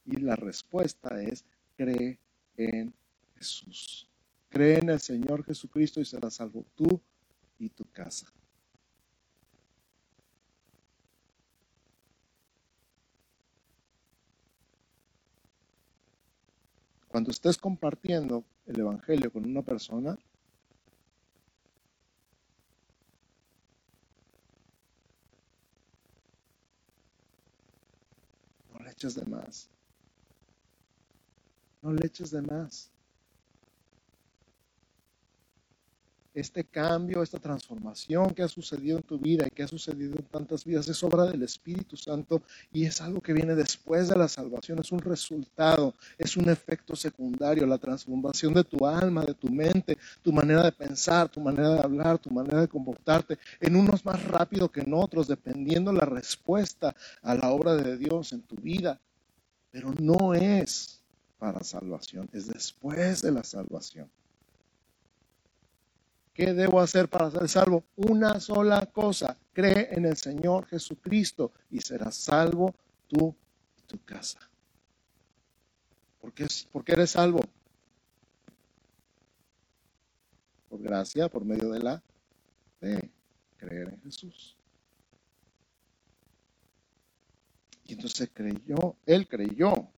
Y 0.05 0.17
la 0.17 0.35
respuesta 0.35 1.21
es, 1.21 1.45
cree 1.77 2.19
en 2.57 2.93
Jesús. 3.37 4.08
Cree 4.49 4.79
en 4.79 4.89
el 4.89 4.99
Señor 4.99 5.43
Jesucristo 5.43 6.01
y 6.01 6.05
serás 6.05 6.35
salvo 6.35 6.65
tú 6.75 6.99
y 7.59 7.69
tu 7.69 7.85
casa. 7.91 8.27
Cuando 17.07 17.31
estés 17.31 17.57
compartiendo 17.57 18.43
el 18.65 18.79
Evangelio 18.79 19.31
con 19.31 19.43
una 19.45 19.63
persona, 19.63 20.17
no 28.71 28.79
le 28.79 28.91
eches 28.91 29.15
de 29.15 29.25
más. 29.25 29.69
No 31.81 31.93
le 31.93 32.05
eches 32.05 32.31
de 32.31 32.41
más. 32.43 32.91
Este 36.39 36.63
cambio, 36.63 37.23
esta 37.23 37.39
transformación 37.39 38.33
que 38.33 38.43
ha 38.43 38.47
sucedido 38.47 38.97
en 38.97 39.03
tu 39.03 39.17
vida 39.17 39.45
y 39.47 39.49
que 39.49 39.63
ha 39.63 39.67
sucedido 39.67 40.15
en 40.17 40.25
tantas 40.25 40.65
vidas 40.65 40.87
es 40.87 41.03
obra 41.03 41.25
del 41.25 41.43
Espíritu 41.43 41.97
Santo 41.97 42.41
y 42.71 42.85
es 42.85 43.01
algo 43.01 43.21
que 43.21 43.33
viene 43.33 43.55
después 43.55 44.09
de 44.09 44.17
la 44.17 44.27
salvación, 44.27 44.79
es 44.79 44.91
un 44.91 44.99
resultado, 44.99 45.93
es 46.17 46.37
un 46.37 46.49
efecto 46.49 46.95
secundario, 46.95 47.65
la 47.65 47.77
transformación 47.77 48.53
de 48.53 48.63
tu 48.63 48.85
alma, 48.85 49.23
de 49.23 49.33
tu 49.33 49.49
mente, 49.49 49.97
tu 50.21 50.31
manera 50.31 50.63
de 50.63 50.71
pensar, 50.71 51.29
tu 51.29 51.41
manera 51.41 51.69
de 51.75 51.79
hablar, 51.81 52.17
tu 52.17 52.29
manera 52.29 52.61
de 52.61 52.67
comportarte, 52.67 53.37
en 53.59 53.75
unos 53.75 54.05
más 54.05 54.23
rápido 54.23 54.69
que 54.69 54.81
en 54.81 54.93
otros, 54.93 55.27
dependiendo 55.27 55.91
la 55.91 56.05
respuesta 56.05 56.95
a 57.21 57.35
la 57.35 57.51
obra 57.51 57.75
de 57.75 57.97
Dios 57.97 58.33
en 58.33 58.41
tu 58.41 58.55
vida. 58.55 58.99
pero 59.71 59.93
no 59.99 60.33
es 60.33 60.99
para 61.37 61.63
salvación, 61.63 62.27
es 62.33 62.47
después 62.47 63.21
de 63.21 63.31
la 63.31 63.43
salvación. 63.43 64.09
¿Qué 66.39 66.53
debo 66.53 66.79
hacer 66.79 67.09
para 67.09 67.29
ser 67.29 67.49
salvo? 67.49 67.83
Una 67.97 68.39
sola 68.39 68.85
cosa, 68.85 69.35
cree 69.51 69.89
en 69.91 70.05
el 70.05 70.15
Señor 70.15 70.67
Jesucristo 70.67 71.51
y 71.69 71.81
serás 71.81 72.15
salvo 72.15 72.73
tú 73.09 73.35
y 73.77 73.81
tu 73.81 74.01
casa. 74.05 74.39
¿Por 76.21 76.31
qué, 76.31 76.47
eres 76.93 77.09
salvo? 77.09 77.41
Por 80.69 80.81
gracia, 80.81 81.27
por 81.27 81.43
medio 81.43 81.71
de 81.71 81.79
la 81.79 82.01
fe, 82.79 83.11
creer 83.57 83.89
en 83.89 84.01
Jesús. 84.03 84.55
Y 87.83 87.95
entonces 87.95 88.29
creyó, 88.33 88.95
él 89.05 89.27
creyó 89.27 89.89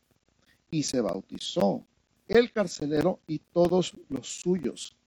y 0.71 0.81
se 0.81 1.01
bautizó, 1.01 1.85
el 2.27 2.51
carcelero 2.51 3.19
y 3.27 3.37
todos 3.37 3.95
los 4.09 4.27
suyos. 4.27 4.97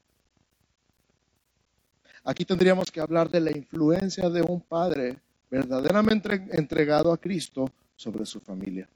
Aquí 2.25 2.47
tendríamos 2.47 2.91
que 2.91 3.01
hablar 3.01 3.31
de 3.31 3.41
la 3.41 3.51
influencia 3.51 4.31
de 4.31 4.41
un 4.41 4.61
padre 4.61 5.19
verdaderamente 5.51 6.49
entregado 6.53 7.13
a 7.13 7.19
Cristo 7.19 7.71
sobre 7.95 8.25
su 8.25 8.41
familia. 8.41 8.89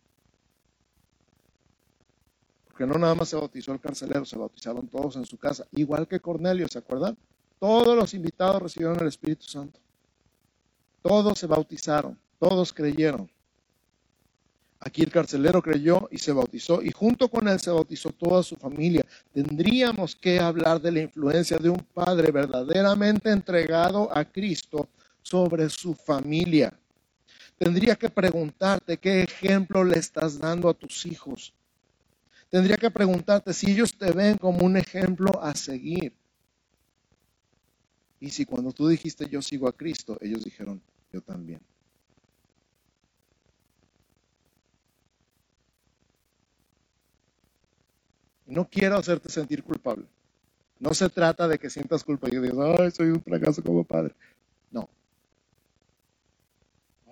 Porque 2.66 2.87
no 2.87 2.99
nada 2.99 3.14
más 3.14 3.29
se 3.29 3.37
bautizó 3.37 3.72
el 3.72 3.81
carcelero, 3.81 4.24
se 4.24 4.39
bautizaron 4.39 4.89
todos 4.89 5.16
en 5.16 5.26
su 5.26 5.37
casa, 5.37 5.66
igual 5.72 6.09
que 6.09 6.20
Cornelio, 6.20 6.66
¿se 6.68 6.79
acuerdan? 6.79 7.16
Todos 7.59 7.95
los 7.97 8.14
invitados 8.14 8.62
recibieron 8.62 8.99
el 9.01 9.09
Espíritu 9.09 9.45
Santo. 9.45 9.79
Todos 11.03 11.39
se 11.39 11.47
bautizaron, 11.47 12.18
todos 12.39 12.72
creyeron. 12.72 13.31
Aquí 14.81 15.03
el 15.03 15.11
carcelero 15.11 15.61
creyó 15.61 16.09
y 16.11 16.18
se 16.18 16.33
bautizó 16.33 16.81
y 16.83 16.93
junto 16.93 17.29
con 17.29 17.49
él 17.49 17.59
se 17.59 17.70
bautizó 17.70 18.11
toda 18.11 18.43
su 18.43 18.55
familia. 18.55 19.05
Tendríamos 19.33 20.14
que 20.14 20.39
hablar 20.39 20.81
de 20.81 20.93
la 20.93 21.01
influencia 21.01 21.59
de 21.59 21.68
un 21.68 21.85
padre 21.93 22.31
verdaderamente 22.31 23.31
entregado 23.31 24.09
a 24.16 24.24
Cristo 24.24 24.89
sobre 25.20 25.68
su 25.68 25.95
familia. 25.95 26.72
Tendría 27.59 27.97
que 27.97 28.09
preguntarte 28.09 28.99
qué 28.99 29.24
ejemplo 29.24 29.83
le 29.83 29.99
estás 29.99 30.39
dando 30.39 30.68
a 30.68 30.74
tus 30.74 31.05
hijos. 31.07 31.53
Tendría 32.49 32.76
que 32.76 32.91
preguntarte 32.91 33.53
si 33.53 33.72
ellos 33.72 33.93
te 33.99 34.12
ven 34.12 34.39
como 34.39 34.64
un 34.64 34.76
ejemplo 34.76 35.43
a 35.43 35.55
seguir. 35.57 36.12
Y 38.20 38.31
si 38.31 38.45
cuando 38.45 38.72
tú 38.72 38.87
dijiste 38.87 39.29
yo 39.29 39.43
sigo 39.43 39.68
a 39.68 39.76
Cristo, 39.76 40.16
ellos 40.20 40.45
dijeron 40.45 40.81
yo 41.12 41.20
también. 41.20 41.61
No 48.49 48.66
quiero 48.66 48.96
hacerte 48.96 49.28
sentir 49.28 49.62
culpable. 49.62 50.07
No 50.80 50.94
se 50.94 51.09
trata 51.11 51.46
de 51.46 51.59
que 51.59 51.68
sientas 51.68 52.03
culpa 52.03 52.28
y 52.28 52.38
digas, 52.38 52.57
ay, 52.80 52.90
soy 52.90 53.09
un 53.09 53.22
fracaso 53.22 53.62
como 53.62 53.84
padre. 53.84 54.14
No. 54.70 54.88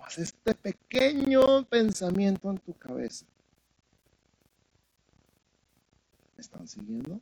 Haz 0.01 0.17
este 0.17 0.55
pequeño 0.55 1.63
pensamiento 1.65 2.49
en 2.49 2.57
tu 2.57 2.73
cabeza. 2.73 3.25
¿Me 6.35 6.41
están 6.41 6.67
siguiendo? 6.67 7.19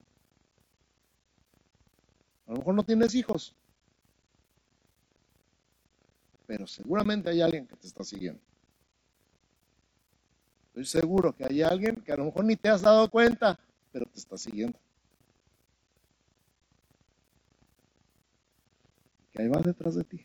A 2.48 2.52
lo 2.52 2.58
mejor 2.60 2.76
no 2.76 2.84
tienes 2.84 3.16
hijos, 3.16 3.54
pero 6.46 6.68
seguramente 6.68 7.30
hay 7.30 7.42
alguien 7.42 7.68
que 7.68 7.76
te 7.76 7.88
está 7.88 8.04
siguiendo. 8.04 8.40
Estoy 10.68 10.86
seguro 10.86 11.36
que 11.36 11.44
hay 11.44 11.64
alguien 11.64 11.96
que 11.98 12.14
a 12.14 12.18
lo 12.18 12.26
mejor 12.26 12.46
ni 12.46 12.56
te 12.56 12.70
has 12.70 12.82
dado 12.82 13.10
cuenta, 13.10 13.60
pero 13.96 14.08
te 14.08 14.20
está 14.20 14.38
siguiendo. 14.38 14.78
Que 19.32 19.42
ahí 19.42 19.48
va 19.48 19.62
detrás 19.62 19.96
de 19.96 20.04
ti. 20.04 20.20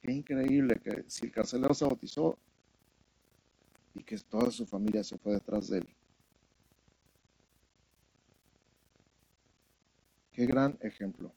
Qué 0.00 0.12
increíble 0.12 0.80
que 0.80 1.06
si 1.08 1.26
el 1.26 1.32
carcelero 1.32 1.74
se 1.74 1.84
bautizó 1.84 2.38
y 3.94 4.04
que 4.04 4.16
toda 4.18 4.52
su 4.52 4.64
familia 4.64 5.02
se 5.02 5.18
fue 5.18 5.32
detrás 5.32 5.70
de 5.70 5.78
él. 5.78 5.88
Qué 10.30 10.46
gran 10.46 10.78
ejemplo. 10.82 11.32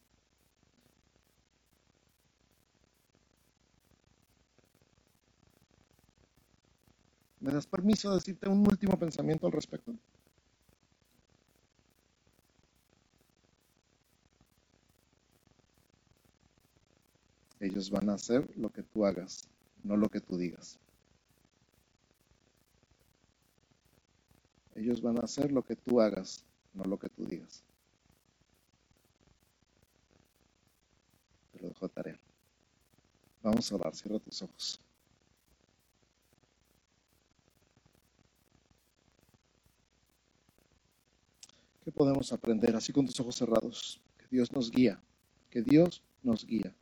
¿Me 7.40 7.54
das 7.54 7.68
permiso 7.68 8.10
de 8.10 8.16
decirte 8.16 8.50
un 8.50 8.68
último 8.68 8.98
pensamiento 9.00 9.48
al 9.48 9.54
respecto? 9.54 9.94
Ellos 17.60 17.90
van 17.90 18.10
a 18.10 18.14
hacer 18.14 18.50
lo 18.58 18.70
que 18.70 18.84
tú 18.84 19.06
hagas, 19.06 19.48
no 19.84 19.96
lo 19.98 20.10
que 20.10 20.22
tú 20.22 20.38
digas. 20.38 20.80
Ellos 24.76 25.02
van 25.02 25.18
a 25.18 25.24
hacer 25.24 25.52
lo 25.52 25.64
que 25.64 25.76
tú 25.76 26.00
hagas, 26.00 26.46
no 26.74 26.84
lo 26.84 26.98
que 26.98 27.10
tú 27.10 27.26
digas. 27.26 27.64
Te 31.52 31.62
lo 31.62 31.70
dejo 31.70 31.90
tarea. 31.90 32.20
Vamos 33.44 33.72
a 33.72 33.76
orar, 33.76 33.96
cierra 33.96 34.20
tus 34.20 34.42
ojos. 34.42 34.80
Podemos 41.92 42.32
aprender 42.34 42.76
así 42.76 42.92
con 42.92 43.06
tus 43.06 43.20
ojos 43.20 43.36
cerrados? 43.36 44.00
Que 44.18 44.26
Dios 44.32 44.52
nos 44.52 44.72
guía, 44.72 45.00
que 45.50 45.62
Dios 45.62 46.02
nos 46.24 46.46
guía. 46.46 46.74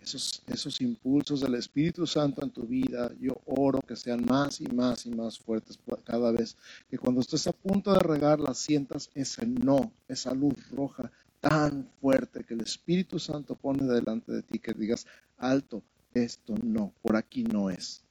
Esos, 0.00 0.42
esos 0.46 0.80
impulsos 0.80 1.40
del 1.40 1.54
Espíritu 1.54 2.06
Santo 2.06 2.42
en 2.42 2.50
tu 2.50 2.62
vida, 2.62 3.12
yo 3.20 3.40
oro 3.46 3.80
que 3.80 3.96
sean 3.96 4.24
más 4.24 4.60
y 4.60 4.66
más 4.68 5.04
y 5.06 5.10
más 5.10 5.38
fuertes 5.38 5.78
cada 6.04 6.30
vez. 6.32 6.56
Que 6.88 6.98
cuando 6.98 7.20
estés 7.20 7.46
a 7.46 7.52
punto 7.52 7.92
de 7.92 7.98
regarla, 7.98 8.54
sientas 8.54 9.10
ese 9.14 9.46
no, 9.46 9.92
esa 10.08 10.32
luz 10.32 10.54
roja 10.70 11.10
tan 11.40 11.88
fuerte 12.00 12.44
que 12.44 12.54
el 12.54 12.60
Espíritu 12.62 13.18
Santo 13.18 13.54
pone 13.54 13.84
delante 13.84 14.32
de 14.32 14.42
ti, 14.42 14.58
que 14.58 14.72
digas, 14.72 15.06
alto, 15.36 15.82
esto 16.14 16.54
no, 16.62 16.92
por 17.02 17.16
aquí 17.16 17.44
no 17.44 17.70
es 17.70 18.02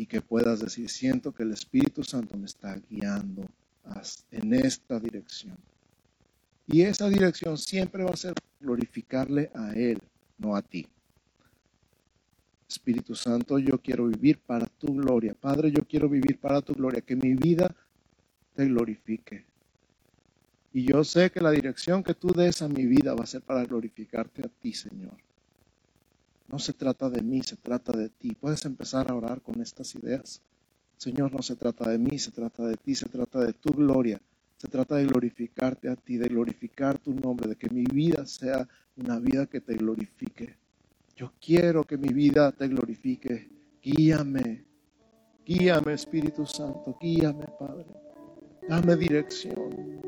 y 0.00 0.06
que 0.06 0.22
puedas 0.22 0.60
decir, 0.60 0.88
siento 0.88 1.30
que 1.30 1.42
el 1.42 1.52
Espíritu 1.52 2.02
Santo 2.02 2.34
me 2.38 2.46
está 2.46 2.74
guiando 2.88 3.46
en 4.30 4.54
esta 4.54 4.98
dirección. 4.98 5.58
Y 6.66 6.80
esa 6.80 7.10
dirección 7.10 7.58
siempre 7.58 8.02
va 8.02 8.12
a 8.12 8.16
ser 8.16 8.32
glorificarle 8.58 9.50
a 9.54 9.74
Él, 9.74 10.00
no 10.38 10.56
a 10.56 10.62
ti. 10.62 10.86
Espíritu 12.66 13.14
Santo, 13.14 13.58
yo 13.58 13.76
quiero 13.76 14.06
vivir 14.06 14.38
para 14.38 14.64
tu 14.64 14.86
gloria. 14.94 15.34
Padre, 15.34 15.70
yo 15.70 15.86
quiero 15.86 16.08
vivir 16.08 16.38
para 16.38 16.62
tu 16.62 16.72
gloria, 16.72 17.02
que 17.02 17.16
mi 17.16 17.34
vida 17.34 17.70
te 18.54 18.64
glorifique. 18.64 19.44
Y 20.72 20.84
yo 20.84 21.04
sé 21.04 21.30
que 21.30 21.42
la 21.42 21.50
dirección 21.50 22.02
que 22.02 22.14
tú 22.14 22.28
des 22.28 22.62
a 22.62 22.68
mi 22.68 22.86
vida 22.86 23.14
va 23.14 23.24
a 23.24 23.26
ser 23.26 23.42
para 23.42 23.66
glorificarte 23.66 24.46
a 24.46 24.48
ti, 24.48 24.72
Señor. 24.72 25.18
No 26.50 26.58
se 26.58 26.72
trata 26.72 27.08
de 27.08 27.22
mí, 27.22 27.42
se 27.42 27.56
trata 27.56 27.92
de 27.92 28.08
ti. 28.08 28.34
Puedes 28.34 28.64
empezar 28.64 29.10
a 29.10 29.14
orar 29.14 29.40
con 29.40 29.60
estas 29.60 29.94
ideas. 29.94 30.42
Señor, 30.96 31.32
no 31.32 31.42
se 31.42 31.56
trata 31.56 31.88
de 31.88 31.98
mí, 31.98 32.18
se 32.18 32.32
trata 32.32 32.66
de 32.66 32.76
ti, 32.76 32.94
se 32.94 33.08
trata 33.08 33.40
de 33.40 33.52
tu 33.52 33.70
gloria. 33.70 34.20
Se 34.56 34.68
trata 34.68 34.96
de 34.96 35.06
glorificarte 35.06 35.88
a 35.88 35.96
ti, 35.96 36.18
de 36.18 36.28
glorificar 36.28 36.98
tu 36.98 37.14
nombre, 37.14 37.48
de 37.48 37.56
que 37.56 37.70
mi 37.70 37.84
vida 37.84 38.26
sea 38.26 38.68
una 38.96 39.18
vida 39.18 39.46
que 39.46 39.60
te 39.60 39.74
glorifique. 39.74 40.56
Yo 41.16 41.32
quiero 41.40 41.84
que 41.84 41.96
mi 41.96 42.12
vida 42.12 42.52
te 42.52 42.68
glorifique. 42.68 43.48
Guíame, 43.82 44.64
guíame 45.46 45.94
Espíritu 45.94 46.44
Santo, 46.44 46.98
guíame 47.00 47.46
Padre. 47.58 47.86
Dame 48.68 48.96
dirección. 48.96 50.00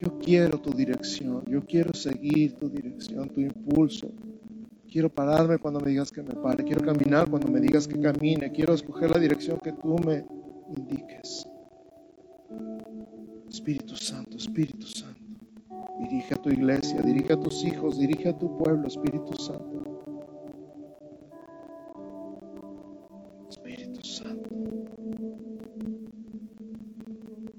Yo 0.00 0.18
quiero 0.18 0.60
tu 0.60 0.72
dirección, 0.72 1.44
yo 1.46 1.64
quiero 1.64 1.94
seguir 1.94 2.56
tu 2.56 2.68
dirección, 2.68 3.28
tu 3.30 3.40
impulso. 3.40 4.12
Quiero 4.90 5.08
pararme 5.08 5.58
cuando 5.58 5.78
me 5.78 5.90
digas 5.90 6.10
que 6.10 6.20
me 6.20 6.34
pare. 6.34 6.64
Quiero 6.64 6.84
caminar 6.84 7.30
cuando 7.30 7.46
me 7.46 7.60
digas 7.60 7.86
que 7.86 8.00
camine. 8.00 8.50
Quiero 8.50 8.74
escoger 8.74 9.10
la 9.10 9.20
dirección 9.20 9.60
que 9.60 9.72
tú 9.72 9.96
me 10.00 10.26
indiques. 10.76 11.46
Espíritu 13.48 13.94
Santo, 13.94 14.36
Espíritu 14.36 14.86
Santo. 14.86 15.20
Dirige 16.00 16.34
a 16.34 16.36
tu 16.38 16.50
iglesia, 16.50 17.02
dirige 17.02 17.34
a 17.34 17.38
tus 17.38 17.64
hijos, 17.64 17.98
dirige 18.00 18.30
a 18.30 18.36
tu 18.36 18.58
pueblo, 18.58 18.88
Espíritu 18.88 19.32
Santo. 19.36 19.84
Espíritu 23.48 24.02
Santo. 24.02 24.50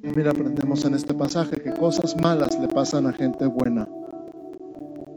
Mira, 0.02 0.32
aprendemos 0.32 0.84
en 0.84 0.96
este 0.96 1.14
pasaje 1.14 1.62
que 1.62 1.72
cosas 1.72 2.18
malas 2.22 2.60
le 2.60 2.68
pasan 2.68 3.06
a 3.08 3.14
gente 3.14 3.46
buena 3.46 3.88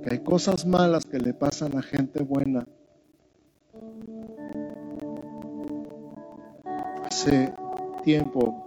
que 0.05 0.17
hay 0.17 0.19
cosas 0.19 0.67
malas 0.67 1.07
que 1.07 1.19
le 1.19 1.33
pasan 1.33 1.79
a 1.79 1.83
gente 1.83 2.23
buena. 2.23 2.67
Hace 7.07 7.55
tiempo 8.03 8.67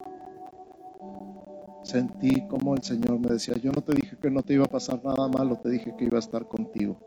sentí 1.84 2.48
como 2.48 2.74
el 2.74 2.82
Señor 2.82 3.20
me 3.20 3.30
decía, 3.30 3.56
yo 3.58 3.72
no 3.72 3.82
te 3.82 3.94
dije 3.94 4.18
que 4.20 4.32
no 4.32 4.42
te 4.42 4.56
iba 4.56 4.66
a 4.66 4.70
pasar 4.70 5.00
nada 5.06 5.28
malo, 5.28 5.58
te 5.58 5.70
dije 5.70 5.96
que 5.96 6.06
iba 6.06 6.18
a 6.18 6.20
estar 6.20 6.48
contigo. 6.48 6.98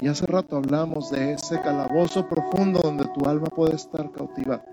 Y 0.00 0.08
hace 0.08 0.26
rato 0.26 0.56
hablamos 0.56 1.10
de 1.10 1.34
ese 1.34 1.60
calabozo 1.60 2.28
profundo 2.28 2.80
donde 2.82 3.04
tu 3.14 3.26
alma 3.26 3.46
puede 3.46 3.76
estar 3.76 4.10
cautiva 4.10 4.64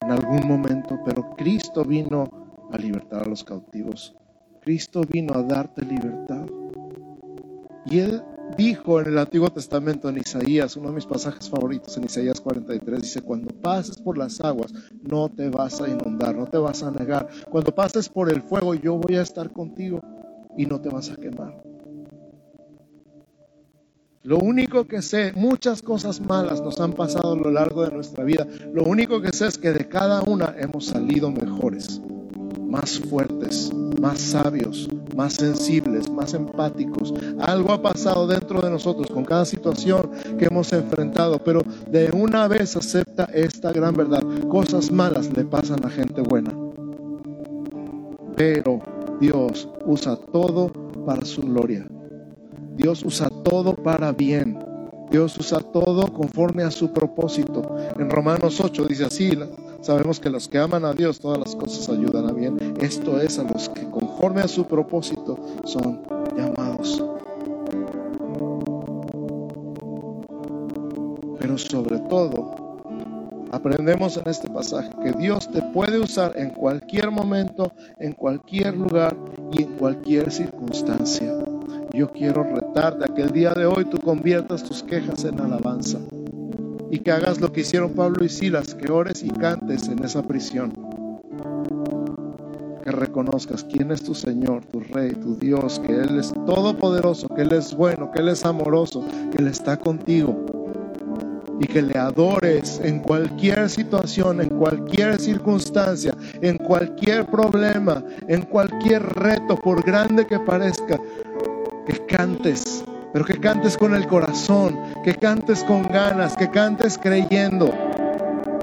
en 0.00 0.10
algún 0.10 0.48
momento, 0.48 0.98
pero 1.04 1.36
Cristo 1.36 1.84
vino 1.84 2.24
a 2.72 2.78
libertar 2.78 3.22
a 3.22 3.28
los 3.28 3.44
cautivos. 3.44 4.16
Cristo 4.62 5.02
vino 5.06 5.34
a 5.34 5.42
darte 5.42 5.84
libertad. 5.84 6.46
Y 7.86 7.98
Él 7.98 8.22
dijo 8.56 9.00
en 9.00 9.08
el 9.08 9.18
Antiguo 9.18 9.50
Testamento, 9.50 10.08
en 10.08 10.18
Isaías, 10.18 10.76
uno 10.76 10.88
de 10.88 10.94
mis 10.94 11.06
pasajes 11.06 11.48
favoritos, 11.48 11.96
en 11.96 12.04
Isaías 12.04 12.40
43, 12.40 13.00
dice, 13.00 13.22
cuando 13.22 13.48
pases 13.60 13.98
por 13.98 14.18
las 14.18 14.40
aguas, 14.40 14.72
no 15.02 15.28
te 15.28 15.48
vas 15.48 15.80
a 15.80 15.88
inundar, 15.88 16.36
no 16.36 16.46
te 16.46 16.58
vas 16.58 16.82
a 16.82 16.90
negar. 16.90 17.28
Cuando 17.50 17.74
pases 17.74 18.08
por 18.08 18.30
el 18.30 18.42
fuego, 18.42 18.74
yo 18.74 18.96
voy 18.96 19.16
a 19.16 19.22
estar 19.22 19.50
contigo 19.52 20.00
y 20.56 20.66
no 20.66 20.80
te 20.80 20.88
vas 20.88 21.10
a 21.10 21.16
quemar. 21.16 21.62
Lo 24.24 24.38
único 24.38 24.84
que 24.86 25.02
sé, 25.02 25.32
muchas 25.34 25.82
cosas 25.82 26.20
malas 26.20 26.60
nos 26.60 26.80
han 26.80 26.92
pasado 26.92 27.32
a 27.32 27.36
lo 27.36 27.50
largo 27.50 27.82
de 27.82 27.90
nuestra 27.90 28.22
vida. 28.22 28.46
Lo 28.72 28.84
único 28.84 29.20
que 29.20 29.32
sé 29.32 29.48
es 29.48 29.58
que 29.58 29.72
de 29.72 29.88
cada 29.88 30.22
una 30.22 30.54
hemos 30.58 30.86
salido 30.86 31.32
mejores, 31.32 32.00
más 32.60 33.00
fuertes, 33.00 33.72
más 34.00 34.20
sabios, 34.20 34.88
más 35.14 35.34
sensibles, 35.34 36.10
más 36.10 36.34
empáticos. 36.34 37.12
Algo 37.40 37.72
ha 37.72 37.82
pasado 37.82 38.26
dentro 38.26 38.60
de 38.60 38.70
nosotros 38.70 39.08
con 39.08 39.24
cada 39.24 39.44
situación 39.44 40.10
que 40.38 40.46
hemos 40.46 40.72
enfrentado, 40.72 41.38
pero 41.38 41.62
de 41.90 42.10
una 42.12 42.48
vez 42.48 42.76
acepta 42.76 43.24
esta 43.32 43.72
gran 43.72 43.94
verdad. 43.94 44.22
Cosas 44.48 44.90
malas 44.90 45.30
le 45.36 45.44
pasan 45.44 45.84
a 45.84 45.90
gente 45.90 46.22
buena. 46.22 46.54
Pero 48.36 48.80
Dios 49.20 49.68
usa 49.86 50.16
todo 50.16 50.72
para 51.06 51.24
su 51.24 51.42
gloria. 51.42 51.86
Dios 52.76 53.04
usa 53.04 53.28
todo 53.44 53.74
para 53.74 54.12
bien. 54.12 54.58
Dios 55.10 55.36
usa 55.36 55.60
todo 55.60 56.10
conforme 56.12 56.62
a 56.62 56.70
su 56.70 56.90
propósito. 56.92 57.76
En 57.98 58.08
Romanos 58.08 58.60
8 58.60 58.86
dice 58.86 59.04
así, 59.04 59.38
sabemos 59.82 60.18
que 60.18 60.30
los 60.30 60.48
que 60.48 60.58
aman 60.58 60.86
a 60.86 60.94
Dios, 60.94 61.20
todas 61.20 61.38
las 61.38 61.54
cosas 61.54 61.88
ayudan 61.90 62.30
a 62.30 62.32
bien. 62.32 62.56
Esto 62.80 63.20
es 63.20 63.38
a 63.38 63.42
los 63.42 63.68
que 63.68 63.84
conforme 64.22 64.42
a 64.42 64.48
su 64.48 64.64
propósito 64.64 65.36
son 65.64 66.00
llamados. 66.36 67.04
Pero 71.40 71.58
sobre 71.58 71.98
todo, 72.08 72.78
aprendemos 73.50 74.16
en 74.18 74.28
este 74.28 74.48
pasaje 74.48 74.90
que 75.02 75.10
Dios 75.10 75.50
te 75.50 75.60
puede 75.60 75.98
usar 75.98 76.34
en 76.36 76.50
cualquier 76.50 77.10
momento, 77.10 77.72
en 77.98 78.12
cualquier 78.12 78.76
lugar 78.76 79.16
y 79.50 79.64
en 79.64 79.72
cualquier 79.72 80.30
circunstancia. 80.30 81.34
Yo 81.92 82.08
quiero 82.12 82.44
retarte 82.44 83.06
a 83.06 83.08
que 83.12 83.22
el 83.22 83.32
día 83.32 83.52
de 83.54 83.66
hoy 83.66 83.86
tú 83.86 83.98
conviertas 83.98 84.62
tus 84.62 84.84
quejas 84.84 85.24
en 85.24 85.40
alabanza 85.40 85.98
y 86.92 87.00
que 87.00 87.10
hagas 87.10 87.40
lo 87.40 87.52
que 87.52 87.62
hicieron 87.62 87.94
Pablo 87.94 88.24
y 88.24 88.28
Silas, 88.28 88.76
que 88.76 88.92
ores 88.92 89.24
y 89.24 89.30
cantes 89.30 89.88
en 89.88 90.04
esa 90.04 90.22
prisión. 90.22 90.91
Que 92.82 92.90
reconozcas 92.90 93.62
quién 93.62 93.92
es 93.92 94.02
tu 94.02 94.12
Señor, 94.12 94.64
tu 94.64 94.80
Rey, 94.80 95.12
tu 95.12 95.36
Dios, 95.36 95.80
que 95.86 95.92
Él 95.92 96.18
es 96.18 96.32
todopoderoso, 96.32 97.28
que 97.28 97.42
Él 97.42 97.52
es 97.52 97.76
bueno, 97.76 98.10
que 98.10 98.20
Él 98.20 98.28
es 98.28 98.44
amoroso, 98.44 99.04
que 99.30 99.38
Él 99.40 99.46
está 99.46 99.76
contigo. 99.76 100.44
Y 101.60 101.66
que 101.66 101.80
le 101.80 101.96
adores 101.96 102.80
en 102.82 102.98
cualquier 102.98 103.70
situación, 103.70 104.40
en 104.40 104.48
cualquier 104.48 105.20
circunstancia, 105.20 106.12
en 106.40 106.58
cualquier 106.58 107.26
problema, 107.26 108.02
en 108.26 108.42
cualquier 108.42 109.02
reto, 109.14 109.54
por 109.56 109.84
grande 109.84 110.26
que 110.26 110.40
parezca 110.40 110.98
que 111.86 112.06
cantes, 112.06 112.84
pero 113.12 113.24
que 113.24 113.38
cantes 113.38 113.76
con 113.76 113.94
el 113.94 114.08
corazón, 114.08 114.76
que 115.04 115.14
cantes 115.14 115.62
con 115.64 115.84
ganas, 115.84 116.36
que 116.36 116.50
cantes 116.50 116.98
creyendo, 116.98 117.72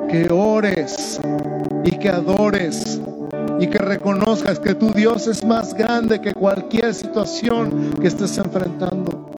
que 0.10 0.28
ores 0.30 1.22
y 1.86 1.92
que 1.92 2.10
adores 2.10 3.00
y 3.60 3.68
que 3.68 3.78
reconozcas 3.78 4.60
que 4.60 4.74
tu 4.74 4.92
Dios 4.92 5.28
es 5.28 5.44
más 5.44 5.74
grande 5.74 6.22
que 6.22 6.34
cualquier 6.34 6.94
situación 6.94 7.94
que 8.02 8.08
estés 8.08 8.38
enfrentando. 8.38 9.29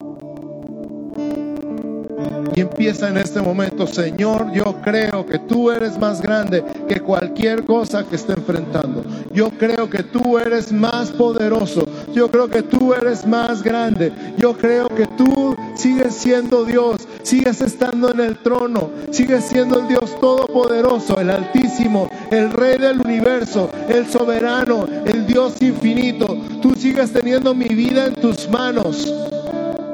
Y 2.53 2.61
empieza 2.61 3.07
en 3.07 3.17
este 3.17 3.41
momento, 3.41 3.87
Señor, 3.87 4.51
yo 4.51 4.75
creo 4.83 5.25
que 5.25 5.39
tú 5.39 5.71
eres 5.71 5.97
más 5.97 6.21
grande 6.21 6.63
que 6.87 6.99
cualquier 6.99 7.63
cosa 7.63 8.03
que 8.03 8.17
esté 8.17 8.33
enfrentando. 8.33 9.03
Yo 9.33 9.49
creo 9.51 9.89
que 9.89 10.03
tú 10.03 10.37
eres 10.37 10.71
más 10.71 11.11
poderoso. 11.11 11.87
Yo 12.13 12.29
creo 12.29 12.49
que 12.49 12.61
tú 12.61 12.93
eres 12.93 13.25
más 13.25 13.63
grande. 13.63 14.11
Yo 14.37 14.57
creo 14.57 14.89
que 14.89 15.07
tú 15.07 15.55
sigues 15.75 16.13
siendo 16.13 16.65
Dios. 16.65 17.07
Sigues 17.23 17.61
estando 17.61 18.11
en 18.11 18.19
el 18.19 18.37
trono. 18.37 18.89
Sigues 19.11 19.45
siendo 19.45 19.79
el 19.79 19.87
Dios 19.87 20.19
todopoderoso, 20.19 21.19
el 21.19 21.29
altísimo, 21.29 22.09
el 22.31 22.51
rey 22.51 22.77
del 22.77 22.99
universo, 22.99 23.69
el 23.87 24.07
soberano, 24.07 24.87
el 25.05 25.25
Dios 25.25 25.61
infinito. 25.61 26.37
Tú 26.61 26.73
sigues 26.75 27.13
teniendo 27.13 27.53
mi 27.53 27.69
vida 27.69 28.07
en 28.07 28.15
tus 28.15 28.49
manos 28.49 29.07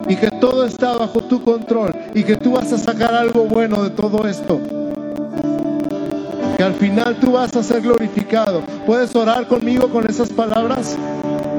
y 0.10 0.16
que 0.16 0.30
todo 0.32 0.66
está 0.66 0.98
bajo 0.98 1.22
tu 1.22 1.44
control 1.44 1.94
y 2.14 2.24
que 2.24 2.36
tú 2.36 2.52
vas 2.52 2.72
a 2.74 2.78
sacar 2.78 3.14
algo 3.14 3.46
bueno 3.46 3.84
de 3.84 3.90
todo 3.90 4.28
esto. 4.28 4.60
Que 6.58 6.64
al 6.64 6.74
final 6.74 7.18
tú 7.20 7.34
vas 7.34 7.56
a 7.56 7.62
ser 7.62 7.82
glorificado. 7.82 8.62
¿Puedes 8.86 9.16
orar 9.16 9.48
conmigo 9.48 9.90
con 9.90 10.10
esas 10.10 10.30
palabras? 10.30 10.98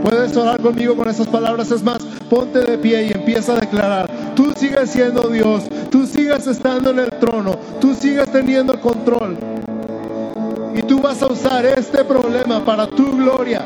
¿Puedes 0.02 0.36
orar 0.36 0.60
conmigo 0.60 0.96
con 0.96 1.08
esas 1.08 1.26
palabras? 1.26 1.70
Es 1.70 1.82
más, 1.82 1.98
ponte 2.28 2.60
de 2.60 2.78
pie 2.78 3.04
y 3.04 3.12
empieza 3.12 3.52
a 3.52 3.60
declarar. 3.60 4.08
Tú 4.34 4.52
sigues 4.56 4.90
siendo 4.90 5.28
Dios, 5.28 5.64
tú 5.90 6.06
sigues 6.06 6.46
estando 6.46 6.90
en 6.90 7.00
el 7.00 7.10
trono, 7.10 7.56
tú 7.80 7.94
sigues 7.94 8.30
teniendo 8.30 8.80
control. 8.80 9.36
Y 10.74 10.82
tú 10.82 11.00
vas 11.00 11.22
a 11.22 11.26
usar 11.26 11.66
este 11.66 12.04
problema 12.04 12.64
para 12.64 12.86
tu 12.86 13.16
gloria. 13.16 13.64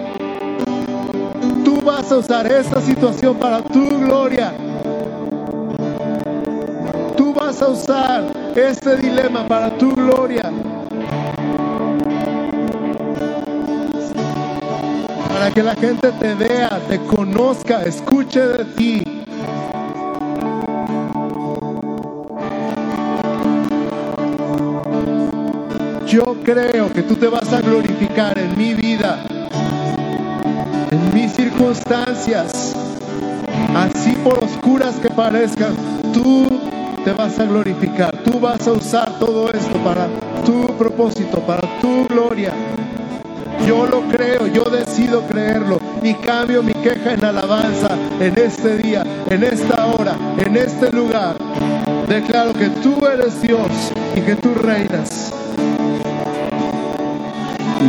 Tú 1.82 1.88
vas 1.88 2.12
a 2.12 2.18
usar 2.18 2.46
esta 2.46 2.80
situación 2.80 3.36
para 3.38 3.60
tu 3.60 3.88
gloria 3.98 4.54
vas 7.44 7.60
a 7.60 7.68
usar 7.68 8.24
este 8.54 8.96
dilema 8.96 9.46
para 9.48 9.76
tu 9.76 9.94
gloria. 9.94 10.42
Para 15.28 15.50
que 15.50 15.62
la 15.62 15.74
gente 15.74 16.12
te 16.12 16.34
vea, 16.34 16.80
te 16.88 16.98
conozca, 17.00 17.82
escuche 17.82 18.40
de 18.40 18.64
ti. 18.76 19.02
Yo 26.06 26.36
creo 26.44 26.92
que 26.92 27.02
tú 27.02 27.16
te 27.16 27.26
vas 27.26 27.52
a 27.52 27.60
glorificar 27.60 28.38
en 28.38 28.56
mi 28.56 28.74
vida, 28.74 29.24
circunstancias, 31.62 32.74
así 33.74 34.12
por 34.24 34.42
oscuras 34.42 34.96
que 34.96 35.08
parezcan, 35.10 35.74
tú 36.12 36.48
te 37.04 37.12
vas 37.12 37.38
a 37.38 37.44
glorificar. 37.44 38.16
Tú 38.24 38.40
vas 38.40 38.66
a 38.66 38.72
usar 38.72 39.18
todo 39.20 39.50
esto 39.52 39.78
para 39.84 40.08
tu 40.44 40.66
propósito, 40.76 41.38
para 41.40 41.62
tu 41.80 42.06
gloria. 42.08 42.52
Yo 43.66 43.86
lo 43.86 44.02
creo, 44.08 44.48
yo 44.48 44.64
decido 44.64 45.22
creerlo 45.28 45.78
y 46.02 46.14
cambio 46.14 46.62
mi 46.64 46.72
queja 46.72 47.12
en 47.14 47.24
alabanza 47.24 47.96
en 48.18 48.36
este 48.36 48.78
día, 48.78 49.04
en 49.30 49.44
esta 49.44 49.86
hora, 49.86 50.16
en 50.38 50.56
este 50.56 50.90
lugar. 50.90 51.36
Declaro 52.08 52.54
que 52.54 52.70
tú 52.82 53.06
eres 53.06 53.40
Dios 53.40 53.68
y 54.16 54.20
que 54.20 54.34
tú 54.34 54.52
reinas. 54.54 55.41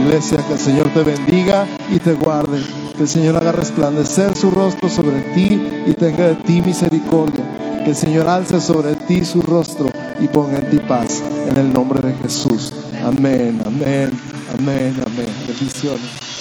Iglesia, 0.04 0.38
que 0.48 0.54
el 0.54 0.60
Señor 0.60 0.90
te 0.94 1.04
bendiga 1.04 1.66
y 1.90 2.00
te 2.00 2.14
guarde. 2.14 2.62
Que 2.96 3.04
el 3.04 3.10
Señor 3.10 3.38
haga 3.38 3.52
resplandecer 3.54 4.36
su 4.36 4.52
rostro 4.52 4.90
sobre 4.90 5.22
ti 5.34 5.62
y 5.88 5.94
tenga 5.94 6.28
de 6.28 6.36
ti 6.36 6.62
misericordia 6.62 7.44
que 7.84 7.90
el 7.90 7.96
Señor 7.96 8.30
alce 8.30 8.62
sobre 8.62 8.96
ti 8.96 9.26
su 9.26 9.42
rostro 9.42 9.90
y 10.20 10.28
ponga 10.28 10.60
en 10.60 10.70
ti 10.70 10.80
paz. 10.80 11.22
En 11.50 11.58
el 11.58 11.74
nombre 11.74 12.00
de 12.02 12.14
Jesús. 12.16 12.72
Amén, 13.04 13.62
amén, 13.66 14.12
amén, 14.58 14.96
amén. 15.06 15.28
Bendiciones. 15.48 16.33